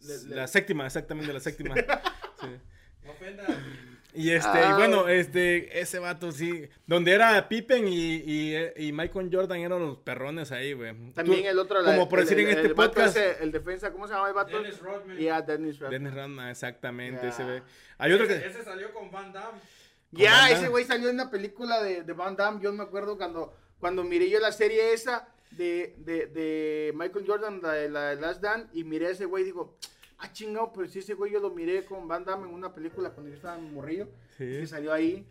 le- 0.02 0.24
le- 0.28 0.36
La 0.36 0.48
séptima, 0.48 0.86
exactamente, 0.86 1.32
la 1.34 1.40
séptima. 1.40 1.76
Sí. 2.42 2.48
No 3.06 3.12
ofendas. 3.12 3.48
Y 4.14 4.30
este, 4.32 4.48
Ah. 4.60 4.72
y 4.72 4.74
bueno, 4.78 5.08
este, 5.08 5.80
ese 5.80 5.98
vato 5.98 6.32
sí. 6.32 6.70
Donde 6.86 7.14
era 7.14 7.48
Pippen 7.50 7.88
y, 7.88 8.16
y, 8.18 8.56
y 8.78 8.92
Michael 8.92 9.30
Jordan 9.32 9.60
eran 9.62 9.80
los 9.80 9.98
perrones 9.98 10.52
ahí, 10.52 10.74
güey. 10.74 10.94
También 11.14 11.42
Tú- 11.44 11.48
el 11.50 11.58
otro... 11.60 11.82
la- 11.82 11.94
Como 11.96 12.08
por 12.10 12.20
el- 12.20 12.26
decir 12.26 12.40
en 12.40 12.50
el- 12.50 12.58
este 12.66 12.76
podcast. 12.76 13.16
ese, 13.18 13.44
el 13.44 13.52
defensa, 13.52 13.92
¿cómo 13.92 14.08
se 14.08 14.14
llama 14.14 14.28
el 14.28 14.34
vato? 14.34 14.56
Dennis 14.62 14.80
Rodman. 14.80 15.18
Ya, 15.18 15.42
Dennis 15.42 15.80
Rodman. 15.80 16.04
Dennis 16.04 16.14
Rodman, 16.16 16.50
exactamente, 16.50 17.22
Ya. 17.24 17.30
ese 17.30 17.44
ve. 17.44 17.64
Hay 17.98 18.12
otro 18.12 18.28
que. 18.28 18.36
Ese 18.36 18.64
salió 18.64 18.94
con 18.94 19.10
Van 19.10 19.32
Damme. 19.34 19.60
Ya, 20.16 20.50
ese 20.50 20.68
güey 20.70 20.86
salió 20.86 21.10
en 21.10 21.16
una 21.16 21.30
película 21.32 21.82
de, 21.84 22.04
de 22.04 22.14
Van 22.14 22.36
Damme. 22.36 22.62
Yo 22.62 22.72
me 22.74 22.84
acuerdo 22.84 23.18
cuando, 23.18 23.54
cuando 23.80 24.04
miré 24.04 24.30
yo 24.30 24.40
la 24.40 24.52
serie 24.52 24.94
esa 24.94 25.28
de, 25.52 25.96
de, 26.00 26.28
de 26.28 26.94
Michael 26.96 27.26
Jordan, 27.28 27.60
la 27.62 27.74
de 27.74 27.90
la 27.90 28.10
de 28.16 28.22
Last 28.22 28.42
Dance, 28.42 28.68
y 28.74 28.84
miré 28.84 29.08
a 29.08 29.10
ese 29.12 29.26
güey 29.26 29.44
y 29.44 29.46
digo, 29.46 29.78
ah, 30.20 30.32
chingado, 30.32 30.72
pero 30.74 30.88
si 30.88 31.00
ese 31.00 31.14
güey 31.14 31.32
yo 31.32 31.40
lo 31.40 31.50
miré 31.52 31.86
con 31.86 32.08
Van 32.08 32.26
Damme 32.26 32.48
en 32.48 32.54
una 32.54 32.74
película 32.74 33.10
cuando 33.12 33.30
yo 33.30 33.36
estaba 33.36 33.58
en 33.58 33.74
morrillo. 33.74 34.08
Sí. 34.38 34.46
Que 34.46 34.68
salió 34.68 34.92
ahí. 34.94 35.26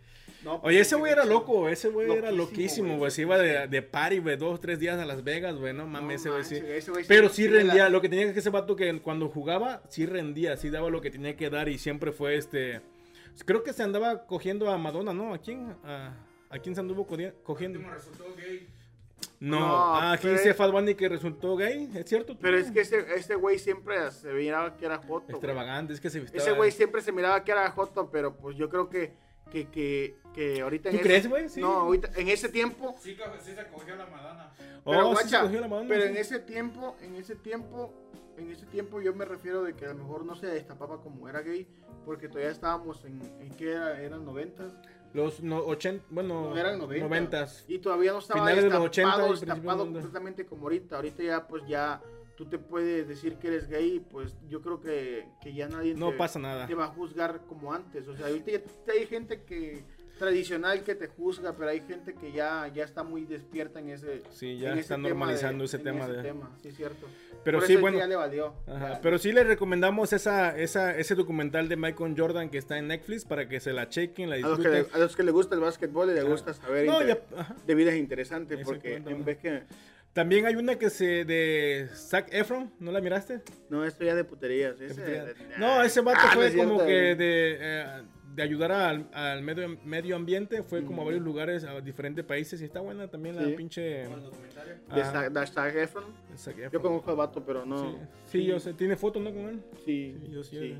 No, 0.44 0.60
pues, 0.60 0.70
Oye, 0.72 0.80
ese 0.80 0.96
güey 0.96 1.12
era 1.12 1.24
loco, 1.24 1.68
ese 1.68 1.88
güey 1.88 2.10
era 2.10 2.32
Loquísimo, 2.32 2.96
güey. 2.98 3.10
Se 3.12 3.22
iba 3.22 3.38
de, 3.38 3.68
de 3.68 3.82
party, 3.82 4.18
güey, 4.18 4.36
dos, 4.36 4.60
tres 4.60 4.80
días 4.80 4.98
a 4.98 5.04
Las 5.04 5.22
Vegas, 5.22 5.54
güey, 5.56 5.72
no 5.72 5.86
mames, 5.86 6.04
No 6.04 6.14
ese 6.14 6.30
güey 6.30 6.44
sí. 6.44 6.56
ese 6.56 6.92
sí- 7.02 7.06
Pero 7.06 7.28
sí 7.28 7.42
sí 7.44 7.48
me 7.48 7.54
la- 7.58 7.62
rendía, 7.62 7.88
lo 7.88 8.00
que 8.00 8.08
tenía 8.08 8.32
que 8.32 8.38
ese 8.40 8.50
vato 8.50 8.74
que 8.74 9.00
cuando 9.00 9.28
jugaba, 9.28 9.82
sí 9.88 10.04
rendía, 10.04 10.56
sí 10.56 10.68
daba 10.70 10.90
lo 10.90 11.00
que 11.00 11.10
tenía 11.12 11.36
que 11.36 11.48
dar 11.48 11.68
y 11.68 11.78
siempre 11.78 12.10
fue 12.10 12.36
este. 12.36 12.80
Creo 13.46 13.62
que 13.62 13.72
se 13.72 13.82
andaba 13.82 14.26
cogiendo 14.26 14.70
a 14.70 14.78
Madonna, 14.78 15.12
¿no? 15.12 15.34
¿A 15.34 15.38
quién? 15.38 15.74
¿A, 15.84 16.14
a 16.50 16.58
quién 16.58 16.74
se 16.74 16.80
anduvo 16.80 17.06
cogiendo? 17.06 17.40
Último 17.78 17.90
resultó 17.90 18.24
gay. 18.36 18.68
No, 19.40 19.58
No, 19.60 19.66
ah, 19.96 20.12
aquí 20.12 20.28
dice 20.28 20.54
Fat 20.54 20.70
Bunny 20.70 20.94
que 20.94 21.08
resultó 21.08 21.56
gay, 21.56 21.90
¿es 21.94 22.08
cierto? 22.08 22.36
Pero 22.40 22.56
es 22.58 22.70
que 22.70 22.80
ese, 22.80 23.04
este 23.16 23.34
güey 23.34 23.58
siempre 23.58 24.10
se 24.12 24.32
miraba 24.32 24.76
que 24.76 24.84
era 24.86 24.98
joto. 24.98 25.30
Extravagante, 25.32 25.92
es 25.92 26.00
que 26.00 26.10
se 26.10 26.18
Ese 26.18 26.36
estaba- 26.36 26.56
güey 26.56 26.70
siempre 26.70 27.00
se 27.02 27.10
miraba 27.12 27.42
que 27.42 27.50
era 27.52 27.68
joto, 27.70 28.08
pero 28.10 28.36
pues 28.36 28.56
yo 28.56 28.68
creo 28.68 28.88
que, 28.88 29.12
que, 29.50 29.66
que, 29.68 30.16
que 30.34 30.60
ahorita 30.60 30.90
en 30.90 30.96
¿Tú 30.96 31.00
ese- 31.00 31.08
crees, 31.08 31.28
güey? 31.28 31.48
Sí. 31.48 31.60
No, 31.60 31.72
ahorita, 31.72 32.10
en 32.16 32.28
ese 32.28 32.48
tiempo 32.48 32.94
Sí, 33.00 33.16
sí 33.42 33.52
se 33.54 33.66
cogió 33.66 33.96
la 33.96 34.06
Madonna. 34.06 34.52
Pero, 34.84 35.08
Oh, 35.08 35.16
sí 35.16 35.22
se 35.22 35.28
guacha, 35.28 35.42
cogió 35.42 35.60
la 35.60 35.68
Madonna, 35.68 35.88
pero 35.88 36.02
sí. 36.02 36.08
en 36.08 36.16
ese 36.16 36.38
tiempo, 36.40 36.96
en 37.00 37.14
ese 37.16 37.34
tiempo, 37.36 37.92
en 38.36 38.50
ese 38.50 38.66
tiempo 38.66 39.00
yo 39.00 39.14
me 39.14 39.24
refiero 39.24 39.62
de 39.62 39.74
que 39.74 39.86
a 39.86 39.88
lo 39.88 39.96
mejor 39.96 40.24
no 40.24 40.34
se 40.34 40.46
destapaba 40.46 41.00
como 41.00 41.28
era 41.28 41.40
gay, 41.42 41.66
porque 42.04 42.28
todavía 42.28 42.50
estábamos 42.50 43.04
en, 43.04 43.20
en 43.40 43.50
que 43.50 43.72
era, 43.72 44.00
eran 44.00 44.24
noventas, 44.24 44.72
Los 45.12 45.42
no, 45.42 45.58
80, 45.58 46.06
bueno, 46.10 46.50
no 46.50 46.56
eran 46.56 46.78
noventas, 46.78 47.08
noventas. 47.08 47.64
y 47.68 47.78
todavía 47.78 48.12
no 48.12 48.18
estaba 48.18 48.40
Finales 48.40 48.64
de 48.64 48.70
los 48.70 48.82
destapado, 48.82 48.90
80 48.90 49.08
y 49.08 49.12
principios 49.12 49.24
de 49.24 49.30
los 49.30 49.40
destapado 49.40 49.84
90. 49.84 50.00
completamente 50.00 50.46
como 50.46 50.62
ahorita, 50.64 50.96
ahorita 50.96 51.22
ya 51.22 51.46
pues 51.46 51.66
ya 51.68 52.02
tú 52.36 52.46
te 52.46 52.58
puedes 52.58 53.06
decir 53.06 53.36
que 53.36 53.48
eres 53.48 53.68
gay, 53.68 54.00
pues 54.00 54.34
yo 54.48 54.62
creo 54.62 54.80
que, 54.80 55.28
que 55.42 55.52
ya 55.52 55.68
nadie 55.68 55.94
No 55.94 56.10
te, 56.12 56.16
pasa 56.16 56.38
nada. 56.38 56.66
te 56.66 56.74
va 56.74 56.84
a 56.86 56.88
juzgar 56.88 57.42
como 57.46 57.72
antes, 57.74 58.08
o 58.08 58.16
sea, 58.16 58.26
ahorita 58.28 58.50
ya 58.52 58.60
hay 58.94 59.06
gente 59.06 59.42
que 59.44 59.84
tradicional 60.26 60.84
que 60.84 60.94
te 60.94 61.08
juzga, 61.08 61.52
pero 61.56 61.70
hay 61.70 61.80
gente 61.80 62.14
que 62.14 62.30
ya, 62.30 62.68
ya 62.72 62.84
está 62.84 63.02
muy 63.02 63.24
despierta 63.24 63.80
en 63.80 63.90
ese 63.90 64.22
Sí, 64.30 64.56
ya 64.56 64.72
están 64.74 65.02
normalizando 65.02 65.62
de- 65.62 65.66
ese 65.66 65.78
en 65.78 65.82
tema 65.82 66.04
ese 66.04 66.12
de... 66.12 66.22
tema, 66.22 66.50
sí, 66.62 66.70
cierto. 66.70 67.06
Pero 67.42 67.58
Por 67.58 67.66
sí, 67.66 67.74
bueno. 67.74 67.98
Ya 67.98 68.06
le 68.06 68.14
valió. 68.14 68.54
Ajá, 68.68 68.92
Ya. 68.94 69.00
pero 69.00 69.18
sí 69.18 69.32
les 69.32 69.44
recomendamos 69.48 70.12
esa, 70.12 70.56
esa, 70.56 70.96
ese 70.96 71.16
documental 71.16 71.68
de 71.68 71.74
Michael 71.76 72.14
Jordan 72.16 72.50
que 72.50 72.58
está 72.58 72.78
en 72.78 72.86
Netflix 72.86 73.24
para 73.24 73.48
que 73.48 73.58
se 73.58 73.72
la 73.72 73.88
chequen, 73.88 74.30
la 74.30 74.36
a, 74.36 74.38
los 74.38 74.60
que 74.60 74.68
disfruten. 74.68 74.92
le, 74.92 74.96
a 74.96 74.98
los 75.04 75.16
que 75.16 75.22
le 75.24 75.32
gusta 75.32 75.54
el 75.56 75.60
básquetbol 75.60 76.10
y 76.10 76.14
le 76.14 76.20
Ajá. 76.20 76.28
gusta 76.28 76.54
saber 76.54 76.86
No, 76.86 77.00
inter- 77.00 77.22
ya- 77.36 77.56
de 77.66 77.74
vida 77.74 77.90
es 77.90 77.96
interesante 77.98 78.58
porque 78.58 78.94
en 78.94 79.24
vez 79.24 79.38
que 79.38 79.64
También 80.12 80.46
hay 80.46 80.54
una 80.54 80.76
que 80.78 80.88
se 80.90 81.24
de 81.24 81.88
Zac 81.94 82.28
Efron, 82.32 82.70
¿no 82.78 82.92
la 82.92 83.00
miraste? 83.00 83.40
no 83.70 83.84
esto 83.84 84.04
ya 84.04 84.14
de 84.14 84.22
puterías 84.22 84.80
ese- 84.80 85.00
De- 85.00 85.34
No, 85.58 85.82
ese 85.82 86.00
vato 86.00 86.20
Ah, 86.22 86.26
no 86.26 86.32
fue 86.34 86.46
es 86.48 86.54
como 86.54 86.78
que 86.78 87.16
de, 87.16 87.56
eh, 87.60 88.02
de 88.34 88.42
ayudar 88.42 88.72
al, 88.72 89.08
al 89.12 89.42
medio, 89.42 89.76
medio 89.84 90.16
ambiente, 90.16 90.62
fue 90.62 90.84
como 90.84 91.02
a 91.02 91.04
varios 91.04 91.22
lugares, 91.22 91.64
a 91.64 91.80
diferentes 91.80 92.24
países 92.24 92.60
y 92.62 92.64
está 92.64 92.80
buena 92.80 93.08
también 93.08 93.36
la 93.36 93.44
Sí. 93.44 93.52
pinche... 93.52 94.04
Con 94.04 94.14
el 94.18 94.24
documentario. 94.24 94.74
de 94.94 95.02
Ajá, 95.02 95.12
Zac- 95.12 95.30
de 95.32 95.46
Zac 95.46 95.74
Efron. 95.76 96.04
Zac 96.36 96.70
yo 96.72 96.80
conozco 96.80 97.10
al 97.10 97.16
vato 97.16 97.44
pero 97.44 97.66
no 97.66 97.78
Sí, 97.92 97.96
sí, 98.30 98.44
yo 98.44 98.58
sé, 98.58 98.72
tiene 98.74 98.96
fotos, 98.96 99.22
¿no? 99.22 99.30
Con 99.32 99.48
él. 99.48 99.60
sí, 99.84 100.16
Sí, 100.20 100.30
yo 100.32 100.42
sí, 100.42 100.58
sí. 100.58 100.76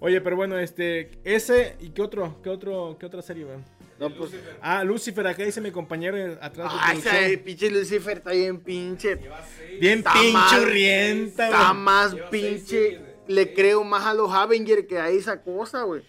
Oye, 0.00 0.20
pero 0.20 0.36
bueno, 0.36 0.56
este, 0.58 1.10
ese 1.24 1.76
y 1.80 1.90
qué 1.90 2.02
otro, 2.02 2.40
qué 2.42 2.50
otro, 2.50 2.96
qué 3.00 3.06
otra 3.06 3.20
serie, 3.22 3.44
güey. 3.44 3.58
no 3.98 4.08
pues 4.10 4.30
Lucifer. 4.32 4.56
Ah, 4.60 4.84
Lucifer, 4.84 5.26
acá 5.26 5.42
dice 5.44 5.60
mi 5.60 5.70
compañero 5.72 6.16
atrás 6.40 6.72
de 6.72 6.78
ah 6.80 6.92
ese 6.94 7.38
pinche 7.38 7.68
Lucifer 7.70 8.18
está 8.18 8.30
bien 8.32 8.60
pinche. 8.60 9.18
Bien 9.80 9.98
Está 9.98 10.14
más- 10.32 10.52
pinchurrienta, 10.52 11.44
está 11.46 11.72
más 11.74 12.10
seis 12.12 12.22
pinche 12.30 13.00
le 13.26 13.52
creo 13.54 13.82
más 13.84 14.04
a 14.06 14.14
los 14.14 14.32
Avengers 14.32 14.86
que 14.86 14.98
a 14.98 15.10
esa 15.10 15.42
cosa 15.42 15.82
güey 15.82 16.02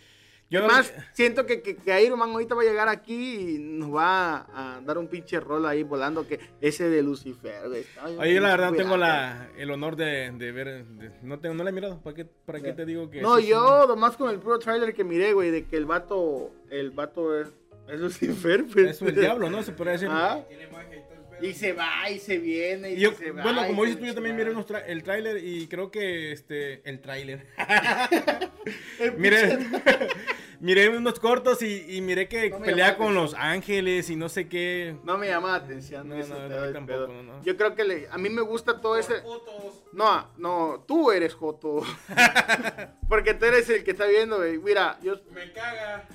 Yo 0.50 0.62
no- 0.62 0.68
Más, 0.68 0.92
siento 1.14 1.46
que, 1.46 1.62
que, 1.62 1.76
que 1.76 2.04
Iron 2.04 2.18
Man 2.18 2.32
ahorita 2.32 2.56
va 2.56 2.62
a 2.62 2.66
llegar 2.66 2.90
aquí 2.90 3.56
y 3.56 3.60
nos 3.60 3.94
va 3.94 4.48
a, 4.52 4.82
dar 4.84 4.98
un 4.98 5.08
pinche 5.08 5.40
rol 5.40 5.66
ahí 5.68 5.84
volando 5.84 6.28
que 6.28 6.40
ese 6.60 6.90
de 6.90 7.04
Lucifer, 7.04 7.66
Oye, 8.18 8.34
yo 8.34 8.42
la 8.42 8.50
verdad 8.50 8.70
pinche 8.70 8.84
tengo 8.84 8.96
cuidado. 8.96 9.00
la, 9.46 9.50
el 9.58 9.70
honor 9.72 9.96
de, 9.96 10.32
de 10.32 10.52
ver, 10.52 10.86
de- 10.86 11.12
no, 11.22 11.40
tengo, 11.40 11.54
no 11.54 11.64
la 11.64 11.70
he 11.70 11.74
mirado, 11.74 12.02
¿para 12.02 12.16
qué, 12.16 12.26
para 12.26 12.60
qué 12.62 12.74
te 12.74 12.86
digo 12.86 13.10
que 13.12 13.22
No, 13.22 13.40
yo 13.40 13.86
nomás 13.88 14.18
con 14.18 14.30
el 14.32 14.40
puro 14.40 14.58
trailer 14.58 14.94
que 14.96 15.04
miré, 15.04 15.34
güey, 15.34 15.52
de 15.52 15.66
que 15.66 15.78
el 15.78 15.86
vato, 15.86 16.50
el 16.72 16.90
vato 16.92 17.40
es, 17.40 17.48
es 17.88 18.00
Lucifer, 18.00 18.66
pues. 18.74 18.88
Es 18.90 19.02
un 19.04 19.14
diablo, 19.14 19.50
¿no? 19.52 19.62
Se 19.62 19.72
podría 19.72 19.94
decir. 19.94 20.10
Ah, 20.12 20.40
Tiene 20.48 20.68
magia 20.68 20.98
y 21.42 21.54
se 21.54 21.74
va 21.74 22.10
y 22.10 22.20
se 22.20 22.38
viene 22.38 22.92
y, 22.92 22.94
Y 22.96 23.00
yo, 23.00 23.12
se 23.14 23.32
va. 23.32 23.44
bueno, 23.44 23.66
como 23.68 23.84
dices 23.84 24.00
tú, 24.00 24.06
yo 24.06 24.14
también 24.14 24.36
miré 24.36 24.52
unos 24.52 24.68
tra- 24.68 24.84
el 24.86 25.04
tráiler 25.04 25.44
y 25.44 25.68
creo 25.68 25.92
que 25.92 26.32
este, 26.32 26.82
el 26.90 27.00
tráiler. 27.02 27.46
Miré, 29.18 29.58
miré 30.60 30.90
unos 30.90 31.20
cortos 31.20 31.62
y, 31.62 31.86
y 31.96 32.02
miré 32.02 32.28
que 32.28 32.50
No 32.50 32.60
pelea 32.60 32.98
con 32.98 33.14
los 33.16 33.34
ángeles 33.34 34.10
y 34.10 34.16
no 34.16 34.30
sé 34.30 34.48
qué. 34.48 34.96
No 35.04 35.18
me 35.18 35.28
llama 35.28 35.50
la 35.52 35.56
atención, 35.56 36.08
No, 36.08 36.16
no, 36.18 36.48
no, 36.50 36.64
el 36.66 36.74
tampoco, 36.74 37.08
no, 37.08 37.24
no. 37.24 37.44
Yo 37.44 37.56
creo 37.58 37.76
que 37.76 37.84
le, 37.84 38.08
a 38.12 38.18
mí 38.18 38.30
me 38.30 38.42
gusta 38.42 38.80
todo 38.82 38.94
Por 38.94 39.00
ese... 39.00 39.22
fotos. 39.22 39.82
No, 39.94 40.30
no, 40.38 40.84
tú 40.88 41.12
eres 41.12 41.34
Joto. 41.34 41.82
Porque 43.10 43.34
tú 43.34 43.46
eres 43.46 43.70
el 43.70 43.84
que 43.84 43.92
está 43.92 44.06
viendo, 44.06 44.38
güey. 44.38 44.58
Mira, 44.60 45.00
yo 45.02 45.16
Me 45.34 45.52
caga. 45.52 46.08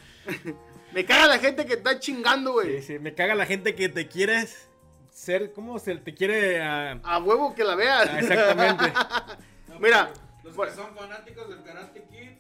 me 0.93 1.05
caga 1.05 1.27
la 1.29 1.39
gente 1.39 1.65
que 1.67 1.75
está 1.75 1.99
chingando, 1.99 2.53
güey. 2.53 2.81
Sí, 2.81 2.87
sí, 2.95 2.99
me 2.99 3.15
caga 3.15 3.35
la 3.35 3.47
gente 3.47 3.75
que 3.75 3.89
te 3.89 4.07
quieres 4.07 4.69
ser, 5.15 5.53
¿cómo 5.53 5.79
se 5.79 5.95
te 5.97 6.13
quiere? 6.15 6.61
A 6.63 7.19
huevo 7.25 7.55
que 7.55 7.65
la 7.65 7.75
veas. 7.75 8.09
ah, 8.11 8.19
exactamente. 8.21 8.93
No, 9.69 9.81
Mira, 9.81 10.11
Los 10.45 10.55
que 10.57 10.71
son 10.71 10.95
fanáticos 10.95 11.49
del 11.49 11.63
Karate 11.65 12.05
Kid, 12.11 12.31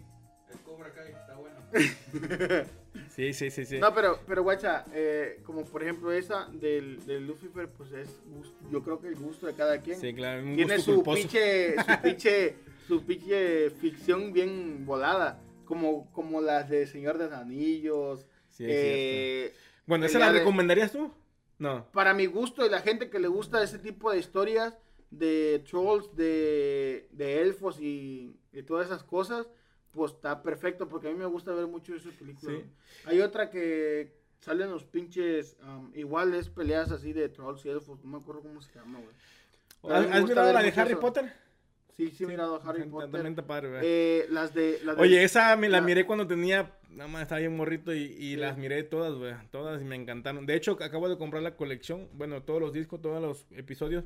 el 0.53 0.59
Cobra 0.64 0.93
Kai 0.93 1.11
está 1.12 1.35
bueno. 1.37 1.59
Sí, 3.11 3.33
sí, 3.33 3.51
sí, 3.51 3.64
sí. 3.64 3.79
No, 3.79 3.93
pero, 3.95 4.20
pero 4.27 4.43
guacha, 4.45 4.85
eh, 4.93 5.41
como 5.45 5.64
por 5.64 5.83
ejemplo 5.83 6.12
esa 6.12 6.47
del, 6.53 7.05
del 7.07 7.27
Lucifer, 7.27 7.68
pues 7.68 7.91
es, 7.93 8.09
yo 8.70 8.83
creo 8.83 9.01
que 9.01 9.09
el 9.09 9.16
gusto 9.16 9.47
de 9.47 9.55
cada 9.55 9.81
quien. 9.81 10.01
Sí, 10.01 10.14
claro, 10.14 10.43
un 10.43 10.55
Tiene 10.57 10.77
gusto 10.77 10.93
su 10.93 10.97
culposo. 11.03 11.16
pinche, 11.18 11.75
su 11.77 11.99
pinche, 12.03 12.57
su 12.87 13.05
pinche 13.05 13.70
ficción 13.70 14.33
bien 14.33 14.85
volada, 14.87 15.41
como, 15.64 16.11
como 16.12 16.41
las 16.41 16.68
de 16.68 16.87
Señor 16.87 17.18
de 17.18 17.25
los 17.27 17.35
Anillos. 17.35 18.27
Sí, 18.49 18.64
es 18.64 18.70
eh, 18.72 19.55
Bueno, 19.87 20.07
¿esa 20.07 20.18
la 20.20 20.27
la 20.27 20.33
de- 20.33 20.39
recomendarías 20.41 20.93
tú? 20.93 21.12
No. 21.59 21.87
para 21.93 22.15
mi 22.15 22.27
gusto 22.27 22.67
y 22.67 22.71
la 22.71 22.81
gente 22.81 23.11
que 23.11 23.19
le 23.19 23.29
gusta 23.29 23.63
ese 23.63 23.79
tipo 23.79 24.11
de 24.11 24.19
historias 24.19 24.77
de 25.11 25.65
trolls, 25.69 26.15
de, 26.17 27.09
de 27.13 27.43
elfos 27.43 27.81
y, 27.81 28.37
y 28.53 28.63
todas 28.63 28.87
esas 28.87 29.05
cosas, 29.05 29.47
pues 29.93 30.13
está 30.13 30.43
perfecto 30.43 30.89
porque 30.89 31.09
a 31.09 31.11
mí 31.11 31.17
me 31.17 31.27
gusta 31.27 31.53
ver 31.53 31.67
mucho 31.67 31.95
esas 31.95 32.13
películas. 32.15 32.57
Sí. 32.57 32.71
Hay 33.07 33.21
otra 33.21 33.51
que 33.51 34.13
salen 34.41 34.71
los 34.71 34.85
pinches, 34.85 35.57
um, 35.63 35.91
iguales 35.95 36.49
peleas 36.49 36.91
así 36.91 37.13
de 37.13 37.29
trolls 37.29 37.65
y 37.65 37.71
elfos, 37.71 38.05
no 38.05 38.11
me 38.11 38.19
acuerdo 38.19 38.43
cómo 38.43 38.61
se 38.61 38.75
llama, 38.75 38.99
güey. 38.99 39.95
¿Has, 39.95 40.25
mirado 40.25 40.53
la 40.53 40.63
de 40.63 40.69
Harry 40.77 40.93
eso. 40.93 41.01
Potter? 41.01 41.33
Sí, 41.97 42.11
sí 42.11 42.25
he 42.25 42.27
mirado 42.27 42.57
Harry 42.65 42.81
También 42.91 42.91
Potter. 42.91 43.27
está 43.27 43.47
padre, 43.47 43.69
güey. 43.71 43.81
Eh, 43.85 44.27
las 44.31 44.53
de... 44.55 44.81
Las 44.85 44.97
de- 44.97 45.03
Oye, 45.03 45.23
esa 45.25 45.57
me 45.57 45.69
la 45.69 45.81
la- 45.81 45.87
miré 45.87 46.05
cuando 46.07 46.27
tenía, 46.27 46.73
nada 46.91 47.09
más 47.09 47.23
estaba 47.23 47.39
bien 47.41 47.57
morrito 47.57 47.95
y, 47.95 47.99
y 48.03 48.31
Sí. 48.33 48.37
las 48.37 48.57
miré 48.59 48.83
todas, 48.83 49.15
güey, 49.15 49.35
todas 49.51 49.81
y 49.81 49.85
me 49.85 49.95
encantaron. 49.97 50.45
De 50.47 50.55
hecho, 50.57 50.77
acabo 50.81 51.09
de 51.09 51.17
comprar 51.19 51.43
la 51.43 51.57
colección, 51.57 52.09
bueno, 52.15 52.43
todos 52.43 52.61
los 52.61 52.73
discos, 52.73 53.01
todos 53.01 53.23
los 53.23 53.47
episodios 53.53 54.05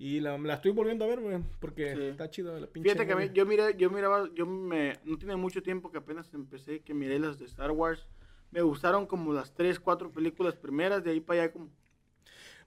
y 0.00 0.20
la, 0.20 0.38
la 0.38 0.54
estoy 0.54 0.70
volviendo 0.70 1.04
a 1.04 1.08
ver, 1.08 1.18
güey, 1.18 1.38
porque 1.60 1.94
Sí. 1.96 2.02
está 2.02 2.30
chido 2.30 2.56
la 2.60 2.68
pinche. 2.68 2.88
Fíjate 2.90 3.06
que 3.08 3.14
movie. 3.14 3.30
yo 3.34 3.44
miré, 3.46 3.74
yo 3.76 3.90
miraba, 3.90 4.30
yo 4.34 4.46
me, 4.46 4.92
no 5.04 5.18
tiene 5.18 5.34
mucho 5.34 5.60
tiempo 5.60 5.90
que 5.90 5.98
apenas 5.98 6.32
empecé, 6.34 6.80
que 6.80 6.94
miré 6.94 7.18
las 7.18 7.38
de 7.40 7.46
Star 7.46 7.72
Wars. 7.72 8.06
Me 8.52 8.62
gustaron 8.62 9.06
como 9.06 9.32
las 9.32 9.52
tres, 9.52 9.80
cuatro 9.80 10.10
películas 10.12 10.54
primeras, 10.54 11.02
de 11.02 11.10
ahí 11.10 11.20
para 11.20 11.42
allá 11.42 11.52
como, 11.52 11.68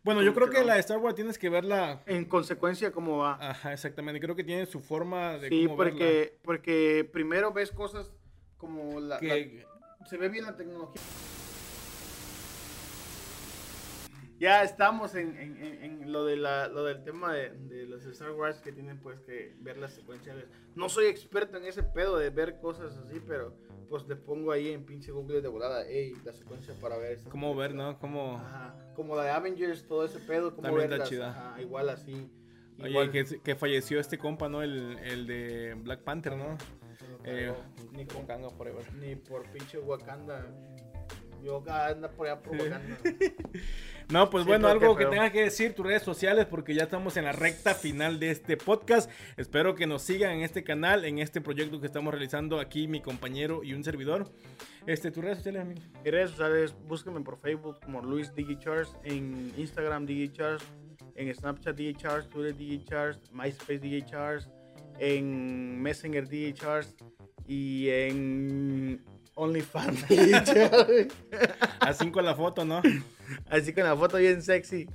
Bueno, 0.04 0.24
yo 0.24 0.34
creo 0.34 0.50
que 0.50 0.64
la 0.64 0.74
de 0.76 0.80
Star 0.80 0.98
Wars 0.98 1.16
tienes 1.16 1.38
que 1.38 1.50
verla. 1.50 2.02
en 2.08 2.26
consecuencia 2.26 2.92
cómo 2.92 3.20
va. 3.20 3.38
Ajá, 3.40 3.72
exactamente. 3.74 4.20
Creo 4.20 4.36
que 4.36 4.44
tiene 4.44 4.66
su 4.66 4.80
forma 4.80 5.38
de 5.38 5.50
sí, 5.50 5.64
cómo 5.66 5.76
porque, 5.78 6.04
verla. 6.04 6.32
porque 6.44 7.10
primero 7.12 7.54
ves 7.54 7.72
cosas 7.72 8.12
como 8.58 9.00
la, 9.00 9.20
Que- 9.20 9.64
la- 10.00 10.08
se 10.08 10.18
ve 10.18 10.30
bien 10.30 10.46
la 10.46 10.56
tecnología. 10.56 11.02
Ya 14.42 14.64
estamos 14.64 15.14
en, 15.14 15.38
en- 15.38 15.84
en- 15.84 16.12
lo, 16.12 16.26
de 16.26 16.36
la, 16.36 16.68
lo 16.68 16.84
del 16.84 17.04
tema 17.04 17.32
de, 17.32 17.52
de 17.52 17.86
los 17.86 18.04
Star 18.08 18.32
Wars 18.32 18.60
que 18.60 18.72
tienen 18.72 18.98
pues 19.00 19.20
que 19.22 19.54
ver 19.60 19.78
las 19.78 19.94
secuencias. 19.94 20.36
No 20.76 20.90
soy 20.90 21.06
experto 21.06 21.58
en 21.58 21.66
ese 21.66 21.84
pedo 21.84 22.18
de 22.18 22.32
ver 22.32 22.60
cosas 22.60 22.98
así, 22.98 23.22
pero 23.28 23.56
pues 23.88 24.08
le 24.08 24.16
pongo 24.16 24.52
ahí 24.52 24.70
en 24.72 24.84
pinche 24.84 25.12
Google 25.12 25.42
de 25.42 25.48
volada, 25.48 25.88
ey, 25.88 26.14
la 26.26 26.34
secuencia 26.34 26.74
para 26.82 26.98
ver. 26.98 27.20
Cómo 27.30 27.54
ver, 27.56 27.70
películas". 27.70 27.94
¿no? 27.94 28.00
Cómo... 28.00 28.38
Ajá, 28.38 28.76
como 28.96 29.16
la 29.16 29.26
de 29.26 29.30
Avengers, 29.30 29.86
todo 29.86 30.06
ese 30.06 30.18
pedo, 30.20 30.56
como 30.56 30.74
verlas, 30.74 31.08
chida. 31.08 31.30
ajá, 31.30 31.62
igual 31.62 31.90
así. 31.90 32.28
Oye, 32.82 33.12
que, 33.12 33.24
que 33.44 33.56
falleció 33.56 34.00
este 34.00 34.18
compa, 34.18 34.50
¿no? 34.50 34.64
El, 34.64 34.98
el 35.04 35.28
de 35.28 35.76
Black 35.76 36.02
Panther, 36.02 36.36
¿no? 36.36 36.58
Eh, 37.24 37.54
ni, 37.92 38.06
ni 39.00 39.16
por 39.16 39.46
pinche 39.52 39.78
Wakanda. 39.78 40.48
Yo 41.44 41.58
acá 41.58 41.88
anda 41.88 42.10
por 42.10 42.28
allá. 42.28 42.42
Wakanda. 42.46 42.98
No, 44.12 44.30
pues 44.30 44.44
Sí, 44.44 44.50
bueno, 44.50 44.68
algo 44.68 44.98
que 44.98 45.06
tengas 45.06 45.32
que 45.32 45.44
decir, 45.44 45.74
tus 45.74 45.86
redes 45.86 46.04
sociales, 46.04 46.46
porque 46.46 46.74
ya 46.76 46.84
estamos 46.84 47.16
en 47.16 47.24
la 47.24 47.32
recta 47.32 47.74
final 47.74 48.20
de 48.20 48.32
este 48.32 48.58
podcast. 48.58 49.10
Espero 49.38 49.74
que 49.74 49.88
nos 49.88 50.02
sigan 50.02 50.34
en 50.34 50.42
este 50.42 50.66
canal, 50.66 51.06
en 51.06 51.20
este 51.20 51.40
proyecto 51.40 51.80
que 51.80 51.86
estamos 51.88 52.12
realizando 52.14 52.60
aquí, 52.60 52.90
mi 52.90 53.02
compañero 53.02 53.64
y 53.64 53.74
un 53.74 53.86
servidor. 53.86 54.30
Este, 54.86 55.12
tus 55.12 55.24
redes 55.24 55.38
sociales, 55.38 55.62
amigo. 55.62 55.82
Mis 56.04 56.12
redes 56.12 56.32
sociales, 56.32 56.76
búsquenme 56.90 57.22
por 57.22 57.38
Facebook 57.38 57.80
como 57.86 58.02
Luis 58.02 58.36
DigiCharles, 58.36 58.98
en 59.06 59.54
Instagram 59.56 60.06
DigiCharles, 60.06 60.64
en 61.16 61.34
Snapchat 61.34 61.78
DigiCharles, 61.78 62.28
Twitter 62.28 62.54
DigiCharles, 62.58 63.32
MySpace 63.32 63.80
DigiCharles, 63.80 64.50
en 65.00 65.82
Messenger 65.82 66.28
DigiCharles 66.28 66.96
y 67.48 67.88
en 67.90 69.02
OnlyFans. 69.36 70.06
Así 71.80 72.12
con 72.12 72.26
la 72.26 72.36
foto, 72.36 72.66
¿no? 72.66 72.82
Así 73.50 73.74
con 73.74 73.84
la 73.84 73.96
foto 73.96 74.18
bien 74.18 74.42
sexy. 74.42 74.88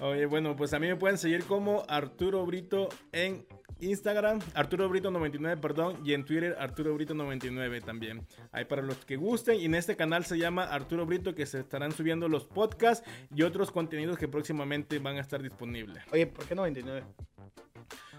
Oye, 0.00 0.26
bueno, 0.26 0.56
pues 0.56 0.72
a 0.74 0.78
mí 0.78 0.86
me 0.86 0.96
pueden 0.96 1.18
seguir 1.18 1.44
como 1.44 1.84
Arturo 1.88 2.44
Brito 2.44 2.88
en 3.12 3.46
Instagram, 3.82 4.40
Arturo 4.54 4.88
Brito 4.88 5.10
99, 5.10 5.60
perdón, 5.60 5.98
y 6.04 6.14
en 6.14 6.24
Twitter 6.24 6.56
Arturo 6.58 6.94
Brito 6.94 7.14
99 7.14 7.80
también. 7.80 8.26
Ahí 8.52 8.64
para 8.64 8.82
los 8.82 9.04
que 9.04 9.16
gusten 9.16 9.60
y 9.60 9.64
en 9.64 9.74
este 9.74 9.96
canal 9.96 10.24
se 10.24 10.38
llama 10.38 10.64
Arturo 10.64 11.04
Brito 11.04 11.34
que 11.34 11.46
se 11.46 11.60
estarán 11.60 11.92
subiendo 11.92 12.28
los 12.28 12.46
podcasts 12.46 13.06
y 13.34 13.42
otros 13.42 13.70
contenidos 13.70 14.18
que 14.18 14.28
próximamente 14.28 14.98
van 14.98 15.16
a 15.16 15.20
estar 15.20 15.42
disponibles. 15.42 16.02
Oye, 16.12 16.26
¿por 16.26 16.46
qué 16.46 16.54
99? 16.54 17.02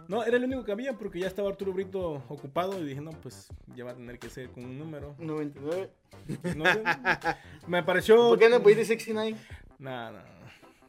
No, 0.07 0.23
era 0.23 0.37
el 0.37 0.43
único 0.43 0.63
que 0.63 0.71
había 0.71 0.93
porque 0.93 1.19
ya 1.19 1.27
estaba 1.27 1.49
Arturo 1.49 1.73
Brito 1.73 2.23
ocupado 2.29 2.81
y 2.81 2.85
dije, 2.85 3.01
no, 3.01 3.11
pues 3.11 3.49
ya 3.75 3.85
va 3.85 3.91
a 3.91 3.95
tener 3.95 4.19
que 4.19 4.29
ser 4.29 4.49
con 4.49 4.65
un 4.65 4.77
número. 4.77 5.15
99. 5.19 5.89
No 6.55 6.65
sé. 6.65 6.83
Me 7.67 7.83
pareció... 7.83 8.29
¿Por 8.29 8.39
qué 8.39 8.49
no 8.49 8.61
pusiste 8.61 8.85
69? 8.85 9.37
Nah, 9.79 10.11
nah, 10.11 10.21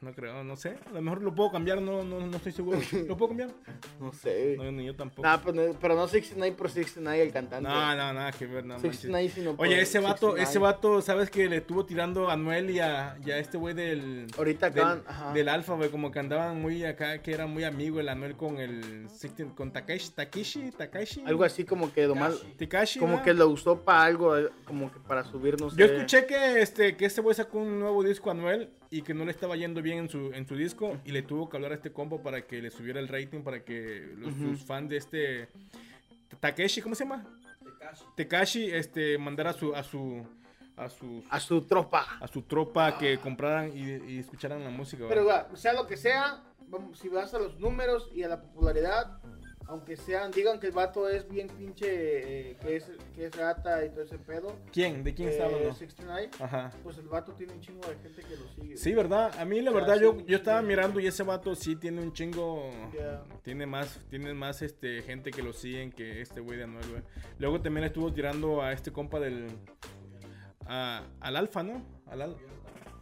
no 0.04 0.12
creo, 0.12 0.44
no 0.44 0.56
sé. 0.56 0.76
A 0.86 0.92
lo 0.92 1.02
mejor 1.02 1.22
lo 1.22 1.34
puedo 1.34 1.50
cambiar, 1.50 1.80
no, 1.80 2.04
no, 2.04 2.20
no 2.20 2.36
estoy 2.36 2.52
seguro. 2.52 2.78
¿Lo 3.08 3.16
puedo 3.16 3.30
cambiar? 3.30 3.50
No 3.98 4.12
sé. 4.12 4.56
No, 4.56 4.70
ni 4.70 4.84
yo 4.84 4.94
tampoco. 4.94 5.22
Nah, 5.22 5.38
pero, 5.38 5.52
no, 5.54 5.78
pero 5.80 5.94
no 5.94 6.06
69 6.06 6.56
por 6.56 6.70
69 6.70 7.22
el 7.22 7.32
cantante. 7.32 7.68
No, 7.68 7.96
no, 7.96 8.12
nada 8.12 8.30
que 8.32 8.46
ver, 8.46 8.64
nada 8.64 8.80
más. 8.80 8.82
69 8.82 9.28
sino 9.34 9.56
por 9.56 9.66
Oye, 9.66 9.80
ese 9.80 9.98
vato, 9.98 10.32
69. 10.32 10.42
ese 10.42 10.58
vato, 10.58 11.02
¿sabes 11.02 11.30
que 11.30 11.48
le 11.48 11.56
estuvo 11.56 11.84
tirando 11.84 12.30
a 12.30 12.36
Noel 12.36 12.70
y 12.70 12.78
a, 12.78 13.16
y 13.24 13.30
a 13.30 13.38
este 13.38 13.56
güey 13.56 13.74
del... 13.74 14.26
Ahorita 14.36 14.70
del, 14.70 14.84
ajá. 14.84 15.32
del 15.32 15.48
Alfa, 15.48 15.74
güey, 15.74 15.90
como 15.90 16.10
que 16.10 16.18
andaban 16.18 16.60
muy 16.60 16.84
acá, 16.84 17.22
que 17.22 17.32
era 17.32 17.46
muy 17.46 17.64
amigo 17.64 17.98
el 17.98 18.08
Anuel 18.08 18.36
con 18.36 18.58
el... 18.58 19.08
16 19.08 19.52
con 19.54 19.72
Takeshi, 19.72 20.10
Takeshi, 20.10 20.70
Takashi. 20.72 21.22
Algo 21.26 21.44
así 21.44 21.64
como 21.64 21.92
que 21.92 22.06
nomás, 22.06 22.42
Takashi, 22.58 22.98
como 22.98 23.22
que 23.22 23.32
lo 23.32 23.48
usó 23.48 23.80
para 23.80 24.04
algo, 24.04 24.36
eh, 24.36 24.50
como 24.64 24.92
que 24.92 24.98
para 25.00 25.24
subir, 25.24 25.60
no 25.60 25.70
sé. 25.70 25.76
Yo 25.76 25.86
escuché 25.86 26.26
que 26.26 26.60
este, 26.60 26.96
que 26.96 27.04
este 27.06 27.20
güey 27.20 27.34
sacó 27.34 27.58
un 27.58 27.80
nuevo 27.80 28.02
disco 28.02 28.30
a 28.30 28.34
Noel 28.34 28.70
y 28.90 29.02
que 29.02 29.14
no 29.14 29.24
le 29.24 29.30
estaba 29.30 29.56
yendo 29.56 29.82
bien 29.82 29.93
en 29.98 30.08
su, 30.08 30.32
en 30.32 30.46
su 30.46 30.56
disco 30.56 30.98
y 31.04 31.12
le 31.12 31.22
tuvo 31.22 31.48
que 31.48 31.56
hablar 31.56 31.72
a 31.72 31.74
este 31.76 31.92
combo 31.92 32.22
para 32.22 32.46
que 32.46 32.60
le 32.62 32.70
subiera 32.70 33.00
el 33.00 33.08
rating, 33.08 33.42
para 33.42 33.64
que 33.64 34.14
los, 34.16 34.34
sus 34.34 34.64
fans 34.64 34.88
de 34.90 34.96
este... 34.96 35.48
Takeshi, 36.40 36.80
¿cómo 36.82 36.94
se 36.94 37.04
llama? 37.04 37.24
Tekashi. 37.62 38.04
Tekashi, 38.16 38.70
este, 38.70 39.18
mandara 39.18 39.50
a 39.50 39.52
su... 39.54 39.74
A 39.74 39.82
su 39.82 40.26
a 40.76 40.90
su, 40.90 41.22
A 41.30 41.38
su 41.38 41.62
tropa. 41.62 42.04
a 42.20 42.26
su 42.26 42.42
tropa 42.42 42.98
que 42.98 43.18
compraran 43.18 43.70
y, 43.76 44.12
y 44.12 44.18
escucharan 44.18 44.64
la 44.64 44.70
música. 44.70 45.04
Pero 45.08 45.24
¿verdad? 45.24 45.46
va, 45.52 45.56
sea 45.56 45.72
lo 45.72 45.86
que 45.86 45.96
sea, 45.96 46.42
si 46.94 47.08
vas 47.08 47.32
a 47.32 47.38
los 47.38 47.60
números 47.60 48.10
y 48.12 48.24
a 48.24 48.28
la 48.28 48.40
popularidad, 48.40 49.20
aunque 49.66 49.96
sean, 49.96 50.30
digan 50.30 50.60
que 50.60 50.66
el 50.66 50.72
vato 50.72 51.08
es 51.08 51.28
bien 51.28 51.48
pinche, 51.48 52.50
eh, 52.50 52.56
que, 52.60 52.76
es, 52.76 52.90
que 53.14 53.26
es 53.26 53.36
rata 53.36 53.84
y 53.84 53.90
todo 53.90 54.02
ese 54.02 54.18
pedo. 54.18 54.54
¿Quién? 54.72 55.02
¿De 55.02 55.14
quién 55.14 55.28
está 55.30 55.44
eh, 55.44 55.46
hablando? 55.46 55.72
69, 55.74 56.30
Ajá. 56.40 56.70
pues 56.82 56.98
el 56.98 57.08
vato 57.08 57.32
tiene 57.32 57.52
un 57.54 57.60
chingo 57.60 57.80
de 57.88 57.96
gente 57.96 58.22
que 58.22 58.36
lo 58.36 58.48
sigue. 58.48 58.76
Sí, 58.76 58.92
¿verdad? 58.94 59.32
A 59.38 59.44
mí 59.44 59.60
la 59.62 59.70
verdad 59.70 59.98
yo, 60.00 60.18
yo 60.26 60.36
estaba 60.36 60.60
mirando 60.62 61.00
y 61.00 61.06
ese 61.06 61.22
vato 61.22 61.54
sí 61.54 61.76
tiene 61.76 62.00
un 62.02 62.12
chingo... 62.12 62.70
Ya. 62.94 63.22
Tiene 63.42 63.66
más, 63.66 64.00
tiene 64.10 64.34
más 64.34 64.60
este, 64.62 65.02
gente 65.02 65.30
que 65.30 65.42
lo 65.42 65.52
siguen 65.52 65.90
que 65.92 66.20
este 66.20 66.40
güey 66.40 66.58
de 66.58 66.64
Anuel, 66.64 66.88
güey. 66.90 67.02
Luego 67.38 67.60
también 67.60 67.84
estuvo 67.84 68.12
tirando 68.12 68.60
a 68.62 68.72
este 68.72 68.92
compa 68.92 69.18
del... 69.20 69.46
a- 70.66 71.04
al 71.20 71.36
Alfa, 71.36 71.62
¿no? 71.62 71.82
Al, 72.06 72.22
al, 72.22 72.36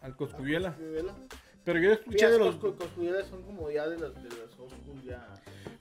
al 0.00 0.16
Coscuyuela. 0.16 0.76
Pero 1.64 1.78
yo 1.78 1.92
escuché 1.92 2.28
de 2.28 2.38
los 2.38 2.60
los... 2.60 2.74
Coscuyuelas 2.74 3.26
son 3.28 3.42
como 3.42 3.70
ya 3.70 3.88
de 3.88 3.98
los, 3.98 4.14
de 4.16 4.28
los 4.30 4.58
old 4.58 4.70
school 4.82 5.02
ya. 5.04 5.26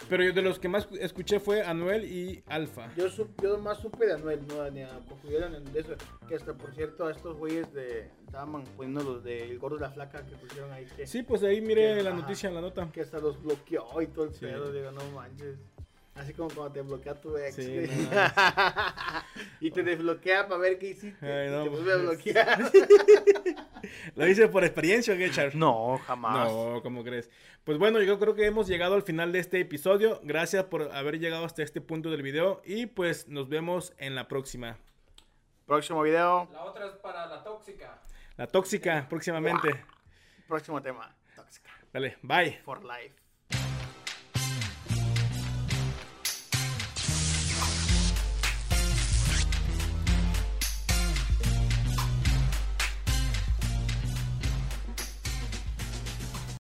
Pero 0.09 0.23
yo 0.23 0.33
de 0.33 0.41
los 0.41 0.59
que 0.59 0.67
más 0.67 0.87
escuché 0.99 1.39
fue 1.39 1.61
Anuel 1.63 2.03
y 2.05 2.43
Alfa. 2.47 2.93
Yo, 2.95 3.05
yo 3.41 3.57
más 3.59 3.77
supe 3.79 4.05
de 4.05 4.13
Anuel, 4.13 4.45
no 4.47 4.69
ni 4.69 4.81
a 4.83 4.99
Coscuyuela 5.07 5.49
ni 5.49 5.71
de 5.71 5.79
eso. 5.79 5.93
Que 6.27 6.35
hasta 6.35 6.53
por 6.53 6.73
cierto 6.73 7.05
a 7.05 7.11
estos 7.11 7.37
güeyes 7.37 7.71
de 7.73 8.09
estaban 8.25 8.63
poniendo 8.75 9.03
los 9.03 9.23
del 9.23 9.57
gordo 9.59 9.77
y 9.77 9.79
la 9.81 9.89
flaca 9.91 10.25
que 10.25 10.35
pusieron 10.35 10.71
ahí 10.71 10.85
que, 10.97 11.05
Sí, 11.07 11.23
pues 11.23 11.43
ahí 11.43 11.61
miré 11.61 11.95
Que- 11.95 12.03
la 12.03 12.11
ajá. 12.11 12.19
noticia, 12.21 12.49
la 12.51 12.61
nota. 12.61 12.89
que 12.91 13.01
hasta 13.01 13.19
los 13.19 13.41
bloqueó 13.41 14.01
y 14.01 14.07
todo 14.07 14.25
el 14.25 14.33
Sí. 14.33 14.41
pedo. 14.41 14.71
Digo, 14.71 14.91
no 14.91 15.01
manches. 15.11 15.57
Así 16.13 16.33
como 16.33 16.49
cuando 16.49 16.73
te 16.73 16.81
bloquea 16.81 17.15
tu 17.19 17.37
ex. 17.37 17.55
Sí, 17.55 17.73
güey. 17.73 17.87
no 17.87 18.11
y 19.61 19.71
te 19.71 19.81
desbloquea 19.81 20.47
para 20.47 20.59
ver 20.59 20.77
qué 20.77 20.89
hiciste. 20.89 21.25
Ay, 21.25 21.47
y 21.47 21.63
te 21.63 21.69
pues. 21.69 21.83
vuelve 21.83 21.93
a 21.93 21.97
bloquear. 21.97 22.71
¿Lo 24.15 24.27
hice 24.27 24.47
por 24.49 24.63
experiencia 24.63 25.13
o 25.13 25.17
qué, 25.17 25.31
Charles? 25.31 25.55
no, 25.55 25.97
jamás. 26.05 26.51
No, 26.51 26.81
¿cómo 26.83 27.03
crees? 27.03 27.29
Pues 27.63 27.77
bueno, 27.77 28.01
yo 28.01 28.19
creo 28.19 28.35
que 28.35 28.45
hemos 28.45 28.67
llegado 28.67 28.95
al 28.95 29.03
final 29.03 29.31
de 29.31 29.39
este 29.39 29.61
episodio. 29.61 30.19
Gracias 30.23 30.65
por 30.65 30.91
haber 30.93 31.19
llegado 31.19 31.45
hasta 31.45 31.63
este 31.63 31.79
punto 31.79 32.09
del 32.11 32.23
video 32.23 32.61
y 32.65 32.87
pues 32.87 33.27
nos 33.29 33.47
vemos 33.47 33.93
en 33.97 34.13
la 34.15 34.27
próxima. 34.27 34.77
Próximo 35.65 36.01
video, 36.01 36.49
La 36.51 36.63
otra 36.65 36.87
es 36.87 36.93
para 36.95 37.25
la 37.27 37.43
tóxica. 37.43 38.01
La 38.35 38.47
tóxica 38.47 39.07
próximamente. 39.07 39.85
próximo 40.47 40.81
tema. 40.81 41.15
Tóxica. 41.35 41.71
Dale, 41.93 42.17
bye. 42.21 42.59
For 42.65 42.83
life. 42.83 43.20